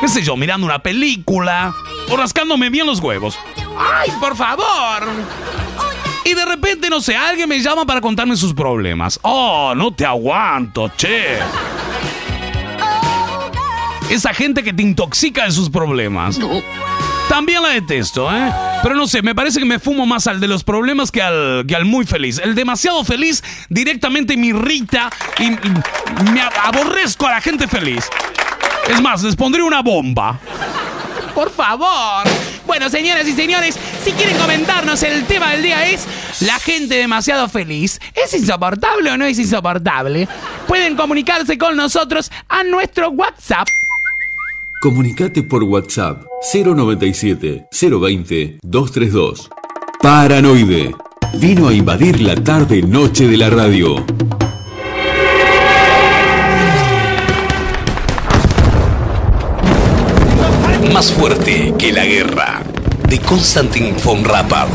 ¿Qué 0.00 0.08
sé 0.08 0.22
yo? 0.22 0.34
Mirando 0.34 0.66
una 0.66 0.78
película 0.78 1.74
o 2.08 2.16
rascándome 2.16 2.70
bien 2.70 2.86
los 2.86 2.98
huevos. 3.00 3.38
Ay, 3.78 4.10
por 4.18 4.34
favor. 4.34 5.08
Y 6.24 6.32
de 6.32 6.44
repente, 6.46 6.88
no 6.88 7.02
sé, 7.02 7.16
alguien 7.16 7.50
me 7.50 7.60
llama 7.60 7.84
para 7.84 8.00
contarme 8.00 8.36
sus 8.36 8.54
problemas. 8.54 9.20
Oh, 9.22 9.74
no 9.76 9.92
te 9.92 10.06
aguanto, 10.06 10.90
che. 10.96 11.36
Esa 14.12 14.34
gente 14.34 14.62
que 14.62 14.72
te 14.72 14.82
intoxica 14.82 15.44
de 15.44 15.52
sus 15.52 15.70
problemas. 15.70 16.38
También 17.28 17.62
la 17.62 17.70
detesto, 17.70 18.30
¿eh? 18.30 18.52
Pero 18.82 18.94
no 18.94 19.06
sé, 19.06 19.22
me 19.22 19.34
parece 19.34 19.58
que 19.58 19.64
me 19.64 19.78
fumo 19.78 20.04
más 20.04 20.26
al 20.26 20.38
de 20.38 20.48
los 20.48 20.64
problemas 20.64 21.10
que 21.10 21.22
al, 21.22 21.64
que 21.66 21.74
al 21.74 21.86
muy 21.86 22.04
feliz. 22.04 22.38
El 22.38 22.54
demasiado 22.54 23.04
feliz 23.04 23.42
directamente 23.70 24.36
me 24.36 24.48
irrita 24.48 25.08
y, 25.38 25.44
y 25.44 26.30
me 26.30 26.42
ab- 26.42 26.52
aborrezco 26.62 27.26
a 27.26 27.30
la 27.30 27.40
gente 27.40 27.66
feliz. 27.66 28.04
Es 28.88 29.00
más, 29.00 29.22
les 29.22 29.34
pondré 29.34 29.62
una 29.62 29.80
bomba. 29.80 30.38
Por 31.34 31.50
favor. 31.50 32.24
Bueno, 32.66 32.90
señoras 32.90 33.26
y 33.26 33.32
señores, 33.32 33.78
si 34.04 34.12
quieren 34.12 34.36
comentarnos, 34.36 35.02
el 35.02 35.24
tema 35.24 35.52
del 35.52 35.62
día 35.62 35.86
es 35.86 36.06
la 36.40 36.58
gente 36.58 36.96
demasiado 36.96 37.48
feliz. 37.48 37.98
¿Es 38.14 38.34
insoportable 38.34 39.10
o 39.10 39.16
no 39.16 39.24
es 39.24 39.38
insoportable? 39.38 40.28
Pueden 40.68 40.96
comunicarse 40.96 41.56
con 41.56 41.76
nosotros 41.76 42.30
a 42.48 42.62
nuestro 42.64 43.08
WhatsApp. 43.10 43.68
Comunicate 44.82 45.44
por 45.44 45.62
WhatsApp 45.62 46.24
097 46.52 47.68
020 47.70 48.58
232. 48.64 49.48
Paranoide. 50.02 50.92
Vino 51.38 51.68
a 51.68 51.72
invadir 51.72 52.20
la 52.20 52.34
tarde 52.34 52.82
noche 52.82 53.28
de 53.28 53.36
la 53.36 53.48
radio. 53.48 54.04
Más 60.92 61.12
fuerte 61.12 61.72
que 61.78 61.92
la 61.92 62.04
guerra. 62.04 62.71
De 63.12 63.20
Konstantin 63.20 63.94
von 64.02 64.24
Rappard. 64.24 64.70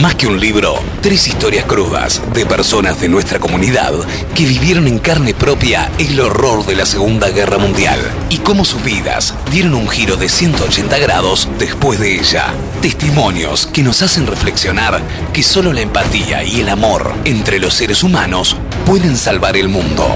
Más 0.00 0.14
que 0.14 0.26
un 0.26 0.40
libro, 0.40 0.76
tres 1.02 1.28
historias 1.28 1.66
crudas 1.66 2.22
de 2.32 2.46
personas 2.46 2.98
de 3.02 3.10
nuestra 3.10 3.38
comunidad 3.38 3.92
que 4.34 4.46
vivieron 4.46 4.86
en 4.88 4.98
carne 4.98 5.34
propia 5.34 5.92
el 5.98 6.18
horror 6.18 6.64
de 6.64 6.74
la 6.74 6.86
Segunda 6.86 7.28
Guerra 7.28 7.58
Mundial 7.58 8.00
y 8.30 8.38
cómo 8.38 8.64
sus 8.64 8.82
vidas 8.82 9.34
dieron 9.50 9.74
un 9.74 9.90
giro 9.90 10.16
de 10.16 10.30
180 10.30 10.98
grados 11.00 11.50
después 11.58 12.00
de 12.00 12.18
ella. 12.18 12.54
Testimonios 12.80 13.66
que 13.66 13.82
nos 13.82 14.00
hacen 14.00 14.26
reflexionar 14.26 15.02
que 15.34 15.42
solo 15.42 15.74
la 15.74 15.82
empatía 15.82 16.44
y 16.44 16.60
el 16.60 16.70
amor 16.70 17.12
entre 17.26 17.58
los 17.58 17.74
seres 17.74 18.02
humanos 18.02 18.56
pueden 18.86 19.18
salvar 19.18 19.58
el 19.58 19.68
mundo. 19.68 20.08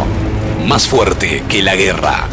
Más 0.66 0.88
fuerte 0.88 1.44
que 1.46 1.62
la 1.62 1.76
guerra. 1.76 2.26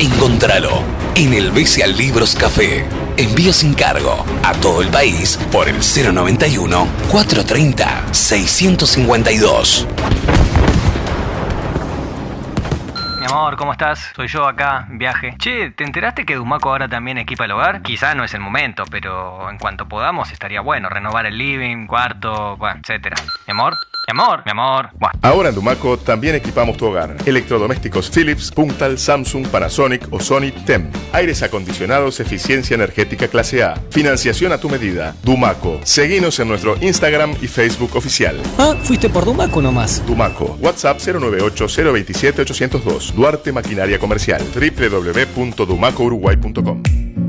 Encontralo 0.00 0.82
en 1.14 1.34
el 1.34 1.52
Bestial 1.52 1.96
Libros 1.96 2.34
Café. 2.34 2.84
Envío 3.22 3.52
sin 3.52 3.72
cargo 3.72 4.26
a 4.42 4.52
todo 4.54 4.82
el 4.82 4.88
país 4.88 5.38
por 5.52 5.68
el 5.68 5.76
091 5.76 6.88
430 7.08 8.12
652. 8.12 9.86
Mi 13.20 13.26
amor, 13.26 13.56
¿cómo 13.56 13.70
estás? 13.70 14.10
Soy 14.16 14.26
yo 14.26 14.44
acá, 14.48 14.88
viaje. 14.90 15.36
Che, 15.38 15.70
¿te 15.70 15.84
enteraste 15.84 16.26
que 16.26 16.34
Dumaco 16.34 16.70
ahora 16.70 16.88
también 16.88 17.16
equipa 17.16 17.44
el 17.44 17.52
hogar? 17.52 17.82
Quizá 17.82 18.16
no 18.16 18.24
es 18.24 18.34
el 18.34 18.40
momento, 18.40 18.82
pero 18.90 19.48
en 19.48 19.58
cuanto 19.58 19.86
podamos 19.86 20.32
estaría 20.32 20.60
bueno 20.60 20.88
renovar 20.88 21.24
el 21.26 21.38
living, 21.38 21.86
cuarto, 21.86 22.56
bueno, 22.56 22.80
etcétera. 22.80 23.14
Mi 23.46 23.52
amor, 23.52 23.76
mi 24.08 24.12
amor, 24.20 24.42
mi 24.44 24.50
amor. 24.50 24.88
Buah. 24.98 25.12
Ahora 25.22 25.50
en 25.50 25.54
Dumaco 25.54 25.96
también 25.96 26.34
equipamos 26.34 26.76
tu 26.76 26.86
hogar. 26.86 27.16
Electrodomésticos 27.24 28.10
Philips, 28.10 28.50
Puntal, 28.50 28.98
Samsung, 28.98 29.46
Panasonic 29.46 30.08
o 30.10 30.18
Sony 30.18 30.50
TEM. 30.66 30.90
Aires 31.12 31.40
acondicionados, 31.42 32.18
eficiencia 32.20 32.74
energética 32.74 33.28
clase 33.28 33.62
A. 33.62 33.76
Financiación 33.90 34.50
a 34.52 34.58
tu 34.58 34.68
medida. 34.68 35.14
Dumaco. 35.22 35.78
Seguinos 35.84 36.40
en 36.40 36.48
nuestro 36.48 36.76
Instagram 36.80 37.36
y 37.40 37.46
Facebook 37.46 37.94
oficial. 37.94 38.40
Ah, 38.58 38.74
fuiste 38.82 39.08
por 39.08 39.24
Dumaco 39.24 39.62
nomás. 39.62 40.04
Dumaco. 40.06 40.56
WhatsApp 40.60 40.98
098-027-802. 40.98 43.12
Duarte 43.12 43.52
Maquinaria 43.52 44.00
Comercial. 44.00 44.42
www.dumacouruguay.com. 44.54 46.82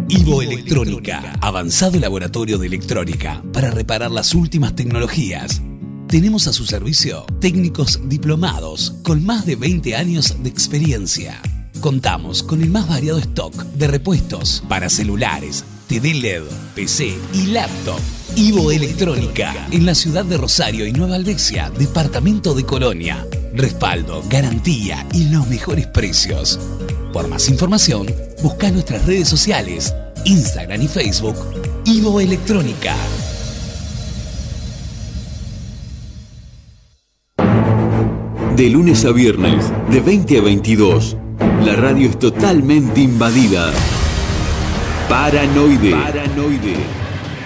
Ivo 0.09 0.41
Electrónica, 0.41 1.34
avanzado 1.39 1.97
laboratorio 1.99 2.57
de 2.57 2.67
electrónica 2.67 3.41
para 3.53 3.71
reparar 3.71 4.11
las 4.11 4.36
últimas 4.36 4.76
tecnologías. 4.76 5.61
Tenemos 6.14 6.45
a 6.45 6.53
su 6.53 6.68
servicio 6.68 7.26
técnicos 7.39 7.99
diplomados 8.03 8.93
con 9.01 9.26
más 9.26 9.47
de 9.47 9.55
20 9.55 9.95
años 9.95 10.36
de 10.43 10.47
experiencia. 10.47 11.41
Contamos 11.82 12.43
con 12.43 12.61
el 12.61 12.70
más 12.70 12.88
variado 12.88 13.18
stock 13.18 13.55
de 13.55 13.88
repuestos 13.88 14.64
para 14.70 14.91
celulares, 14.91 15.66
TV 15.88 16.14
LED, 16.14 16.43
PC 16.76 17.18
y 17.34 17.47
laptop. 17.47 17.97
Ivo 18.36 18.72
Electrónica, 18.72 19.55
en 19.72 19.88
la 19.88 19.95
ciudad 19.95 20.24
de 20.24 20.38
Rosario 20.38 20.86
y 20.86 20.91
Nueva 20.91 21.16
Albesia, 21.16 21.72
departamento 21.72 22.53
de 22.53 22.64
Colonia. 22.64 23.26
Respaldo, 23.55 24.22
garantía 24.30 25.07
y 25.14 25.30
los 25.30 25.47
mejores 25.47 25.88
precios. 25.88 26.59
Por 27.11 27.28
más 27.28 27.49
información, 27.49 28.05
busca 28.43 28.70
nuestras 28.70 29.03
redes 29.07 29.28
sociales, 29.28 29.95
Instagram 30.26 30.84
y 30.84 30.88
Facebook, 30.88 31.38
Ivo 31.86 32.22
Electrónica. 32.22 32.93
De 38.55 38.69
lunes 38.69 39.03
a 39.03 39.11
viernes, 39.11 39.73
de 39.89 39.99
20 39.99 40.37
a 40.37 40.41
22, 40.41 41.17
la 41.65 41.75
radio 41.75 42.07
es 42.07 42.19
totalmente 42.19 43.01
invadida. 43.01 43.71
Paranoide. 45.09 45.89
Paranoide. 45.89 46.75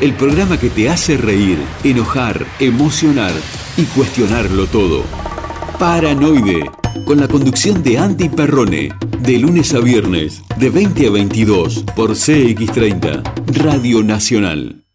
El 0.01 0.13
programa 0.15 0.59
que 0.59 0.69
te 0.69 0.89
hace 0.89 1.15
reír, 1.15 1.59
enojar, 1.85 2.45
emocionar 2.59 3.31
y 3.77 3.83
cuestionarlo 3.83 4.65
todo. 4.67 5.03
Paranoide. 5.79 6.69
Con 7.05 7.21
la 7.21 7.29
conducción 7.29 7.81
de 7.83 7.99
Andy 7.99 8.27
Perrone. 8.27 8.89
De 9.21 9.37
lunes 9.39 9.73
a 9.73 9.79
viernes, 9.79 10.41
de 10.57 10.69
20 10.69 11.07
a 11.07 11.11
22, 11.11 11.85
por 11.95 12.11
CX30, 12.11 13.23
Radio 13.53 14.03
Nacional. 14.03 14.86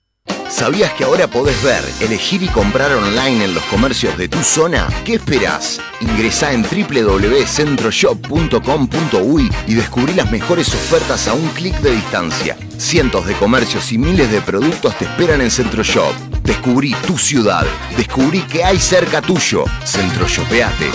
¿Sabías 0.53 0.92
que 0.92 1.03
ahora 1.05 1.28
podés 1.28 1.62
ver, 1.62 1.82
elegir 2.00 2.42
y 2.42 2.48
comprar 2.48 2.92
online 2.92 3.46
en 3.46 3.55
los 3.55 3.62
comercios 3.64 4.18
de 4.18 4.28
tu 4.28 4.44
zona? 4.44 4.86
¿Qué 5.03 5.14
esperás? 5.14 5.80
Ingresá 6.03 6.53
en 6.53 6.62
www.centroshop.com.uy 6.62 9.50
y 9.66 9.74
descubrí 9.74 10.12
las 10.12 10.30
mejores 10.30 10.68
ofertas 10.68 11.26
a 11.26 11.32
un 11.32 11.48
clic 11.48 11.74
de 11.80 11.92
distancia. 11.92 12.59
Cientos 12.76 13.26
de 13.26 13.32
comercios 13.32 13.90
y 13.92 13.98
miles 13.98 14.30
de 14.30 14.42
productos 14.42 14.94
te 14.98 15.07
esperan 15.07 15.40
en 15.40 15.50
Centroshop. 15.50 16.12
Descubrí 16.42 16.94
tu 17.07 17.16
ciudad. 17.16 17.64
Descubrí 17.96 18.42
que 18.42 18.62
hay 18.62 18.78
cerca 18.78 19.22
tuyo. 19.22 19.64
Centroshopeate. 19.86 20.90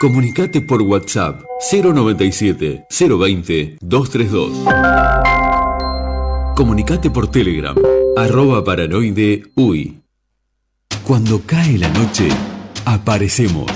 Comunicate 0.00 0.60
por 0.60 0.80
WhatsApp 0.82 1.42
097 1.72 2.86
020 2.88 3.78
232. 3.80 4.52
Comunicate 6.54 7.10
por 7.10 7.28
Telegram 7.28 7.74
arroba 8.16 8.62
paranoide 8.62 9.42
uy. 9.56 9.98
Cuando 11.02 11.42
cae 11.44 11.78
la 11.78 11.88
noche, 11.88 12.28
aparecemos. 12.84 13.66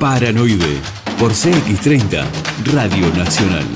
Paranoide 0.00 0.78
por 1.18 1.32
CX30 1.32 2.24
Radio 2.72 3.14
Nacional. 3.14 3.66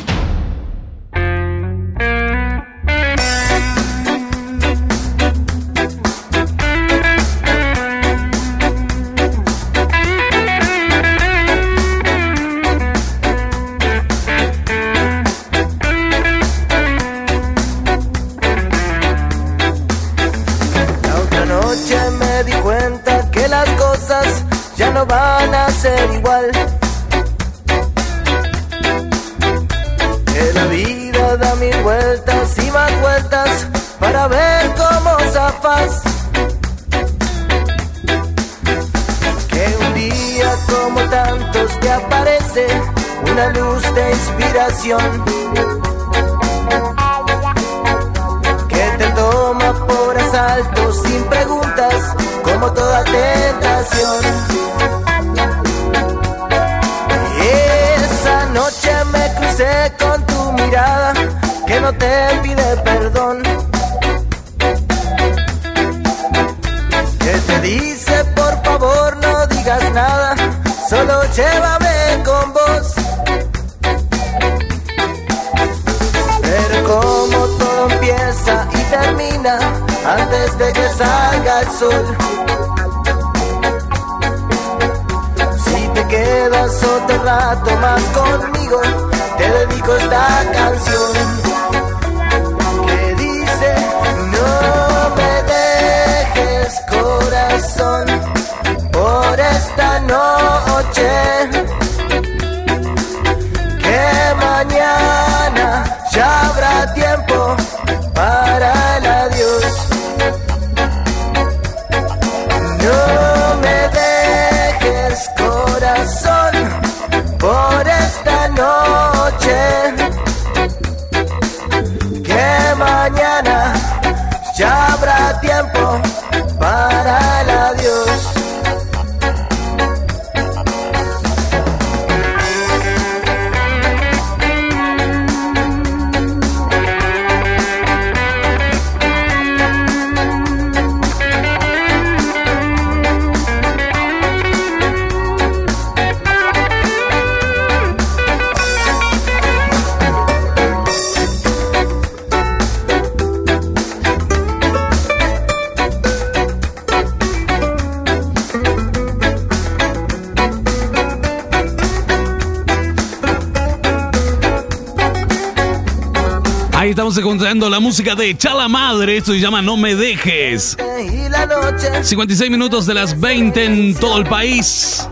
Ahí 166.87 166.91
estamos 166.91 167.17
escuchando 167.17 167.69
la 167.69 167.81
música 167.81 168.15
de 168.15 168.39
Chala 168.39 168.69
Madre. 168.69 169.17
Esto 169.17 169.33
se 169.33 169.41
llama 169.41 169.61
No 169.61 169.77
Me 169.77 169.97
Dejes. 169.97 170.77
Y 171.13 171.29
la 171.29 171.45
noche 171.45 172.05
56 172.05 172.49
minutos 172.49 172.87
de 172.87 172.95
las 172.95 173.19
20 173.19 173.65
en 173.65 173.95
todo 173.97 174.19
el 174.19 174.25
país. 174.25 175.09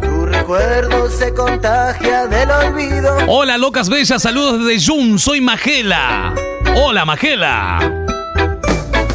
tu 0.00 0.26
recuerdo 0.26 1.08
se 1.08 1.32
contagia 1.32 2.26
del 2.26 2.50
olvido. 2.50 3.16
Hola, 3.28 3.58
locas 3.58 3.88
bellas. 3.88 4.20
Saludos 4.20 4.64
desde 4.64 4.84
Jun. 4.84 5.20
Soy 5.20 5.40
Magela. 5.40 6.34
Hola, 6.74 7.04
Magela. 7.04 7.78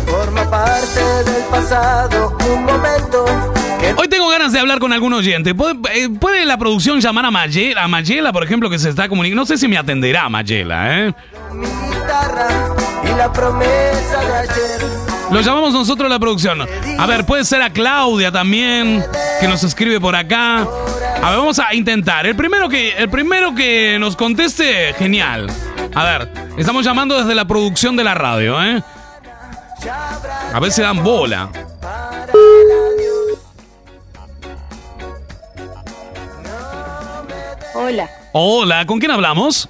Forma 0.05 0.49
parte 0.49 1.01
del 1.01 1.43
pasado, 1.51 2.37
un 2.47 2.63
momento 2.63 3.25
Hoy 3.97 4.07
tengo 4.07 4.27
ganas 4.29 4.51
de 4.51 4.59
hablar 4.59 4.79
con 4.79 4.91
algún 4.93 5.13
oyente. 5.13 5.55
¿Puede, 5.55 5.75
eh, 5.93 6.09
puede 6.09 6.45
la 6.45 6.57
producción 6.57 6.99
llamar 6.99 7.25
a 7.25 7.31
Mayela, 7.31 7.83
a 7.83 7.87
Mayela, 7.87 8.33
por 8.33 8.43
ejemplo, 8.43 8.69
que 8.69 8.79
se 8.79 8.89
está 8.89 9.07
comunicando? 9.07 9.41
No 9.41 9.45
sé 9.45 9.57
si 9.57 9.67
me 9.67 9.77
atenderá 9.77 10.27
Mayela, 10.29 10.99
¿eh? 10.99 11.13
mi 11.53 11.65
guitarra 11.65 12.75
y 13.03 13.17
la 13.17 13.31
promesa 13.31 14.19
de 14.21 14.33
ayer. 14.33 15.05
Lo 15.31 15.41
llamamos 15.41 15.73
nosotros 15.73 16.09
la 16.09 16.19
producción. 16.19 16.65
A 16.97 17.05
ver, 17.05 17.25
puede 17.25 17.43
ser 17.45 17.61
a 17.61 17.69
Claudia 17.69 18.31
también, 18.31 19.03
que 19.39 19.47
nos 19.47 19.63
escribe 19.63 19.99
por 19.99 20.15
acá. 20.15 20.59
A 21.21 21.29
ver, 21.29 21.39
vamos 21.39 21.59
a 21.59 21.73
intentar. 21.73 22.25
El 22.25 22.35
primero 22.35 22.69
que, 22.69 22.91
el 22.91 23.09
primero 23.09 23.55
que 23.55 23.97
nos 23.99 24.15
conteste, 24.15 24.93
genial. 24.93 25.47
A 25.93 26.03
ver, 26.03 26.29
estamos 26.57 26.85
llamando 26.85 27.17
desde 27.17 27.33
la 27.33 27.45
producción 27.45 27.95
de 27.95 28.03
la 28.03 28.13
radio, 28.13 28.61
¿eh? 28.63 28.83
A 30.53 30.59
ver 30.59 30.71
si 30.71 30.81
dan 30.81 31.03
bola. 31.03 31.49
Hola, 37.77 38.09
Hola, 38.31 38.85
¿con 38.85 38.99
quién 38.99 39.11
hablamos? 39.11 39.69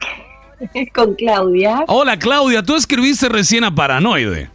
con 0.94 1.14
Claudia. 1.14 1.84
Hola, 1.86 2.18
Claudia, 2.18 2.64
tú 2.64 2.74
escribiste 2.74 3.28
recién 3.28 3.62
a 3.62 3.72
Paranoide. 3.72 4.50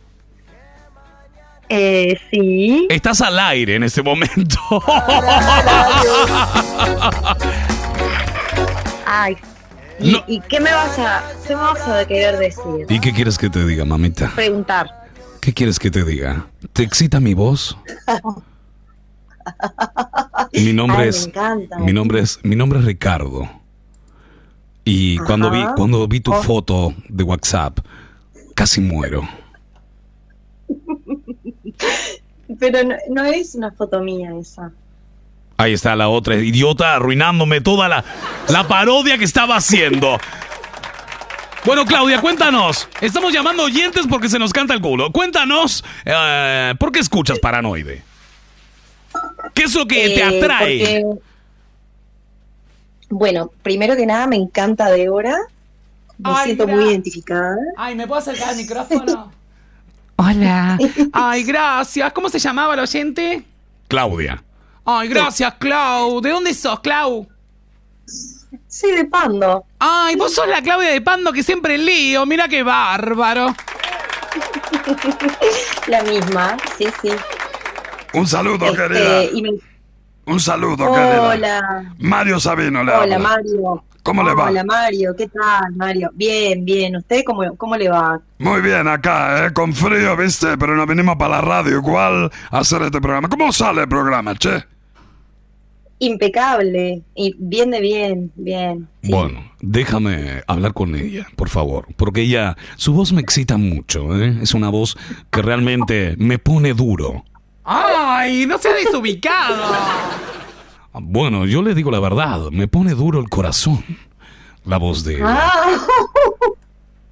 Eh, 1.70 2.20
sí. 2.30 2.86
Estás 2.90 3.22
al 3.22 3.40
aire 3.40 3.76
en 3.76 3.84
este 3.84 4.02
momento. 4.04 4.60
Ay. 9.06 9.38
¿Y, 10.00 10.22
y 10.28 10.42
qué 10.42 10.60
me 10.60 10.72
vas 10.72 11.00
a 11.00 11.24
qué 11.48 11.56
me 11.56 11.62
vas 11.62 11.88
a 11.88 12.06
querer 12.06 12.38
decir? 12.38 12.86
¿Y 12.90 13.00
qué 13.00 13.14
quieres 13.14 13.38
que 13.38 13.50
te 13.50 13.66
diga, 13.66 13.86
mamita? 13.86 14.32
Preguntar. 14.36 14.90
¿Qué 15.42 15.54
quieres 15.54 15.80
que 15.80 15.90
te 15.90 16.04
diga? 16.04 16.46
¿Te 16.74 16.84
excita 16.84 17.22
mi 17.22 17.34
voz? 17.34 17.78
Mi 20.54 20.74
nombre 20.74 20.98
Ay, 20.98 21.04
me 21.04 21.10
es 21.10 21.28
encanta. 21.28 21.80
mi 21.80 21.94
nombre 21.94 22.20
es 22.22 22.40
mi 22.44 22.56
nombre 22.56 22.80
es 22.80 22.86
Ricardo. 22.86 23.50
Y 24.84 25.18
cuando 25.20 25.50
vi 25.52 25.64
cuando 25.76 26.08
vi 26.08 26.20
tu 26.22 26.32
Oh. 26.34 26.42
foto 26.44 26.94
de 27.10 27.24
WhatsApp 27.24 27.80
casi 28.56 28.82
muero. 28.82 29.28
Pero 32.60 32.84
no, 32.84 32.96
no 33.10 33.24
es 33.26 33.56
una 33.56 33.72
foto 33.72 34.00
mía 34.02 34.32
esa. 34.40 34.72
Ahí 35.58 35.74
está 35.74 35.96
la 35.96 36.08
otra 36.08 36.36
idiota 36.36 36.96
arruinándome 36.96 37.62
toda 37.62 37.88
la 37.90 38.04
la 38.50 38.68
parodia 38.68 39.18
que 39.18 39.26
estaba 39.26 39.56
haciendo. 39.58 40.18
Bueno, 41.66 41.86
Claudia, 41.86 42.22
cuéntanos. 42.22 42.88
Estamos 43.02 43.34
llamando 43.34 43.64
oyentes 43.64 44.06
porque 44.10 44.30
se 44.30 44.40
nos 44.40 44.54
canta 44.54 44.74
el 44.74 44.80
culo. 44.82 45.12
Cuéntanos, 45.12 45.84
eh, 46.06 46.74
¿por 46.80 46.92
qué 46.94 47.00
escuchas 47.00 47.40
Paranoide? 47.40 48.04
¿Qué 49.54 49.64
es 49.64 49.74
lo 49.76 49.86
que 49.88 49.96
te 50.10 50.20
Eh, 50.20 50.24
atrae? 50.24 50.80
porque- 50.80 51.22
bueno, 53.10 53.52
primero 53.64 53.96
que 53.96 54.06
nada 54.06 54.28
me 54.28 54.36
encanta 54.36 54.90
Débora. 54.90 55.38
Me 56.18 56.30
Ay, 56.32 56.46
siento 56.46 56.66
mira. 56.66 56.78
muy 56.78 56.90
identificada. 56.90 57.56
Ay, 57.78 57.96
¿me 57.96 58.06
puedo 58.08 58.20
acercar 58.20 58.50
al 58.50 58.56
micrófono? 58.58 59.32
Hola. 60.18 60.78
Ay, 61.14 61.44
gracias. 61.44 62.12
¿Cómo 62.12 62.28
se 62.30 62.40
llamaba 62.40 62.74
el 62.74 62.80
oyente? 62.82 63.44
Claudia. 63.88 64.44
Ay, 64.84 65.08
gracias, 65.10 65.54
Clau. 65.56 66.20
¿De 66.22 66.30
dónde 66.32 66.54
sos, 66.54 66.80
Clau? 66.80 67.28
Sí, 68.68 68.92
de 68.92 69.06
Pando. 69.06 69.66
Ay, 69.80 70.16
vos 70.16 70.34
sos 70.34 70.48
la 70.48 70.62
Claudia 70.62 70.90
de 70.90 71.02
Pando 71.02 71.32
que 71.32 71.44
siempre 71.44 71.78
lío. 71.78 72.26
Mira 72.26 72.48
qué 72.48 72.64
bárbaro. 72.64 73.54
La 75.88 76.04
misma, 76.04 76.58
sí, 76.78 76.88
sí. 77.02 77.10
Un 78.20 78.28
saludo, 78.28 78.66
Este, 78.66 78.78
querida. 78.78 79.22
me- 79.42 79.60
Un 80.34 80.40
saludo, 80.40 80.78
querida. 80.78 81.30
Hola. 81.30 81.94
Mario 82.00 82.40
Sabino 82.40 82.84
le 82.84 82.92
Hola, 82.92 83.04
habla. 83.04 83.20
Mario. 83.20 83.84
¿Cómo 84.04 84.24
le 84.24 84.34
va? 84.34 84.46
Hola, 84.50 84.64
Mario. 84.64 85.14
¿Qué 85.18 85.28
tal, 85.28 85.76
Mario? 85.76 86.10
Bien, 86.14 86.64
bien. 86.64 86.96
¿Usted 86.96 87.24
cómo, 87.26 87.56
cómo 87.58 87.76
le 87.76 87.90
va? 87.90 88.20
Muy 88.40 88.62
bien, 88.62 88.88
acá, 88.88 89.46
¿eh? 89.48 89.54
con 89.54 89.74
frío, 89.74 90.16
viste, 90.16 90.58
pero 90.58 90.76
nos 90.76 90.88
venimos 90.88 91.18
para 91.18 91.36
la 91.36 91.42
radio 91.42 91.78
igual 91.78 92.32
a 92.52 92.60
hacer 92.60 92.82
este 92.84 93.02
programa. 93.02 93.28
¿Cómo 93.28 93.52
sale 93.52 93.82
el 93.82 93.88
programa, 93.90 94.34
che? 94.36 94.64
Impecable. 96.00 97.02
Y 97.16 97.36
bien 97.40 97.72
de 97.72 97.82
bien, 97.82 98.32
bien. 98.36 98.88
Bueno, 99.04 99.52
déjame 99.62 100.44
hablar 100.48 100.74
con 100.74 100.96
ella, 100.96 101.26
por 101.36 101.50
favor, 101.50 101.88
porque 101.96 102.22
ella, 102.22 102.56
su 102.76 102.94
voz 102.94 103.12
me 103.12 103.22
excita 103.22 103.58
mucho, 103.58 104.16
¿eh? 104.22 104.38
Es 104.42 104.54
una 104.54 104.70
voz 104.70 104.96
que 105.32 105.42
realmente 105.42 106.16
me 106.20 106.38
pone 106.40 106.74
duro. 106.74 107.26
Ay, 107.70 108.46
no 108.46 108.58
seas 108.58 108.76
desubicado. 108.84 109.64
Bueno, 110.94 111.46
yo 111.46 111.62
le 111.62 111.76
digo 111.76 111.92
la 111.92 112.00
verdad, 112.00 112.50
me 112.52 112.68
pone 112.70 112.94
duro 112.94 113.20
el 113.20 113.30
corazón. 113.30 113.84
La 114.66 114.78
voz 114.78 115.04
de... 115.04 115.22
Ah. 115.22 115.78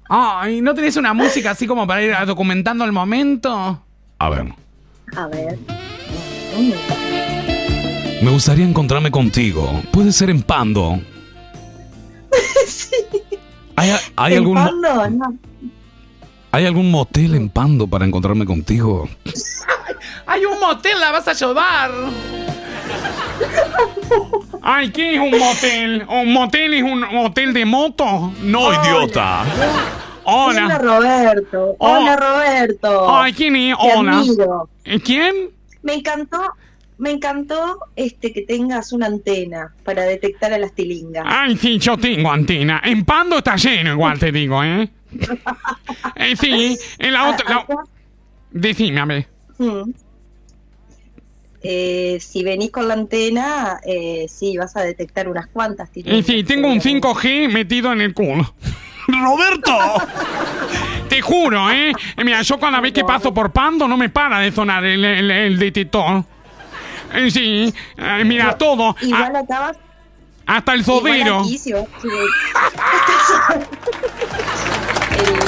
Ay, 0.08 0.60
¿no 0.62 0.72
tenés 0.74 0.96
una 0.96 1.12
música 1.12 1.50
así 1.50 1.66
como 1.66 1.86
para 1.86 2.02
ir 2.02 2.14
documentando 2.26 2.84
el 2.84 2.92
momento? 2.92 3.82
A 4.18 4.28
ver, 4.30 4.54
A 5.16 5.26
ver. 5.26 5.58
me 8.22 8.30
gustaría 8.30 8.64
encontrarme 8.66 9.10
contigo. 9.10 9.82
Puede 9.92 10.10
ser 10.12 10.30
en 10.30 10.42
Pando. 10.42 10.98
¿Hay, 13.76 13.92
hay 14.16 14.32
¿En 14.32 14.38
algún, 14.38 14.54
mo- 14.54 14.64
Pando? 14.64 15.10
No. 15.10 15.34
¿Hay 16.52 16.64
algún 16.66 16.90
motel 16.90 17.34
en 17.34 17.50
Pando 17.50 17.86
para 17.86 18.06
encontrarme 18.06 18.46
contigo? 18.46 19.08
Hay 20.26 20.44
un 20.44 20.58
motel, 20.60 20.98
la 21.00 21.10
vas 21.12 21.28
a 21.28 21.32
llevar. 21.32 21.90
Ay, 24.62 24.90
¿qué 24.90 25.14
es 25.14 25.20
un 25.20 25.38
motel? 25.38 26.06
¿Un 26.08 26.32
motel 26.32 26.74
es 26.74 26.82
un 26.82 27.04
hotel 27.04 27.52
de 27.52 27.64
moto? 27.64 28.32
No, 28.42 28.72
idiota. 28.72 29.44
Hola, 30.24 30.64
Hola. 30.66 30.78
Roberto. 30.78 31.76
Hola, 31.78 32.16
Roberto. 32.16 33.16
Ay, 33.16 33.32
¿quién 33.32 33.54
es? 33.56 33.76
Te 33.76 33.92
Hola. 33.96 34.18
admiro. 34.18 34.68
¿Eh, 34.84 35.00
¿Quién? 35.00 35.34
Me 35.82 35.94
encantó, 35.94 36.40
me 36.98 37.12
encantó 37.12 37.78
este 37.94 38.32
que 38.32 38.42
tengas 38.42 38.92
una 38.92 39.06
antena 39.06 39.72
para 39.84 40.02
detectar 40.02 40.52
a 40.52 40.58
las 40.58 40.72
tilingas. 40.72 41.24
Ay, 41.28 41.56
sí, 41.56 41.78
yo 41.78 41.96
tengo 41.96 42.32
antena. 42.32 42.80
En 42.84 43.04
Pando 43.04 43.38
está 43.38 43.54
lleno, 43.56 43.92
igual 43.92 44.18
te 44.18 44.32
digo, 44.32 44.62
¿eh? 44.64 44.88
Eh, 46.16 46.34
sí, 46.36 46.76
en 46.98 47.12
la 47.12 47.30
otra... 47.30 47.48
la- 47.48 47.66
Decime, 48.50 49.00
a 49.00 49.04
ver. 49.04 49.28
Mm. 49.58 49.90
Eh, 51.68 52.18
si 52.20 52.44
venís 52.44 52.70
con 52.70 52.86
la 52.86 52.94
antena, 52.94 53.80
eh, 53.84 54.26
sí, 54.28 54.56
vas 54.56 54.76
a 54.76 54.82
detectar 54.82 55.28
unas 55.28 55.48
cuantas 55.48 55.88
Eh, 55.88 55.92
tilingas. 55.94 56.26
sí, 56.26 56.44
tengo 56.44 56.68
un 56.68 56.80
5G 56.80 57.48
metido 57.50 57.92
en 57.92 58.02
el 58.02 58.14
culo. 58.14 58.54
¡Roberto! 59.08 59.72
Te 61.08 61.20
juro, 61.22 61.70
¿eh? 61.70 61.92
Eh, 62.16 62.24
Mira, 62.24 62.42
yo 62.42 62.58
cada 62.58 62.80
vez 62.80 62.92
que 62.92 63.04
paso 63.04 63.32
por 63.32 63.50
Pando 63.52 63.86
no 63.88 63.96
me 63.96 64.08
para 64.10 64.40
de 64.40 64.50
sonar 64.52 64.84
el, 64.84 65.04
el- 65.04 65.30
el 65.30 65.58
detector. 65.58 66.24
Eh, 67.14 67.30
sí, 67.30 67.72
eh, 67.96 68.22
mira, 68.24 68.56
todo. 68.58 68.94
Igual 69.00 69.36
a- 69.36 69.40
acá 69.40 69.72
hasta 70.46 70.74
el 70.74 70.80
igual 70.80 71.00
sodero. 71.02 71.44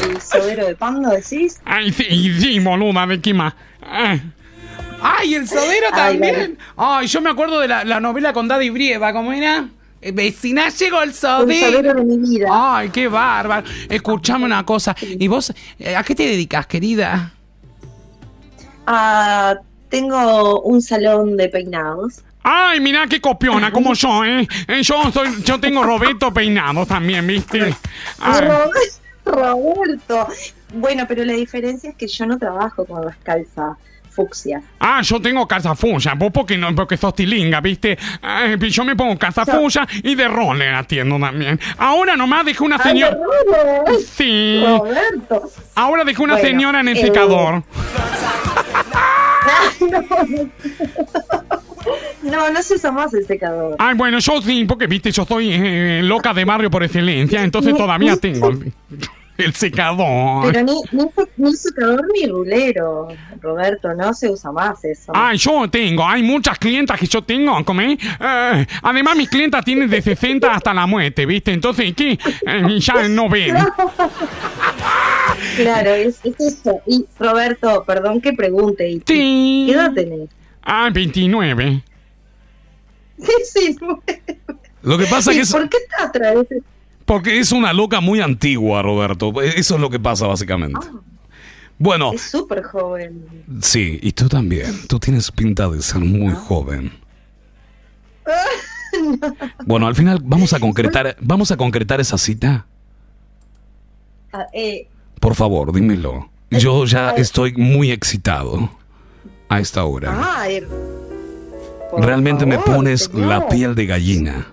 El 0.02 0.20
sodero 0.20 0.66
de 0.66 0.74
Pando, 0.74 1.10
decís. 1.10 1.60
Ay, 1.64 1.92
sí, 1.92 2.34
sí, 2.40 2.58
boluda, 2.60 3.06
¿de 3.06 3.20
qué 3.20 3.34
más? 3.34 3.54
Eh, 3.82 4.20
Ay, 5.00 5.34
el 5.34 5.48
sodero 5.48 5.86
Ay, 5.92 6.12
también. 6.12 6.58
Ay, 6.76 7.06
yo 7.06 7.20
me 7.20 7.30
acuerdo 7.30 7.60
de 7.60 7.68
la, 7.68 7.84
la 7.84 8.00
novela 8.00 8.32
con 8.32 8.48
Daddy 8.48 8.70
Brieva, 8.70 9.12
¿cómo 9.12 9.32
era? 9.32 9.68
Eh, 10.00 10.12
Vecina, 10.12 10.68
llegó 10.70 11.02
el 11.02 11.12
sodero. 11.14 11.94
De 11.94 12.04
mi 12.04 12.18
vida. 12.18 12.48
Ay, 12.50 12.90
qué 12.90 13.08
bárbaro. 13.08 13.66
Escuchame 13.88 14.44
una 14.44 14.64
cosa. 14.64 14.94
¿Y 15.00 15.26
vos 15.28 15.52
eh, 15.78 15.96
a 15.96 16.02
qué 16.02 16.14
te 16.14 16.24
dedicas, 16.24 16.66
querida? 16.66 17.32
Ah, 18.86 19.56
tengo 19.88 20.62
un 20.62 20.80
salón 20.80 21.36
de 21.36 21.48
peinados. 21.48 22.22
Ay, 22.42 22.80
mira 22.80 23.06
qué 23.06 23.20
copiona, 23.20 23.70
como 23.70 23.92
yo, 23.94 24.24
¿eh? 24.24 24.48
Eh, 24.68 24.82
Yo, 24.82 25.12
soy, 25.12 25.42
yo 25.44 25.60
tengo 25.60 25.82
Roberto 25.82 26.32
peinado 26.32 26.86
también, 26.86 27.26
¿viste? 27.26 27.74
Ay. 28.20 28.48
Ro- 29.28 29.52
Roberto, 29.74 30.26
Bueno, 30.74 31.04
pero 31.08 31.24
la 31.24 31.32
diferencia 31.34 31.90
es 31.90 31.96
que 31.96 32.06
yo 32.08 32.26
no 32.26 32.38
trabajo 32.38 32.84
con 32.84 33.04
las 33.04 33.16
calzas 33.18 33.76
fucsias. 34.10 34.62
Ah, 34.80 35.00
yo 35.02 35.20
tengo 35.22 35.46
calza 35.46 35.74
fuya, 35.76 36.14
vos 36.14 36.30
porque 36.34 36.58
no, 36.58 36.74
porque 36.74 36.96
sos 36.96 37.14
tilinga, 37.14 37.60
¿viste? 37.60 37.96
Ay, 38.20 38.56
yo 38.68 38.84
me 38.84 38.96
pongo 38.96 39.16
calza 39.16 39.44
Yo- 39.44 39.52
fuya 39.60 39.86
y 40.02 40.14
de 40.16 40.26
roller 40.26 40.74
atiendo 40.74 41.18
también. 41.20 41.58
Ahora 41.78 42.16
nomás 42.16 42.44
dejé 42.44 42.64
una 42.64 42.76
Ay, 42.82 42.90
señora. 42.90 43.16
Sí. 44.14 44.62
Roberto. 44.66 45.42
Ahora 45.76 46.02
dejé 46.04 46.20
una 46.22 46.34
Bueno, 46.34 46.48
señora 46.48 46.80
en 46.80 46.88
el 46.88 46.96
eh, 46.96 47.00
secador. 47.02 47.62
No, 49.80 50.00
no 50.00 51.62
se 52.62 52.74
usa 52.74 52.92
más 52.92 53.14
el 53.14 53.26
secador. 53.26 53.76
Ay, 53.78 53.94
bueno, 53.96 54.18
yo 54.18 54.42
sí, 54.42 54.64
porque 54.64 54.86
viste, 54.86 55.10
yo 55.10 55.24
soy 55.24 55.50
eh, 55.52 56.00
loca 56.02 56.34
de 56.34 56.44
barrio 56.44 56.70
por 56.70 56.82
excelencia, 56.82 57.42
entonces 57.42 57.76
todavía 57.76 58.16
tengo 58.16 58.50
el, 59.38 59.54
secador. 59.54 60.50
Pero 60.50 60.64
ni, 60.64 60.80
ni, 60.92 61.04
ni 61.36 61.56
secador 61.56 62.04
ni 62.12 62.26
rulero, 62.26 63.08
Roberto, 63.40 63.94
no 63.94 64.12
se 64.12 64.28
usa 64.30 64.50
más 64.52 64.84
eso. 64.84 65.12
Ay, 65.14 65.38
yo 65.38 65.68
tengo, 65.70 66.04
hay 66.06 66.22
muchas 66.22 66.58
clientas 66.58 66.98
que 66.98 67.06
yo 67.06 67.22
tengo, 67.22 67.64
¿comé? 67.64 67.98
Eh, 68.20 68.66
además, 68.82 69.16
mis 69.16 69.28
clientas 69.28 69.64
tienen 69.64 69.88
de 69.88 70.02
60 70.02 70.52
hasta 70.52 70.74
la 70.74 70.86
muerte, 70.86 71.24
¿viste? 71.26 71.52
Entonces, 71.52 71.94
¿qué? 71.94 72.18
Eh, 72.46 72.80
ya 72.80 73.08
no 73.08 73.28
ven. 73.28 73.56
Claro, 75.56 75.90
es, 75.90 76.20
es 76.24 76.40
eso. 76.40 76.80
Y 76.86 77.04
Roberto, 77.18 77.84
perdón 77.86 78.20
que 78.20 78.32
pregunte, 78.32 78.88
¿y 78.88 79.02
Sí. 79.06 79.64
¿qué 79.68 79.72
edad 79.72 79.92
tenés? 79.92 80.28
Ah, 80.70 80.90
29. 80.92 81.82
Sí, 83.42 83.74
Lo 84.82 84.98
que 84.98 85.06
pasa 85.06 85.32
¿Y 85.32 85.36
que 85.36 85.40
es, 85.40 85.50
¿Por 85.50 85.66
qué 85.68 85.78
te 85.88 86.04
atraes? 86.04 86.46
porque 87.06 87.38
es 87.38 87.52
una 87.52 87.72
loca 87.72 88.00
muy 88.02 88.20
antigua, 88.20 88.82
Roberto. 88.82 89.32
Eso 89.40 89.76
es 89.76 89.80
lo 89.80 89.88
que 89.88 89.98
pasa 89.98 90.26
básicamente. 90.26 90.86
Bueno, 91.78 92.12
Es 92.12 92.20
súper 92.22 92.62
joven. 92.62 93.24
sí, 93.62 93.98
y 94.02 94.12
tú 94.12 94.28
también. 94.28 94.86
Tú 94.88 94.98
tienes 95.00 95.30
pinta 95.32 95.68
de 95.70 95.80
ser 95.80 96.00
muy 96.00 96.34
joven. 96.34 96.92
Bueno, 99.66 99.86
al 99.86 99.94
final 99.94 100.18
vamos 100.24 100.52
a 100.54 100.60
concretar, 100.60 101.16
vamos 101.20 101.50
a 101.50 101.56
concretar 101.56 102.00
esa 102.00 102.18
cita. 102.18 102.66
Ah, 104.32 104.46
eh, 104.52 104.88
Por 105.20 105.34
favor, 105.34 105.72
dímelo. 105.72 106.30
Yo 106.50 106.84
ya 106.86 107.10
estoy 107.10 107.52
muy 107.54 107.90
excitado 107.92 108.70
a 109.48 109.60
esta 109.60 109.84
hora. 109.84 110.44
Realmente 111.96 112.44
me 112.46 112.58
pones 112.58 113.04
señor. 113.04 113.26
la 113.28 113.48
piel 113.48 113.74
de 113.74 113.86
gallina. 113.86 114.46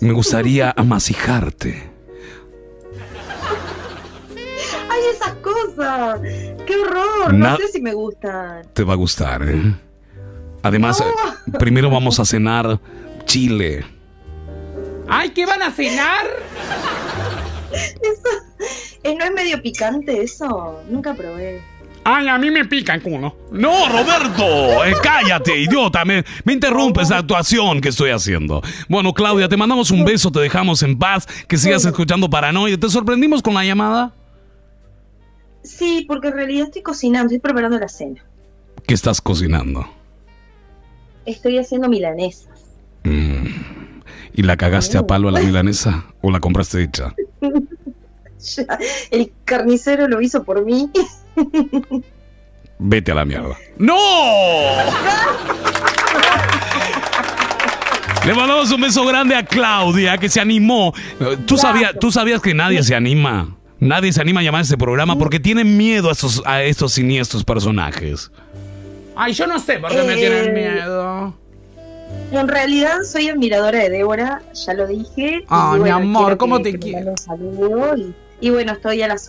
Y 0.00 0.04
me 0.04 0.12
gustaría 0.12 0.72
amasijarte. 0.76 1.90
Ay, 4.88 5.00
esas 5.12 5.34
cosas. 5.36 6.20
¡Qué 6.66 6.76
horror! 6.76 7.34
Na- 7.34 7.50
No 7.52 7.56
sé 7.58 7.68
si 7.68 7.80
me 7.80 7.94
gustan. 7.94 8.66
Te 8.72 8.84
va 8.84 8.94
a 8.94 8.96
gustar, 8.96 9.42
¿eh? 9.48 9.74
Además, 10.62 11.00
eh, 11.00 11.04
primero 11.58 11.90
vamos 11.90 12.18
a 12.20 12.24
cenar 12.24 12.80
chile. 13.26 13.84
Ay, 15.08 15.30
¿qué 15.30 15.44
van 15.44 15.62
a 15.62 15.70
cenar? 15.70 16.24
Eh, 19.02 19.14
¿No 19.16 19.24
es 19.24 19.32
medio 19.32 19.60
picante 19.60 20.22
eso? 20.22 20.80
Nunca 20.88 21.12
probé. 21.14 21.60
Ay, 22.06 22.28
a 22.28 22.36
mí 22.38 22.50
me 22.50 22.66
pica 22.66 22.94
el 22.94 23.02
culo. 23.02 23.34
No, 23.50 23.88
Roberto, 23.88 24.84
eh, 24.84 24.94
cállate, 25.02 25.58
idiota, 25.62 26.04
me, 26.04 26.22
me 26.44 26.52
interrumpes 26.52 27.08
la 27.08 27.18
actuación 27.18 27.80
que 27.80 27.88
estoy 27.88 28.10
haciendo. 28.10 28.60
Bueno, 28.88 29.14
Claudia, 29.14 29.48
te 29.48 29.56
mandamos 29.56 29.90
un 29.90 30.04
beso, 30.04 30.30
te 30.30 30.40
dejamos 30.40 30.82
en 30.82 30.98
paz, 30.98 31.26
que 31.48 31.56
sigas 31.56 31.84
escuchando 31.86 32.28
Paranoia. 32.28 32.78
¿Te 32.78 32.90
sorprendimos 32.90 33.40
con 33.42 33.54
la 33.54 33.64
llamada? 33.64 34.12
Sí, 35.62 36.04
porque 36.06 36.28
en 36.28 36.34
realidad 36.34 36.66
estoy 36.66 36.82
cocinando, 36.82 37.26
estoy 37.28 37.38
preparando 37.40 37.78
la 37.78 37.88
cena. 37.88 38.22
¿Qué 38.86 38.92
estás 38.92 39.22
cocinando? 39.22 39.88
Estoy 41.24 41.56
haciendo 41.56 41.88
milanesas. 41.88 42.50
Mm. 43.04 43.46
¿Y 44.34 44.42
la 44.42 44.58
cagaste 44.58 44.98
a 44.98 45.06
palo 45.06 45.28
a 45.28 45.32
la 45.32 45.40
milanesa 45.42 46.04
o 46.20 46.30
la 46.30 46.40
compraste 46.40 46.82
hecha? 46.82 47.14
Ya, 48.56 48.78
El 49.10 49.32
carnicero 49.46 50.06
lo 50.06 50.20
hizo 50.20 50.44
por 50.44 50.66
mí. 50.66 50.90
Vete 52.78 53.12
a 53.12 53.14
la 53.14 53.24
mierda. 53.24 53.56
¡No! 53.78 53.96
Le 58.26 58.32
mandamos 58.32 58.70
un 58.72 58.80
beso 58.80 59.04
grande 59.04 59.34
a 59.34 59.44
Claudia, 59.44 60.16
que 60.16 60.28
se 60.30 60.40
animó. 60.40 60.94
Eh, 61.20 61.36
¿Tú 61.46 61.58
sabías, 61.58 61.92
tú 62.00 62.10
sabías 62.10 62.40
que 62.40 62.54
nadie 62.54 62.82
se 62.82 62.94
anima? 62.94 63.54
Nadie 63.80 64.12
se 64.14 64.20
anima 64.22 64.40
a 64.40 64.42
llamar 64.42 64.60
a 64.60 64.62
este 64.62 64.78
programa 64.78 65.18
porque 65.18 65.38
tienen 65.40 65.76
miedo 65.76 66.08
a 66.08 66.12
estos, 66.12 66.42
a 66.46 66.62
estos 66.62 66.92
siniestros 66.92 67.44
personajes. 67.44 68.30
Ay, 69.14 69.34
yo 69.34 69.46
no 69.46 69.58
sé 69.58 69.78
por 69.78 69.90
qué 69.90 70.02
me 70.02 70.14
Eh, 70.14 70.16
tienen 70.16 70.54
miedo. 70.54 71.34
En 72.32 72.48
realidad 72.48 72.96
soy 73.06 73.28
admiradora 73.28 73.78
de 73.80 73.90
Débora, 73.90 74.40
ya 74.54 74.72
lo 74.72 74.86
dije. 74.86 75.44
Ah, 75.48 75.72
mi 75.74 75.80
bueno, 75.80 75.96
amor, 75.96 76.36
¿cómo 76.38 76.62
que- 76.62 76.72
te 76.72 76.78
quiero? 76.78 77.12
y, 78.40 78.46
y 78.46 78.50
bueno, 78.50 78.72
estoy 78.72 79.02
a 79.02 79.08
las 79.08 79.28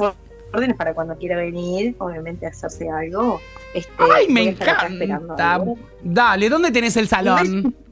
órdenes 0.56 0.76
para 0.78 0.94
cuando 0.94 1.16
quiera 1.18 1.38
venir, 1.38 1.96
obviamente 2.00 2.46
a 2.46 2.50
hacerse 2.50 2.90
algo. 2.90 3.40
Este, 3.74 3.92
Ay, 4.16 4.28
me 4.30 4.50
encanta. 4.50 5.62
Dale, 6.04 6.50
¿dónde 6.50 6.72
tenés 6.72 6.96
el 6.98 7.08
salón? 7.08 7.76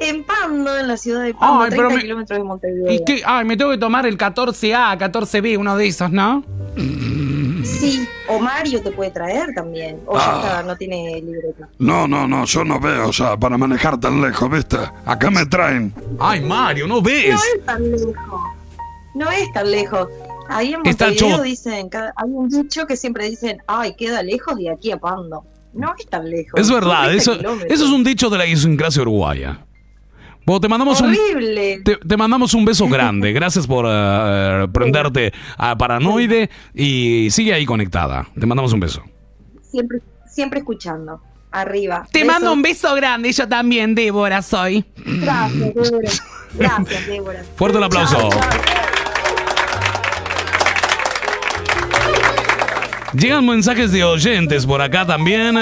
En 0.00 0.24
Pando, 0.24 0.76
en 0.76 0.88
la 0.88 0.96
ciudad 0.96 1.22
de 1.22 1.32
Pando, 1.34 1.62
Ay, 1.62 1.70
30 1.70 1.76
pero 1.76 1.90
me- 1.96 2.02
kilómetros 2.02 2.38
de 2.38 2.44
Montevideo. 2.44 2.92
¿Y 2.92 3.04
qué? 3.04 3.22
Ay, 3.24 3.44
me 3.44 3.56
tengo 3.56 3.70
que 3.70 3.78
tomar 3.78 4.04
el 4.06 4.18
14A, 4.18 4.98
14B, 4.98 5.56
uno 5.56 5.76
de 5.76 5.86
esos, 5.86 6.10
¿no? 6.10 6.44
Sí, 7.64 8.06
o 8.28 8.38
Mario 8.40 8.82
te 8.82 8.90
puede 8.90 9.10
traer 9.12 9.54
también. 9.54 10.00
O 10.06 10.16
ya 10.18 10.22
Ah. 10.26 10.40
está, 10.44 10.62
no 10.64 10.76
tiene 10.76 11.20
libreta. 11.24 11.68
No, 11.78 12.08
no, 12.08 12.26
no, 12.26 12.44
yo 12.44 12.64
no 12.64 12.80
veo 12.80 13.10
ya 13.12 13.36
para 13.36 13.56
manejar 13.56 13.98
tan 13.98 14.20
lejos, 14.20 14.50
¿viste? 14.50 14.78
Acá 15.06 15.30
me 15.30 15.46
traen. 15.46 15.94
Ay, 16.18 16.40
Mario, 16.40 16.86
¿no 16.88 16.96
No 16.96 17.02
ves? 17.02 17.40
es 17.56 17.64
tan 17.64 17.90
lejos. 17.90 18.14
No 19.14 19.30
es 19.30 19.52
tan 19.52 19.70
lejos. 19.70 20.08
Ahí 20.48 20.74
en 20.74 20.82
Montevideo 20.82 21.42
dicen, 21.42 21.88
hay 21.92 22.30
un 22.30 22.48
dicho 22.48 22.86
que 22.86 22.96
siempre 22.96 23.28
dicen, 23.28 23.58
ay, 23.66 23.94
queda 23.94 24.22
lejos 24.22 24.56
de 24.56 24.70
aquí 24.70 24.90
a 24.90 24.98
Pando. 24.98 25.44
No 25.72 25.94
es 25.98 26.06
tan 26.06 26.28
lejos. 26.30 26.60
Es 26.60 26.70
verdad, 26.70 27.04
son 27.04 27.08
30 27.08 27.16
eso, 27.22 27.38
kilómetros. 27.38 27.72
eso 27.72 27.84
es 27.84 27.90
un 27.90 28.04
dicho 28.04 28.30
de 28.30 28.38
la 28.38 28.46
idiosincrasia 28.46 29.02
uruguaya. 29.02 29.60
Bueno, 30.46 30.60
te 30.60 30.68
mandamos 30.68 31.00
un, 31.00 31.06
Horrible. 31.06 31.80
te, 31.84 31.96
te 31.96 32.16
mandamos 32.16 32.52
un 32.54 32.64
beso 32.64 32.86
grande. 32.86 33.32
Gracias 33.32 33.66
por 33.66 33.86
eh, 33.88 34.68
prenderte 34.72 35.32
a 35.56 35.76
Paranoide 35.76 36.50
y 36.74 37.28
sigue 37.30 37.54
ahí 37.54 37.64
conectada. 37.64 38.28
Te 38.38 38.46
mandamos 38.46 38.72
un 38.72 38.80
beso. 38.80 39.02
Siempre, 39.62 40.00
siempre 40.26 40.58
escuchando. 40.60 41.20
Arriba. 41.50 42.06
Te 42.10 42.24
mando 42.24 42.52
un 42.52 42.62
beso 42.62 42.92
grande, 42.96 43.32
yo 43.32 43.48
también, 43.48 43.94
Débora, 43.94 44.42
soy. 44.42 44.84
Gracias, 44.96 45.74
Débora. 45.74 46.10
Gracias, 46.54 47.06
Débora. 47.06 47.44
Fuerte 47.56 47.78
el 47.78 47.84
aplauso. 47.84 48.16
Chao, 48.16 48.30
chao. 48.30 48.93
Llegan 53.18 53.46
mensajes 53.46 53.92
de 53.92 54.04
oyentes 54.04 54.66
por 54.66 54.82
acá 54.82 55.06
también. 55.06 55.56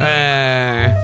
eh, 0.00 0.94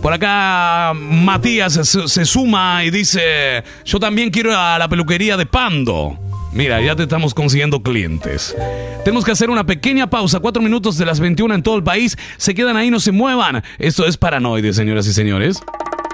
por 0.00 0.14
acá 0.14 0.92
Matías 0.94 1.74
se, 1.74 2.24
suma 2.24 2.82
y 2.84 2.90
dice, 2.90 3.62
yo 3.84 4.00
también 4.00 4.30
quiero 4.30 4.56
a 4.58 4.78
la 4.78 4.88
peluquería 4.88 5.36
de 5.36 5.44
Pando. 5.44 6.18
Mira, 6.52 6.80
ya 6.80 6.96
te 6.96 7.02
estamos 7.02 7.34
consiguiendo 7.34 7.82
clientes. 7.82 8.56
Tenemos 9.04 9.24
que 9.24 9.32
hacer 9.32 9.50
una 9.50 9.64
pequeña 9.64 10.08
pausa, 10.08 10.40
cuatro 10.40 10.62
minutos 10.62 10.96
de 10.96 11.04
las 11.04 11.20
21 11.20 11.54
en 11.54 11.62
todo 11.62 11.76
el 11.76 11.84
país. 11.84 12.16
Se 12.38 12.54
quedan 12.54 12.76
ahí, 12.76 12.90
no 12.90 12.98
se 12.98 13.12
muevan. 13.12 13.62
Esto 13.78 14.06
es 14.06 14.16
Paranoide, 14.16 14.72
señoras 14.72 15.06
y 15.06 15.12
señores. 15.12 15.60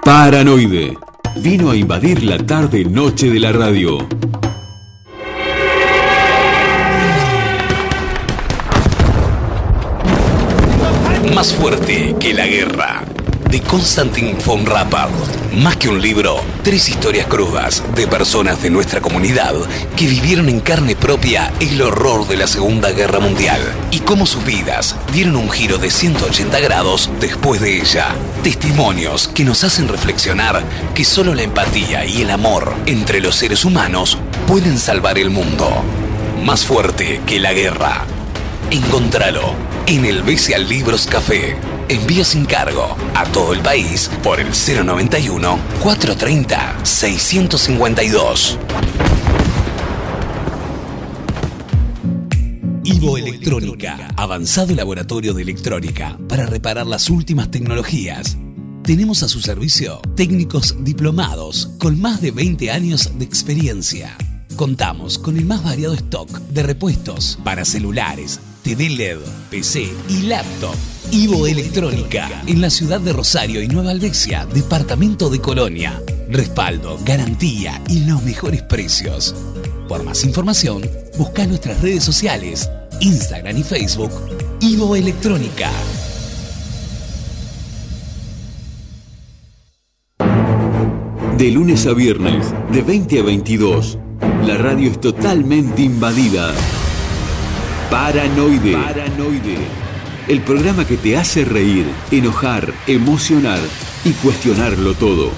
Paranoide. 0.04 0.96
Vino 1.36 1.70
a 1.70 1.76
invadir 1.76 2.24
la 2.24 2.38
tarde-noche 2.38 3.30
de 3.30 3.40
la 3.40 3.52
radio. 3.52 4.06
Más 11.34 11.52
fuerte 11.52 12.14
que 12.18 12.32
la 12.32 12.46
guerra. 12.46 13.04
De 13.50 13.60
Konstantin 13.60 14.36
von 14.44 14.64
Rappard. 14.66 15.10
Más 15.54 15.76
que 15.76 15.88
un 15.88 16.00
libro, 16.00 16.40
tres 16.62 16.88
historias 16.88 17.26
crudas 17.26 17.82
de 17.94 18.06
personas 18.06 18.62
de 18.62 18.70
nuestra 18.70 19.00
comunidad 19.00 19.54
que 19.96 20.06
vivieron 20.06 20.48
en 20.48 20.60
carne 20.60 20.96
propia 20.96 21.52
el 21.60 21.80
horror 21.80 22.26
de 22.26 22.36
la 22.36 22.46
Segunda 22.46 22.90
Guerra 22.92 23.20
Mundial 23.20 23.60
y 23.90 24.00
cómo 24.00 24.26
sus 24.26 24.44
vidas 24.44 24.96
dieron 25.12 25.36
un 25.36 25.50
giro 25.50 25.78
de 25.78 25.90
180 25.90 26.60
grados 26.60 27.10
después 27.20 27.60
de 27.60 27.80
ella. 27.80 28.08
Testimonios 28.42 29.28
que 29.28 29.44
nos 29.44 29.64
hacen 29.64 29.88
reflexionar 29.88 30.62
que 30.94 31.04
solo 31.04 31.34
la 31.34 31.42
empatía 31.42 32.04
y 32.04 32.22
el 32.22 32.30
amor 32.30 32.74
entre 32.86 33.20
los 33.20 33.36
seres 33.36 33.64
humanos 33.64 34.18
pueden 34.46 34.78
salvar 34.78 35.18
el 35.18 35.30
mundo. 35.30 35.70
Más 36.44 36.64
fuerte 36.64 37.20
que 37.26 37.40
la 37.40 37.52
guerra. 37.52 38.06
Encontralo 38.70 39.54
en 39.86 40.04
el 40.04 40.22
Bestial 40.24 40.68
Libros 40.68 41.06
Café. 41.06 41.56
Envía 41.88 42.24
sin 42.24 42.44
cargo 42.44 42.96
a 43.14 43.24
todo 43.26 43.52
el 43.52 43.60
país 43.60 44.10
por 44.24 44.40
el 44.40 44.48
091 44.48 45.58
430 45.80 46.84
652. 46.84 48.58
Ivo 52.82 53.16
Electrónica, 53.16 54.08
avanzado 54.16 54.74
laboratorio 54.74 55.32
de 55.32 55.42
electrónica 55.42 56.18
para 56.28 56.46
reparar 56.46 56.88
las 56.88 57.08
últimas 57.08 57.52
tecnologías. 57.52 58.36
Tenemos 58.82 59.22
a 59.22 59.28
su 59.28 59.40
servicio 59.40 60.00
técnicos 60.16 60.76
diplomados 60.80 61.70
con 61.78 62.00
más 62.00 62.20
de 62.20 62.32
20 62.32 62.72
años 62.72 63.12
de 63.16 63.24
experiencia. 63.24 64.16
Contamos 64.56 65.18
con 65.18 65.36
el 65.36 65.44
más 65.44 65.62
variado 65.62 65.94
stock 65.94 66.30
de 66.30 66.62
repuestos 66.62 67.38
para 67.44 67.64
celulares, 67.64 68.40
TV 68.66 68.88
LED, 68.88 69.18
PC 69.48 69.86
y 70.08 70.22
laptop. 70.22 70.74
Ivo 71.12 71.46
Electrónica, 71.46 72.42
en 72.48 72.60
la 72.60 72.68
ciudad 72.68 73.00
de 73.00 73.12
Rosario 73.12 73.62
y 73.62 73.68
Nueva 73.68 73.92
Albesia, 73.92 74.44
departamento 74.44 75.30
de 75.30 75.40
Colonia. 75.40 76.02
Respaldo, 76.28 76.98
garantía 77.04 77.80
y 77.86 78.06
los 78.06 78.24
mejores 78.24 78.62
precios. 78.62 79.36
Por 79.86 80.02
más 80.02 80.24
información, 80.24 80.82
busca 81.16 81.46
nuestras 81.46 81.80
redes 81.80 82.02
sociales, 82.02 82.68
Instagram 82.98 83.56
y 83.56 83.62
Facebook, 83.62 84.10
Ivo 84.60 84.96
Electrónica. 84.96 85.70
De 91.38 91.52
lunes 91.52 91.86
a 91.86 91.92
viernes, 91.92 92.52
de 92.72 92.82
20 92.82 93.20
a 93.20 93.22
22, 93.22 93.98
la 94.44 94.56
radio 94.58 94.90
es 94.90 95.00
totalmente 95.00 95.82
invadida. 95.82 96.52
Paranoide. 97.90 98.72
Paranoide. 98.72 99.58
El 100.26 100.40
programa 100.40 100.84
que 100.84 100.96
te 100.96 101.16
hace 101.16 101.44
reír, 101.44 101.86
enojar, 102.10 102.74
emocionar 102.88 103.60
y 104.04 104.10
cuestionarlo 104.12 104.94
todo. 104.94 105.30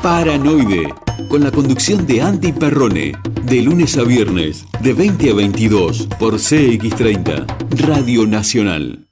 Paranoide. 0.00 0.94
Con 1.28 1.42
la 1.42 1.50
conducción 1.50 2.06
de 2.06 2.22
Andy 2.22 2.52
Perrone. 2.52 3.12
De 3.42 3.62
lunes 3.62 3.98
a 3.98 4.04
viernes, 4.04 4.64
de 4.80 4.92
20 4.94 5.30
a 5.30 5.34
22, 5.34 6.08
por 6.18 6.34
CX30, 6.34 7.46
Radio 7.84 8.26
Nacional. 8.26 9.11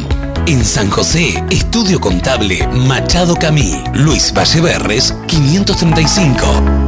En 0.47 0.65
San 0.65 0.89
José, 0.91 1.43
Estudio 1.51 2.01
Contable 2.01 2.65
Machado 2.69 3.35
Camí. 3.35 3.83
Luis 3.95 4.33
Valleverres, 4.33 5.13
535. 5.27 6.88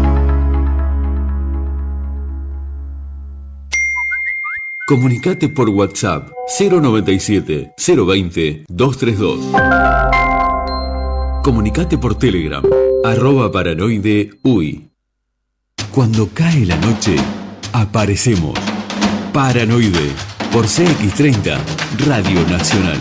Comunicate 4.90 5.48
por 5.48 5.70
WhatsApp 5.70 6.32
097 6.58 7.74
020 7.78 8.64
232. 8.68 9.38
Comunicate 11.44 11.96
por 11.96 12.18
Telegram 12.18 12.64
arroba 13.04 13.52
paranoide 13.52 14.30
uy. 14.42 14.90
Cuando 15.92 16.28
cae 16.34 16.66
la 16.66 16.76
noche, 16.78 17.14
aparecemos. 17.72 18.58
Paranoide 19.32 20.10
por 20.52 20.64
CX30 20.66 21.56
Radio 22.08 22.42
Nacional. 22.48 22.98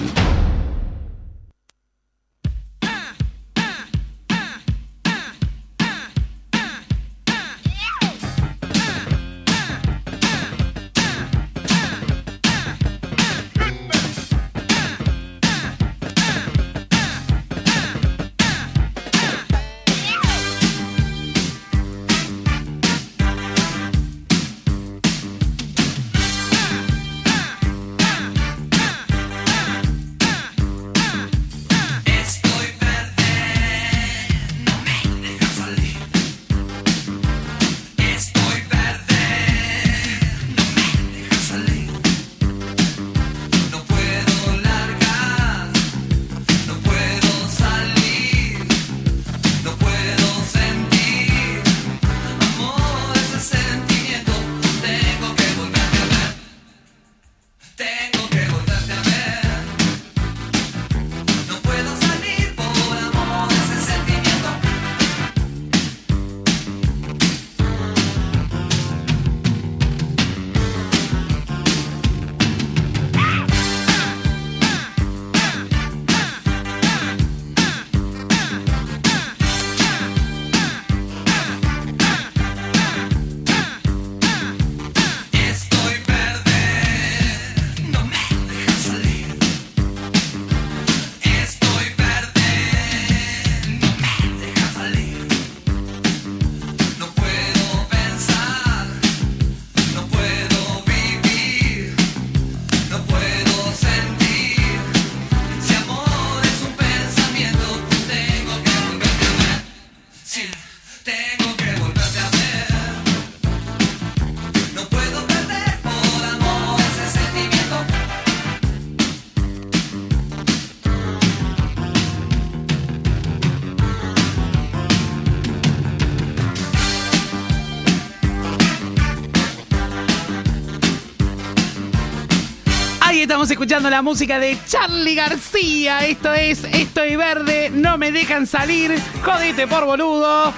Estamos 133.40 133.52
escuchando 133.52 133.90
la 133.90 134.02
música 134.02 134.38
de 134.38 134.58
Charlie 134.68 135.16
García. 135.16 136.00
Esto 136.06 136.34
es 136.34 136.62
Estoy 136.74 137.16
Verde, 137.16 137.70
no 137.74 137.98
me 137.98 138.12
dejan 138.12 138.46
salir. 138.46 139.02
Jodete 139.24 139.66
por 139.66 139.86
boludo. 139.86 140.52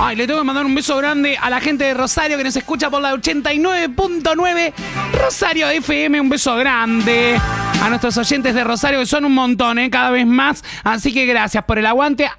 Ay, 0.00 0.16
le 0.16 0.26
tengo 0.26 0.40
que 0.40 0.46
mandar 0.46 0.64
un 0.64 0.74
beso 0.74 0.96
grande 0.96 1.36
a 1.36 1.50
la 1.50 1.60
gente 1.60 1.84
de 1.84 1.92
Rosario 1.92 2.38
que 2.38 2.44
nos 2.44 2.56
escucha 2.56 2.88
por 2.88 3.02
la 3.02 3.12
89.9 3.12 4.72
Rosario 5.20 5.68
FM. 5.68 6.18
Un 6.22 6.30
beso 6.30 6.56
grande 6.56 7.38
a 7.82 7.88
nuestros 7.90 8.16
oyentes 8.16 8.54
de 8.54 8.64
Rosario 8.64 9.00
que 9.00 9.06
son 9.06 9.26
un 9.26 9.34
montón, 9.34 9.78
¿eh? 9.80 9.90
cada 9.90 10.08
vez 10.08 10.26
más. 10.26 10.64
Así 10.82 11.12
que 11.12 11.26
gracias 11.26 11.62
por 11.64 11.78
el 11.78 11.84
aguante 11.84 12.24
a 12.24 12.32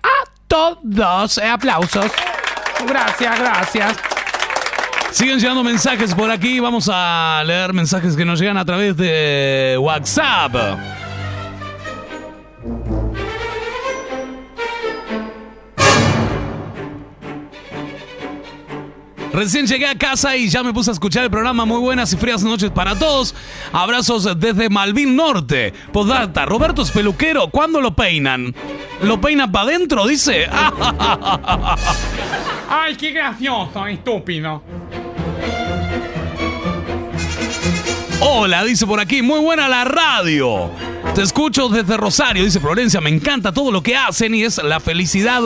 todos. 0.48 1.38
Eh, 1.38 1.46
aplausos. 1.46 2.12
Gracias, 2.88 3.40
gracias. 3.40 4.13
Siguen 5.14 5.40
llegando 5.40 5.64
mensajes 5.64 6.16
por 6.16 6.32
aquí. 6.32 6.60
Vamos 6.60 6.90
a 6.92 7.44
leer 7.46 7.72
mensajes 7.72 8.16
que 8.16 8.26
nos 8.26 8.40
llegan 8.40 8.58
a 8.58 8.66
través 8.66 8.98
de 8.98 9.78
WhatsApp. 9.80 10.56
Recién 19.32 19.68
llegué 19.68 19.86
a 19.86 19.96
casa 19.96 20.36
y 20.36 20.50
ya 20.50 20.64
me 20.64 20.74
puse 20.74 20.90
a 20.90 20.94
escuchar 20.94 21.24
el 21.24 21.30
programa. 21.30 21.64
Muy 21.66 21.80
buenas 21.80 22.12
y 22.14 22.18
frías 22.18 22.42
noches 22.44 22.72
para 22.72 22.98
todos. 22.98 23.36
Abrazos 23.72 24.40
desde 24.40 24.70
Malvin 24.70 25.16
Norte. 25.16 25.76
Podata, 25.92 26.48
Roberto 26.48 26.82
es 26.82 26.90
peluquero. 26.90 27.50
¿Cuándo 27.50 27.82
lo 27.82 27.96
peinan? 27.96 28.56
¿Lo 29.04 29.22
peinan 29.22 29.52
para 29.52 29.66
adentro? 29.70 30.08
Dice. 30.08 30.48
Ay, 32.70 32.96
qué 32.96 33.12
gracioso, 33.12 33.86
estúpido. 33.86 34.64
Hola, 38.26 38.64
dice 38.64 38.88
por 38.88 39.00
aquí. 39.00 39.22
Muy 39.22 39.40
buena 39.42 39.68
la 39.68 39.84
radio. 39.84 40.72
Te 41.14 41.22
escucho 41.22 41.68
desde 41.68 41.98
Rosario, 41.98 42.44
dice 42.44 42.60
Florencia. 42.60 43.02
Me 43.02 43.10
encanta 43.10 43.52
todo 43.52 43.72
lo 43.72 43.84
que 43.84 43.98
hacen 43.98 44.34
y 44.34 44.44
es 44.44 44.62
la 44.64 44.80
felicidad 44.80 45.42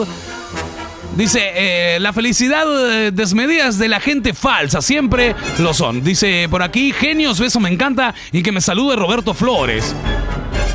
Dice, 1.16 1.40
eh, 1.42 1.98
la 1.98 2.12
felicidad 2.12 2.64
eh, 2.68 3.10
desmedidas 3.10 3.76
de 3.76 3.88
la 3.88 3.98
gente 3.98 4.34
falsa, 4.34 4.80
siempre 4.80 5.34
lo 5.58 5.74
son. 5.74 6.04
Dice 6.04 6.46
por 6.48 6.62
aquí, 6.62 6.92
genios, 6.92 7.40
beso, 7.40 7.58
me 7.58 7.68
encanta 7.70 8.14
y 8.30 8.40
que 8.40 8.52
me 8.52 8.60
salude 8.60 8.94
Roberto 8.94 9.34
Flores. 9.34 9.96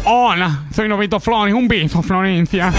Hola, 0.04 0.64
soy 0.76 0.90
Roberto 0.90 1.22
Flores, 1.22 1.54
un 1.54 1.70
beso, 1.70 2.04
Florencia. 2.04 2.74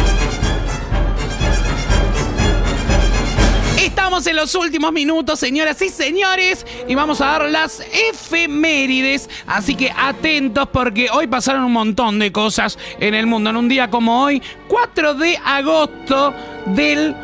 Estamos 3.95 4.27
en 4.27 4.35
los 4.35 4.53
últimos 4.57 4.93
minutos, 4.93 5.39
señoras 5.39 5.81
y 5.81 5.89
señores, 5.89 6.67
y 6.89 6.97
vamos 6.97 7.21
a 7.21 7.27
dar 7.27 7.49
las 7.49 7.81
efemérides. 8.11 9.31
Así 9.47 9.77
que 9.77 9.93
atentos 9.97 10.69
porque 10.73 11.11
hoy 11.11 11.29
pasaron 11.29 11.63
un 11.63 11.73
montón 11.73 12.19
de 12.19 12.33
cosas 12.33 12.77
en 12.99 13.15
el 13.15 13.29
mundo. 13.29 13.51
En 13.51 13.57
un 13.57 13.69
día 13.69 13.91
como 13.91 14.25
hoy, 14.25 14.43
4 14.67 15.15
de 15.15 15.37
agosto 15.37 16.35
del 16.67 17.15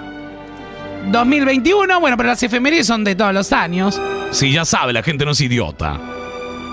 2021. 1.11 1.99
Bueno, 1.99 2.17
pero 2.17 2.29
las 2.29 2.43
efemérides 2.45 2.87
son 2.87 3.03
de 3.03 3.17
todos 3.17 3.35
los 3.35 3.53
años. 3.53 4.01
Sí, 4.31 4.53
ya 4.53 4.65
sabe, 4.65 4.93
la 4.93 5.03
gente 5.03 5.25
no 5.25 5.33
es 5.33 5.41
idiota. 5.41 6.01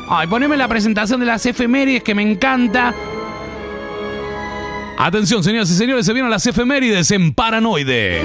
Ay, 0.10 0.28
poneme 0.28 0.57
la 0.57 0.68
presentación 0.68 1.19
de 1.22 1.26
las 1.26 1.44
efemérides 1.48 2.03
que 2.03 2.14
me 2.14 2.22
encanta. 2.22 2.94
Atención, 4.99 5.44
señoras 5.44 5.72
y 5.72 5.76
señores, 5.76 6.06
se 6.06 6.14
vieron 6.14 6.30
las 6.30 6.45
efemérides 6.45 7.10
en 7.10 7.34
Paranoide. 7.34 8.22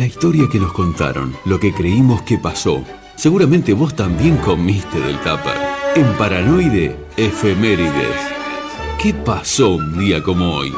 La 0.00 0.06
historia 0.06 0.48
que 0.50 0.58
nos 0.58 0.72
contaron, 0.72 1.36
lo 1.44 1.60
que 1.60 1.74
creímos 1.74 2.22
que 2.22 2.38
pasó. 2.38 2.82
Seguramente 3.16 3.74
vos 3.74 3.94
también 3.94 4.38
comiste 4.38 4.98
del 4.98 5.18
tupper. 5.18 5.52
En 5.94 6.06
Paranoide, 6.16 6.96
efemérides. 7.18 8.16
¿Qué 8.98 9.12
pasó 9.12 9.72
un 9.72 9.98
día 9.98 10.22
como 10.22 10.54
hoy? 10.54 10.72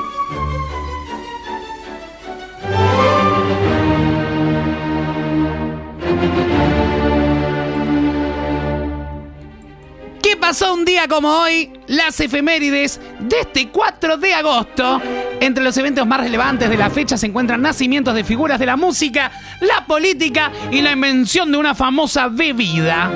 pasó 10.53 10.75
un 10.75 10.85
día 10.85 11.09
como 11.09 11.29
hoy, 11.29 11.73
las 11.87 12.21
efemérides 12.21 13.01
de 13.21 13.41
este 13.41 13.71
4 13.71 14.19
de 14.19 14.35
agosto. 14.35 15.01
Entre 15.43 15.65
los 15.65 15.77
eventos 15.77 16.07
más 16.07 16.21
relevantes 16.21 16.71
de 16.71 16.77
la 16.77 16.89
fecha 16.89 17.17
se 17.17 17.27
encuentran 17.27 17.61
nacimientos 17.61 18.15
de 18.15 18.23
figuras 18.23 18.61
de 18.61 18.67
la 18.67 18.77
música, 18.77 19.33
la 19.61 19.85
política 19.87 20.53
y 20.71 20.83
la 20.83 20.93
invención 20.93 21.51
de 21.51 21.59
una 21.59 21.75
famosa 21.75 22.29
bebida. 22.29 23.11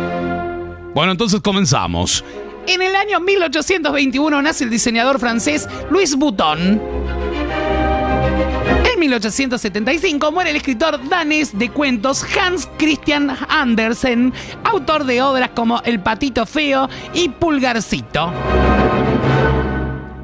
Bueno, 0.93 1.13
entonces 1.13 1.41
comenzamos. 1.41 2.25
En 2.67 2.83
el 2.83 2.97
año 2.97 3.21
1821 3.21 4.43
nace 4.43 4.65
el 4.65 4.71
diseñador 4.71 5.21
francés 5.21 5.69
Louis 5.89 6.17
Vuitton. 6.17 6.83
En 8.93 8.99
1875 8.99 10.33
muere 10.33 10.51
el 10.51 10.57
escritor 10.57 11.09
danés 11.09 11.57
de 11.57 11.71
cuentos 11.71 12.27
Hans 12.37 12.69
Christian 12.77 13.37
Andersen, 13.49 14.33
autor 14.65 15.05
de 15.05 15.23
obras 15.23 15.51
como 15.55 15.81
El 15.85 16.01
patito 16.01 16.45
feo 16.45 16.89
y 17.15 17.29
Pulgarcito. 17.29 18.33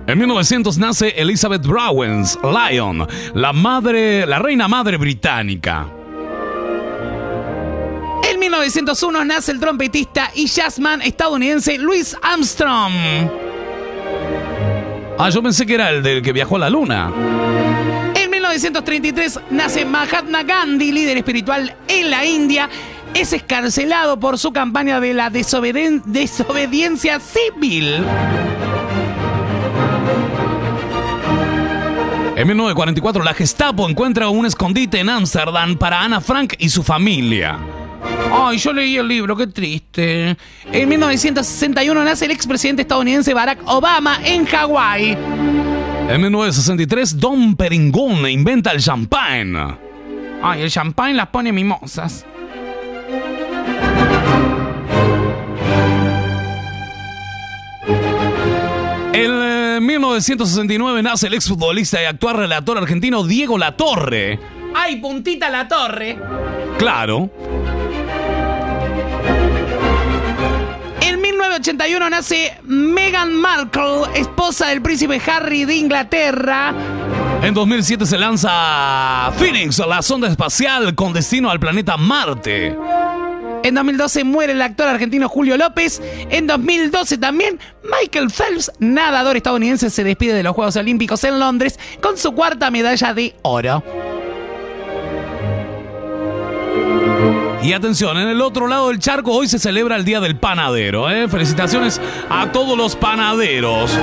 En 0.06 0.18
1900 0.18 0.78
nace 0.78 1.08
Elizabeth 1.16 1.62
Browens, 1.62 2.38
Lion, 2.42 3.06
la 3.34 3.52
madre, 3.52 4.26
la 4.26 4.38
reina 4.38 4.66
madre 4.68 4.96
británica. 4.96 5.86
En 8.28 8.38
1901 8.38 9.24
nace 9.24 9.52
el 9.52 9.60
trompetista 9.60 10.30
y 10.34 10.46
jazzman 10.46 11.02
estadounidense 11.02 11.78
Louis 11.78 12.16
Armstrong. 12.20 12.92
Ah, 15.18 15.30
yo 15.30 15.42
pensé 15.42 15.64
que 15.66 15.74
era 15.74 15.90
el 15.90 16.02
del 16.02 16.22
que 16.22 16.32
viajó 16.32 16.56
a 16.56 16.60
la 16.60 16.70
luna. 16.70 17.12
1933 18.52 19.40
nace 19.50 19.84
Mahatma 19.84 20.42
Gandhi, 20.42 20.92
líder 20.92 21.16
espiritual 21.16 21.74
en 21.88 22.10
la 22.10 22.26
India. 22.26 22.68
Es 23.14 23.32
escarcelado 23.32 24.20
por 24.20 24.38
su 24.38 24.52
campaña 24.52 25.00
de 25.00 25.14
la 25.14 25.30
desobediencia 25.30 27.18
civil. 27.20 28.04
En 32.42 32.48
1944, 32.48 33.22
la 33.22 33.34
Gestapo 33.34 33.88
encuentra 33.88 34.28
un 34.28 34.44
escondite 34.46 34.98
en 34.98 35.08
Ámsterdam 35.08 35.76
para 35.76 36.02
Ana 36.02 36.20
Frank 36.20 36.54
y 36.58 36.70
su 36.70 36.82
familia. 36.82 37.56
Ay, 38.32 38.58
yo 38.58 38.72
leí 38.72 38.96
el 38.96 39.06
libro, 39.06 39.36
qué 39.36 39.46
triste. 39.46 40.36
En 40.72 40.88
1961 40.88 42.02
nace 42.02 42.24
el 42.24 42.32
expresidente 42.32 42.82
estadounidense 42.82 43.32
Barack 43.32 43.60
Obama 43.66 44.18
en 44.24 44.44
Hawái. 44.44 45.16
En 46.08 46.20
1963, 46.20 47.16
Don 47.20 47.54
Peringón 47.54 48.28
inventa 48.28 48.72
el 48.72 48.80
champagne. 48.80 49.76
Ay, 50.42 50.62
el 50.62 50.70
champagne 50.72 51.14
las 51.14 51.28
pone 51.28 51.52
mimosas. 51.52 52.26
En 59.82 59.86
1969 59.86 61.02
nace 61.02 61.26
el 61.26 61.34
exfutbolista 61.34 62.00
y 62.00 62.04
actual 62.04 62.36
relator 62.36 62.78
argentino 62.78 63.24
Diego 63.24 63.58
Latorre. 63.58 64.38
¡Ay, 64.76 65.00
puntita 65.00 65.50
Latorre! 65.50 66.16
Claro. 66.78 67.28
1981 71.32 72.10
nace 72.10 72.56
Meghan 72.62 73.34
Markle, 73.34 74.04
esposa 74.14 74.68
del 74.68 74.82
príncipe 74.82 75.20
Harry 75.26 75.64
de 75.64 75.74
Inglaterra. 75.74 76.72
En 77.42 77.52
2007 77.52 78.06
se 78.06 78.18
lanza 78.18 79.32
Phoenix, 79.36 79.78
la 79.80 80.00
sonda 80.00 80.28
espacial 80.28 80.94
con 80.94 81.12
destino 81.12 81.50
al 81.50 81.58
planeta 81.58 81.96
Marte. 81.96 82.76
En 83.62 83.74
2012 83.74 84.24
muere 84.24 84.52
el 84.52 84.62
actor 84.62 84.88
argentino 84.88 85.28
Julio 85.28 85.56
López. 85.56 86.02
En 86.30 86.46
2012 86.46 87.18
también 87.18 87.60
Michael 87.84 88.30
Phelps, 88.30 88.72
nadador 88.78 89.36
estadounidense, 89.36 89.90
se 89.90 90.04
despide 90.04 90.34
de 90.34 90.42
los 90.42 90.54
Juegos 90.54 90.76
Olímpicos 90.76 91.22
en 91.24 91.38
Londres 91.38 91.78
con 92.00 92.18
su 92.18 92.32
cuarta 92.32 92.70
medalla 92.70 93.14
de 93.14 93.34
oro. 93.42 93.82
Y 97.62 97.72
atención, 97.74 98.18
en 98.18 98.28
el 98.28 98.40
otro 98.40 98.66
lado 98.66 98.88
del 98.88 98.98
charco 98.98 99.32
hoy 99.32 99.46
se 99.46 99.60
celebra 99.60 99.94
el 99.94 100.04
Día 100.04 100.18
del 100.18 100.36
Panadero. 100.36 101.08
¿eh? 101.08 101.28
Felicitaciones 101.28 102.00
a 102.28 102.50
todos 102.50 102.76
los 102.76 102.96
panaderos. 102.96 103.96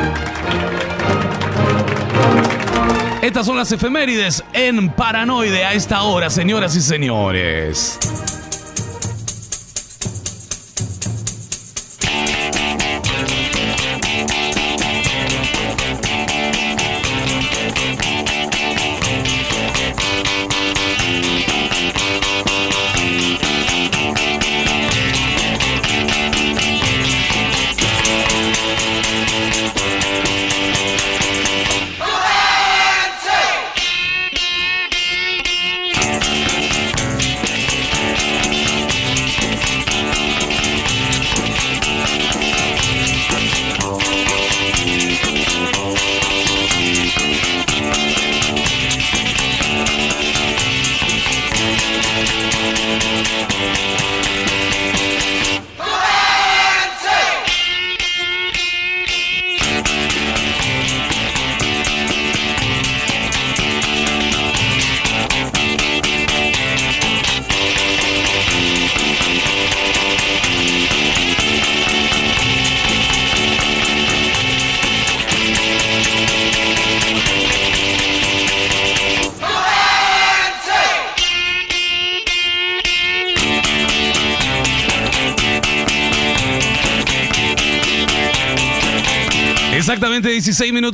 Estas 3.21 3.45
son 3.45 3.57
las 3.57 3.69
efemérides 3.73 4.45
en 4.53 4.89
Paranoide 4.91 5.65
a 5.65 5.73
esta 5.73 6.03
hora, 6.03 6.29
señoras 6.29 6.77
y 6.77 6.81
señores. 6.81 7.99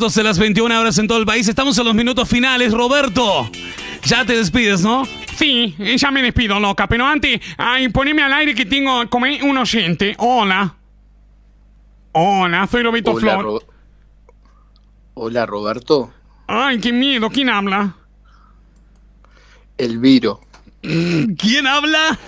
Minutos 0.06 0.16
de 0.16 0.24
las 0.24 0.38
21 0.38 0.80
horas 0.80 0.98
en 1.00 1.08
todo 1.08 1.18
el 1.18 1.26
país. 1.26 1.48
Estamos 1.48 1.76
en 1.80 1.86
los 1.86 1.96
minutos 1.96 2.30
finales, 2.30 2.72
Roberto. 2.72 3.50
Ya 4.04 4.24
te 4.24 4.38
despides, 4.38 4.82
¿no? 4.82 5.04
Sí, 5.36 5.76
ya 5.98 6.12
me 6.12 6.22
despido, 6.22 6.60
loca. 6.60 6.86
Pero 6.88 7.08
antes, 7.08 7.42
ay, 7.58 7.90
poneme 7.90 8.22
al 8.22 8.32
aire 8.34 8.54
que 8.54 8.68
tengo 8.68 9.10
como 9.10 9.26
un 9.26 9.58
oyente. 9.58 10.14
Hola. 10.20 10.76
Hola, 12.12 12.68
soy 12.68 12.84
Roberto 12.84 13.12
Hola, 13.14 13.20
Flor. 13.20 13.44
Ro- 13.44 13.64
Hola, 15.16 15.46
Roberto. 15.48 16.14
Ay, 16.46 16.80
qué 16.80 16.92
miedo. 16.94 17.32
¿Quién 17.32 17.50
habla? 17.50 17.96
Elviro. 19.80 20.40
¿Quién 20.82 21.66
habla? 21.66 22.20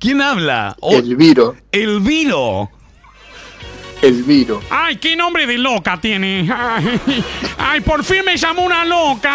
¿Quién 0.00 0.22
habla? 0.22 0.76
Oh, 0.80 0.96
Elviro. 0.96 1.54
Elviro. 1.70 2.68
Elviro. 4.02 4.60
Ay, 4.70 4.96
qué 4.96 5.16
nombre 5.16 5.46
de 5.46 5.58
loca 5.58 6.00
tiene. 6.00 6.48
Ay, 6.54 7.24
ay, 7.58 7.80
por 7.80 8.04
fin 8.04 8.24
me 8.24 8.36
llamó 8.36 8.64
una 8.64 8.84
loca. 8.84 9.32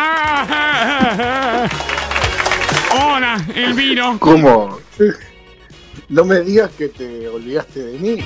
Hola, 2.91 3.45
Elviro. 3.55 4.17
¿Cómo? 4.19 4.79
No 6.09 6.25
me 6.25 6.41
digas 6.41 6.71
que 6.77 6.89
te 6.89 7.27
olvidaste 7.27 7.83
de 7.83 7.97
mí. 7.99 8.19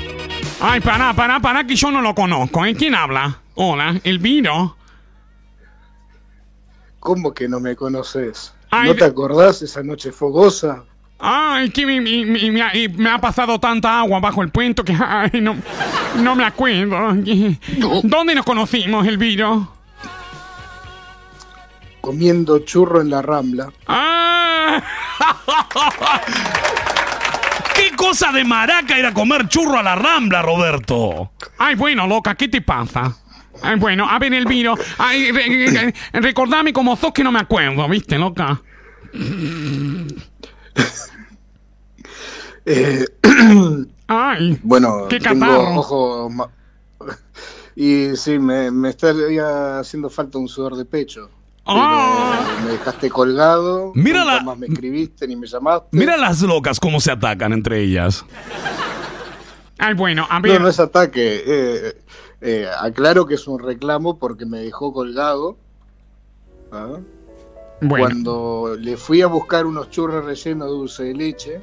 Ay, 0.60 0.82
pará, 0.82 1.14
pará, 1.14 1.40
pará, 1.40 1.66
que 1.66 1.76
yo 1.76 1.90
no 1.92 2.02
lo 2.02 2.14
conozco. 2.14 2.66
¿eh? 2.66 2.76
¿Quién 2.76 2.94
habla? 2.96 3.40
Hola, 3.56 4.00
Elviro. 4.04 4.76
¿Cómo 7.00 7.34
que 7.34 7.48
no 7.48 7.60
me 7.60 7.76
conoces? 7.76 8.54
Ay, 8.70 8.90
¿No 8.90 8.96
te 8.96 9.06
acordás 9.06 9.62
esa 9.62 9.82
noche 9.82 10.12
fogosa? 10.12 10.84
Ay, 11.20 11.70
que 11.72 11.86
me, 11.86 12.00
me- 12.00 12.62
ha, 12.62 12.76
y 12.78 12.88
me 12.90 13.10
ha 13.10 13.20
pasado 13.20 13.60
tanta 13.60 14.00
agua 14.00 14.20
bajo 14.20 14.42
el 14.44 14.50
puente 14.50 14.84
que 14.84 14.96
ay, 15.00 15.42
no, 15.42 15.56
no 16.18 16.36
me 16.36 16.44
acuerdo. 16.44 17.16
¿Dónde 18.04 18.36
nos 18.36 18.46
conocimos, 18.46 19.06
Elviro? 19.08 19.74
Comiendo 22.02 22.60
churro 22.60 23.02
en 23.02 23.10
la 23.10 23.22
rambla. 23.22 23.70
Ah. 23.88 24.82
¿Qué 27.76 27.96
cosa 27.96 28.32
de 28.32 28.44
maraca 28.44 28.98
ir 28.98 29.06
a 29.06 29.14
comer 29.14 29.48
churro 29.50 29.78
a 29.80 29.84
la 29.84 29.96
rambla, 29.96 30.42
Roberto? 30.42 31.32
Ay, 31.58 31.76
bueno, 31.76 32.08
loca, 32.08 32.36
¿qué 32.36 32.48
te 32.48 32.62
pasa? 32.62 33.16
Ay, 33.62 33.76
bueno, 33.78 34.08
a 34.10 34.18
ver, 34.20 34.34
Elviro. 34.34 34.76
Ay, 35.00 35.32
re- 35.32 35.48
re- 35.48 35.72
re- 36.12 36.22
recordame 36.22 36.72
como 36.74 36.96
sos 36.96 37.12
que 37.12 37.24
no 37.24 37.32
me 37.32 37.40
acuerdo, 37.40 37.88
¿viste, 37.90 38.18
loca? 38.18 38.62
Eh, 42.70 43.06
Ay, 44.08 44.60
bueno, 44.62 45.08
qué 45.08 45.20
tengo 45.22 46.30
Y 47.76 48.16
sí, 48.18 48.40
me, 48.40 48.72
me 48.72 48.90
estaría 48.90 49.80
haciendo 49.80 50.10
falta 50.10 50.38
un 50.38 50.48
sudor 50.50 50.76
de 50.76 50.84
pecho. 50.84 51.30
Ah. 51.66 52.46
me 52.66 52.72
dejaste 52.72 53.10
colgado. 53.10 53.92
Mira 53.96 54.20
nunca 54.22 54.36
la- 54.36 54.44
más 54.44 54.58
me 54.58 54.68
escribiste 54.68 55.28
ni 55.28 55.36
me 55.36 55.48
llamaste. 55.48 55.88
Mira 55.92 56.18
las 56.18 56.42
locas 56.42 56.80
cómo 56.80 57.00
se 57.00 57.12
atacan 57.12 57.54
entre 57.54 57.82
ellas. 57.82 58.26
Ay, 59.78 59.94
bueno, 59.94 60.26
a 60.30 60.40
No, 60.40 60.44
ver. 60.44 60.60
no 60.62 60.68
es 60.70 60.80
ataque. 60.80 61.44
eh, 61.46 62.02
eh, 62.42 62.68
aclaro 62.82 63.26
que 63.28 63.36
es 63.36 63.48
un 63.48 63.60
reclamo 63.60 64.18
porque 64.18 64.46
me 64.46 64.60
dejó 64.60 64.92
colgado. 64.92 65.58
¿ah? 66.72 66.98
Bueno. 67.82 68.06
Cuando 68.08 68.76
le 68.80 68.98
fui 68.98 69.22
a 69.22 69.28
buscar 69.28 69.66
unos 69.66 69.90
churros 69.92 70.26
rellenos 70.26 70.68
de 70.68 70.74
dulce 70.74 71.04
de 71.04 71.14
leche, 71.14 71.62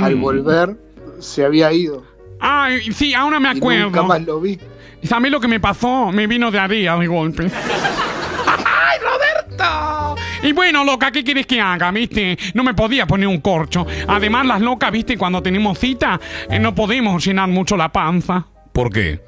al 0.00 0.16
volver 0.16 0.76
se 1.18 1.44
había 1.44 1.72
ido. 1.72 2.02
Ay, 2.40 2.92
sí, 2.92 3.14
ahora 3.14 3.38
me 3.40 3.52
Y 3.52 3.56
acuerdo. 3.56 3.84
nunca 3.86 4.02
más 4.02 4.22
lo 4.22 4.40
vi. 4.40 4.58
¿Sabes 5.04 5.30
lo 5.32 5.40
que 5.40 5.48
me 5.48 5.60
pasó? 5.60 6.10
Me 6.12 6.26
vino 6.26 6.50
de 6.50 6.58
arriba 6.58 6.96
de 6.96 7.06
golpe. 7.06 7.44
¡Ay, 8.46 8.98
Roberto! 9.00 10.16
Y 10.44 10.52
bueno, 10.52 10.84
loca, 10.84 11.10
¿qué 11.12 11.22
quieres 11.24 11.46
que 11.46 11.60
haga, 11.60 11.90
viste? 11.92 12.36
No 12.54 12.62
me 12.64 12.74
podía 12.74 13.06
poner 13.06 13.28
un 13.28 13.40
corcho. 13.40 13.86
Además, 14.08 14.46
las 14.46 14.60
locas, 14.60 14.90
viste, 14.90 15.16
cuando 15.16 15.42
tenemos 15.42 15.78
cita, 15.78 16.20
eh, 16.48 16.58
no 16.58 16.74
podemos 16.74 17.24
llenar 17.24 17.48
mucho 17.48 17.76
la 17.76 17.90
panza. 17.90 18.44
¿Por 18.72 18.90
qué? 18.92 19.20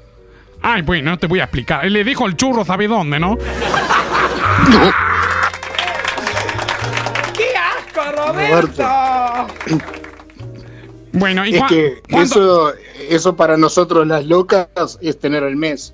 Ay, 0.61 0.81
bueno, 0.81 1.11
no 1.11 1.19
te 1.19 1.27
voy 1.27 1.39
a 1.39 1.43
explicar. 1.43 1.89
Le 1.89 2.03
dejo 2.03 2.25
el 2.25 2.35
churro, 2.35 2.65
¿sabe 2.65 2.87
dónde, 2.87 3.19
no? 3.19 3.37
Roberto! 8.27 8.83
Bueno, 11.17 11.45
¿y 11.45 11.55
Es 11.55 11.63
que 11.69 12.01
eso, 12.09 12.73
eso 13.09 13.37
para 13.37 13.55
nosotros 13.55 14.05
las 14.05 14.25
locas 14.25 14.67
es 15.01 15.17
tener 15.17 15.43
el 15.43 15.55
mes. 15.55 15.93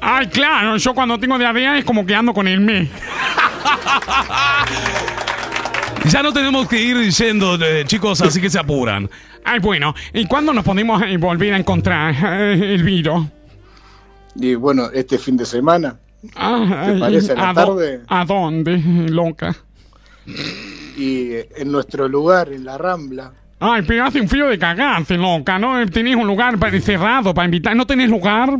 Ay, 0.00 0.26
claro, 0.26 0.76
yo 0.76 0.92
cuando 0.92 1.20
tengo 1.20 1.38
diarrea 1.38 1.78
es 1.78 1.84
como 1.84 2.04
que 2.04 2.16
ando 2.16 2.34
con 2.34 2.48
el 2.48 2.60
me. 2.60 2.90
Ya 6.06 6.22
no 6.22 6.32
tenemos 6.32 6.66
que 6.66 6.82
ir 6.82 7.10
yendo, 7.10 7.54
eh, 7.56 7.84
chicos, 7.86 8.20
así 8.22 8.40
que 8.40 8.50
se 8.50 8.58
apuran. 8.58 9.08
Ay, 9.44 9.60
bueno, 9.60 9.94
¿y 10.12 10.26
cuándo 10.26 10.52
nos 10.52 10.64
podemos 10.64 11.00
eh, 11.02 11.16
volver 11.18 11.54
a 11.54 11.58
encontrar, 11.58 12.14
eh, 12.40 12.74
Elviro? 12.74 13.28
Y 14.34 14.54
bueno, 14.54 14.88
este 14.92 15.18
fin 15.18 15.36
de 15.36 15.44
semana. 15.44 15.96
Ay, 16.34 16.98
parece 16.98 17.32
a 17.32 17.36
la 17.36 17.54
tarde? 17.54 18.00
¿A 18.08 18.24
dónde, 18.24 18.78
loca? 19.10 19.54
Y 20.96 21.32
en 21.56 21.70
nuestro 21.72 22.08
lugar, 22.08 22.52
en 22.52 22.64
la 22.64 22.76
Rambla. 22.78 23.32
Ay, 23.60 23.82
pero 23.86 24.04
hace 24.06 24.20
un 24.20 24.28
frío 24.28 24.46
de 24.48 24.58
cagarse, 24.58 25.16
loca, 25.16 25.58
¿no? 25.58 25.84
Tenés 25.90 26.16
un 26.16 26.26
lugar 26.26 26.58
para- 26.58 26.80
cerrado 26.80 27.34
para 27.34 27.44
invitar. 27.44 27.76
¿No 27.76 27.86
tenés 27.86 28.08
lugar? 28.08 28.50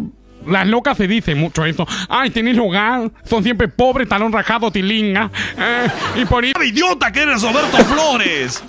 Las 0.46 0.66
locas 0.66 0.96
se 0.96 1.06
dicen 1.06 1.38
mucho 1.38 1.64
eso. 1.64 1.86
Ay, 2.08 2.30
¿tenés 2.30 2.56
lugar? 2.56 3.10
Son 3.24 3.42
siempre 3.42 3.68
pobres, 3.68 4.08
talón 4.08 4.32
rajado, 4.32 4.70
tilinga. 4.70 5.30
Eh, 5.58 5.88
y 6.22 6.24
por 6.24 6.44
ahí... 6.44 6.52
¡Idiota 6.64 7.10
que 7.12 7.20
eres, 7.20 7.42
Roberto 7.42 7.76
Flores! 7.84 8.62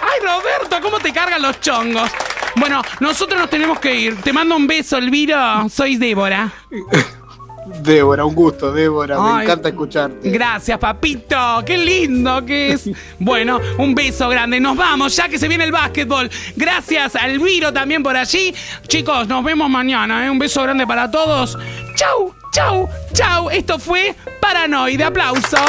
Ay, 0.00 0.20
Roberto, 0.24 0.76
¿cómo 0.80 0.98
te 0.98 1.12
cargan 1.12 1.42
los 1.42 1.60
chongos? 1.60 2.10
Bueno, 2.56 2.82
nosotros 3.00 3.38
nos 3.38 3.50
tenemos 3.50 3.78
que 3.78 3.94
ir. 3.94 4.16
Te 4.22 4.32
mando 4.32 4.56
un 4.56 4.66
beso, 4.66 4.96
Elviro. 4.96 5.68
Soy 5.68 5.96
Débora. 5.96 6.50
Débora, 7.82 8.24
un 8.24 8.34
gusto, 8.34 8.72
Débora. 8.72 9.18
Me 9.20 9.42
encanta 9.44 9.68
escucharte. 9.68 10.30
Gracias, 10.30 10.78
papito. 10.78 11.36
Qué 11.64 11.76
lindo 11.78 12.44
que 12.44 12.72
es. 12.72 12.90
Bueno, 13.18 13.60
un 13.78 13.94
beso 13.94 14.28
grande. 14.28 14.60
Nos 14.60 14.76
vamos, 14.76 15.14
ya 15.16 15.28
que 15.28 15.38
se 15.38 15.48
viene 15.48 15.64
el 15.64 15.72
básquetbol. 15.72 16.30
Gracias 16.56 17.16
a 17.16 17.26
Elviro 17.26 17.72
también 17.72 18.02
por 18.02 18.16
allí. 18.16 18.54
Chicos, 18.86 19.26
nos 19.28 19.44
vemos 19.44 19.68
mañana. 19.68 20.26
¿eh? 20.26 20.30
Un 20.30 20.38
beso 20.38 20.62
grande 20.62 20.86
para 20.86 21.10
todos. 21.10 21.58
Chau, 21.96 22.34
chau, 22.52 22.88
chau. 23.12 23.50
Esto 23.50 23.78
fue 23.78 24.14
Paranoide. 24.40 25.04
Aplausos. 25.04 25.60